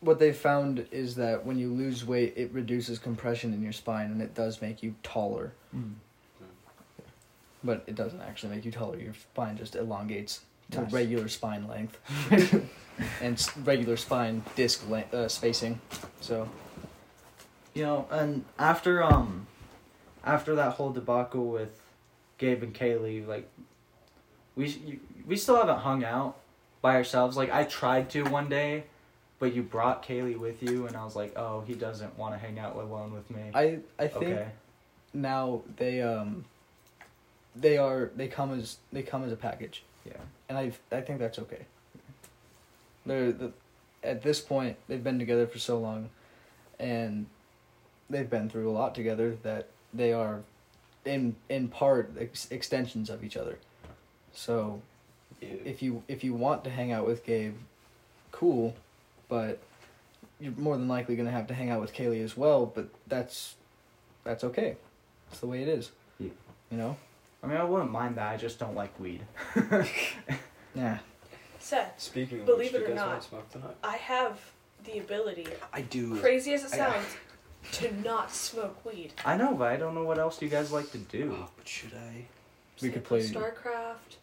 [0.00, 4.10] what they found is that when you lose weight, it reduces compression in your spine,
[4.10, 5.52] and it does make you taller.
[5.74, 5.94] Mm.
[7.62, 8.98] But it doesn't actually make you taller.
[8.98, 10.92] Your spine just elongates to Nice.
[10.92, 11.98] regular spine length
[13.22, 15.80] and regular spine disc le- uh, spacing.
[16.20, 16.48] So
[17.74, 19.46] You know, and after um
[20.24, 21.80] after that whole debacle with
[22.38, 23.48] Gabe and Kaylee, like
[24.56, 26.36] we we still haven't hung out
[26.80, 27.36] by ourselves.
[27.36, 28.84] Like I tried to one day,
[29.38, 32.38] but you brought Kaylee with you, and I was like, oh, he doesn't want to
[32.38, 33.50] hang out alone with me.
[33.54, 34.48] I I think okay.
[35.12, 36.44] now they um
[37.54, 39.82] they are they come as they come as a package.
[40.04, 40.12] Yeah.
[40.48, 41.64] and I I think that's okay.
[43.06, 43.52] They're the,
[44.02, 46.10] at this point they've been together for so long,
[46.78, 47.26] and
[48.10, 50.40] they've been through a lot together that they are,
[51.04, 53.58] in in part ex- extensions of each other.
[54.32, 54.82] So,
[55.40, 57.54] if you if you want to hang out with Gabe,
[58.32, 58.74] cool,
[59.28, 59.58] but
[60.40, 62.66] you're more than likely gonna have to hang out with Kaylee as well.
[62.66, 63.54] But that's
[64.24, 64.76] that's okay.
[65.28, 65.90] That's the way it is.
[66.18, 66.30] Yeah.
[66.70, 66.96] You know.
[67.42, 68.32] I mean, I wouldn't mind that.
[68.32, 69.20] I just don't like weed.
[70.74, 70.98] Yeah.
[71.60, 73.76] Seth, Speaking of Believe which, it do or you guys not, to smoke tonight?
[73.84, 74.40] I have
[74.84, 76.18] the ability, I do.
[76.18, 77.06] crazy as it I- sounds,
[77.72, 79.12] to not smoke weed.
[79.24, 81.36] I know, but I don't know what else you guys like to do.
[81.40, 82.26] Oh, but should I?
[82.80, 84.16] We Same could play- StarCraft.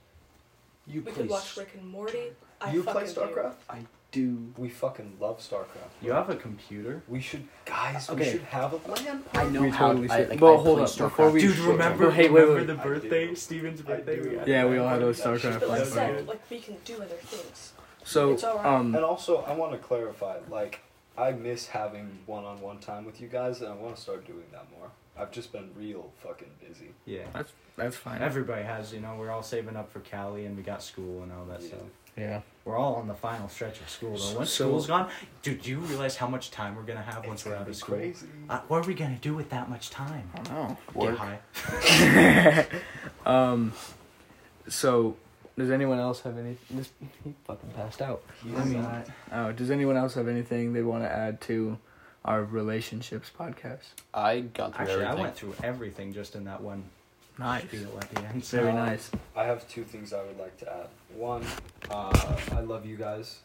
[0.87, 2.31] You We play could watch Rick and Morty.
[2.59, 3.19] I you play fucking do.
[3.21, 3.85] StarCraft?
[4.11, 5.91] Do We fucking love StarCraft.
[6.01, 8.09] You have a computer, We should, guys.
[8.09, 8.31] We Okay.
[8.33, 9.49] should have a LAN I party.
[9.51, 10.29] know We how totally I, should.
[10.31, 11.57] like, Well, I hold play up, StarCraft before we- dude.
[11.59, 13.35] Remember, Hey, wait, remember wait, the birthday, do.
[13.35, 14.19] Steven's birthday.
[14.19, 15.05] We had Yeah, we all had party.
[15.05, 16.27] those That shit StarCraft But like That's Seth, good.
[16.27, 17.73] like we can do other things.
[18.03, 18.65] So It's alright.
[18.65, 20.79] um And also, I want to clarify, like,
[21.17, 24.65] I miss having one-on-one time with you guys, and I want to start doing that
[24.77, 24.89] more.
[25.17, 26.91] I've just been real fucking busy.
[27.05, 27.25] Yeah.
[27.75, 28.21] that's fine.
[28.21, 31.31] Everybody has, you know, we're all saving up for Cali and we got school and
[31.31, 31.67] all that Yeah.
[31.67, 31.79] stuff.
[32.17, 32.41] Yeah.
[32.65, 34.37] We're all on the final stretch of school though.
[34.37, 35.09] Once So- school's gone,
[35.41, 37.97] dude, do you realize how much time we're gonna have once we're out of school?
[37.97, 38.27] Crazy.
[38.49, 40.29] Uh, what are we gonna do with that much time?
[40.33, 40.77] I don't know.
[41.07, 42.67] Get high.
[43.25, 43.73] um
[44.67, 45.17] so
[45.61, 46.89] does anyone else have any this
[47.23, 48.21] he fucking passed out.
[48.57, 48.87] I mean
[49.31, 51.77] oh, does anyone else have anything they want to add to
[52.25, 53.87] our relationships podcast?
[54.13, 55.21] I got through Actually, I everything.
[55.23, 56.83] went through everything just in that one
[57.39, 57.63] Nice.
[57.63, 58.43] spiel at the end.
[58.45, 59.09] Very nice.
[59.35, 60.87] I have two things I would like to add.
[61.15, 61.43] One,
[61.89, 63.39] uh, I love you guys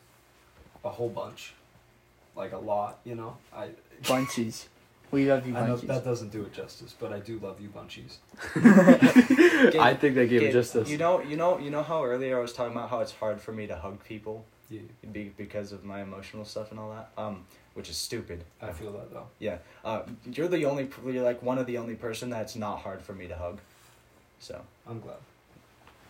[0.85, 1.55] a whole bunch,
[2.35, 2.99] like a lot.
[3.05, 3.71] You know, I.
[4.03, 4.67] Bunchies.
[5.11, 5.87] We love you I know bunchies.
[5.87, 8.17] that doesn't do it justice, but I do love you bunchies.
[9.81, 10.89] I think they gave it Gabe, justice.
[10.89, 13.41] You know, you know, you know how earlier I was talking about how it's hard
[13.41, 14.81] for me to hug people Yeah,
[15.13, 17.11] be, because of my emotional stuff and all that.
[17.17, 17.45] Um,
[17.75, 18.43] which is stupid.
[18.61, 19.27] I feel that though.
[19.39, 19.59] Yeah.
[19.85, 20.03] Uh,
[20.33, 23.29] you're the only, you're like one of the only person that's not hard for me
[23.29, 23.61] to hug.
[24.41, 24.61] So.
[24.89, 25.19] I'm glad.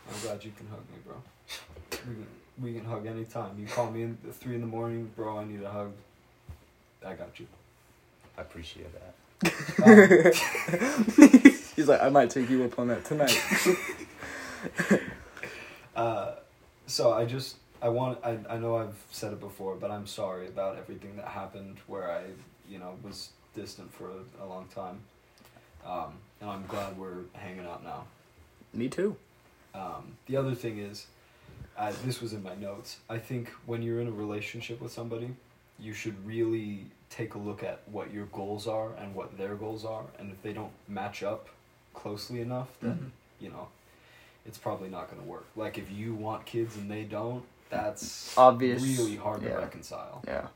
[0.09, 1.17] I'm glad you can hug me, bro.
[1.91, 2.27] We can,
[2.63, 3.59] we can hug anytime.
[3.59, 5.39] You call me in at three in the morning, bro.
[5.39, 5.93] I need a hug.
[7.05, 7.47] I got you.
[8.37, 9.15] I appreciate that.
[9.85, 13.39] Um, He's like, I might take you up on that tonight.
[15.95, 16.35] Uh,
[16.87, 20.47] so I just I want I I know I've said it before, but I'm sorry
[20.47, 22.23] about everything that happened where I
[22.69, 25.01] you know was distant for a, a long time.
[25.87, 28.05] Um, and I'm glad we're hanging out now.
[28.75, 29.17] Me too.
[29.75, 31.07] Um, the other thing is,
[31.79, 32.99] uh, this was in my notes.
[33.09, 35.31] I think when you're in a relationship with somebody,
[35.79, 39.85] you should really take a look at what your goals are and what their goals
[39.85, 41.49] are, and if they don't match up
[41.95, 43.11] closely enough, then Mhm.
[43.45, 43.69] you know,
[44.47, 45.47] it's probably not going to work.
[45.57, 50.23] Like if you want kids and they don't, that's Obvious, really hard to reconcile.
[50.27, 50.49] Yeah.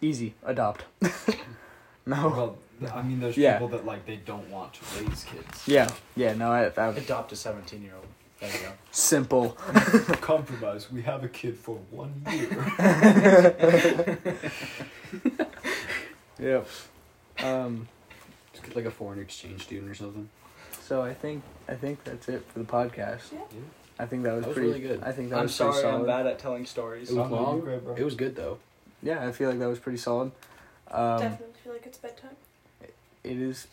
[0.00, 0.34] Easy.
[0.44, 0.84] Adopt.
[2.06, 2.28] no.
[2.28, 2.58] Well,
[2.94, 3.54] I mean, there's Yeah.
[3.54, 5.66] people that like they don't want to raise kids.
[5.66, 5.90] Yeah.
[6.14, 6.34] Yeah.
[6.34, 6.52] No.
[6.52, 8.06] I, I Adopt a 17 year old.
[8.40, 8.72] There you go.
[8.90, 9.50] simple.
[10.20, 10.90] Compromise.
[10.92, 14.18] We have a kid for one year.
[16.38, 16.68] Yep.
[17.42, 17.88] Um.
[18.52, 20.28] Just get like a foreign exchange student or something.
[20.82, 23.32] So I think I think that's it for the podcast.
[23.32, 23.38] Yeah.
[23.98, 25.02] I think that was, That was pretty really good.
[25.02, 26.00] I think that I'm was pretty sorry, solid.
[26.00, 27.10] I'm bad at telling stories.
[27.10, 27.56] It was no, long.
[27.56, 27.94] you're great, bro.
[27.94, 28.58] It was good though.
[29.02, 30.32] Yeah, I feel like that was pretty solid.
[30.90, 32.36] Um, Definitely feel like it's bedtime.
[32.82, 32.92] it
[33.24, 33.66] is.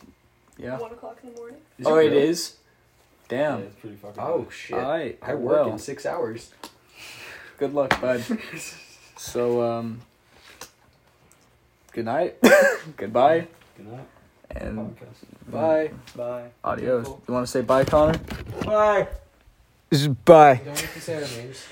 [0.56, 0.78] Yeah.
[0.78, 1.58] One o'clock in the morning.
[1.78, 2.28] Is oh, it it really?
[3.26, 3.32] Is.
[3.32, 3.62] Yeah, Damn.
[3.62, 4.22] it's pretty fucking.
[4.22, 4.52] Oh good.
[4.52, 4.78] shit!
[4.78, 5.18] All right.
[5.22, 6.50] I work well, in six hours.
[7.58, 8.24] Good luck, bud.
[9.16, 10.00] so um.
[11.92, 12.36] Good night.
[12.96, 13.46] Goodbye.
[13.76, 14.06] Good night.
[14.50, 15.50] And Podcast.
[15.50, 15.90] bye.
[16.16, 16.48] Bye.
[16.64, 17.06] Adios.
[17.06, 18.18] You want to say bye, Connor?
[18.64, 19.08] Bye.
[20.24, 20.60] Bye.
[20.64, 21.64] Don't have to say our names.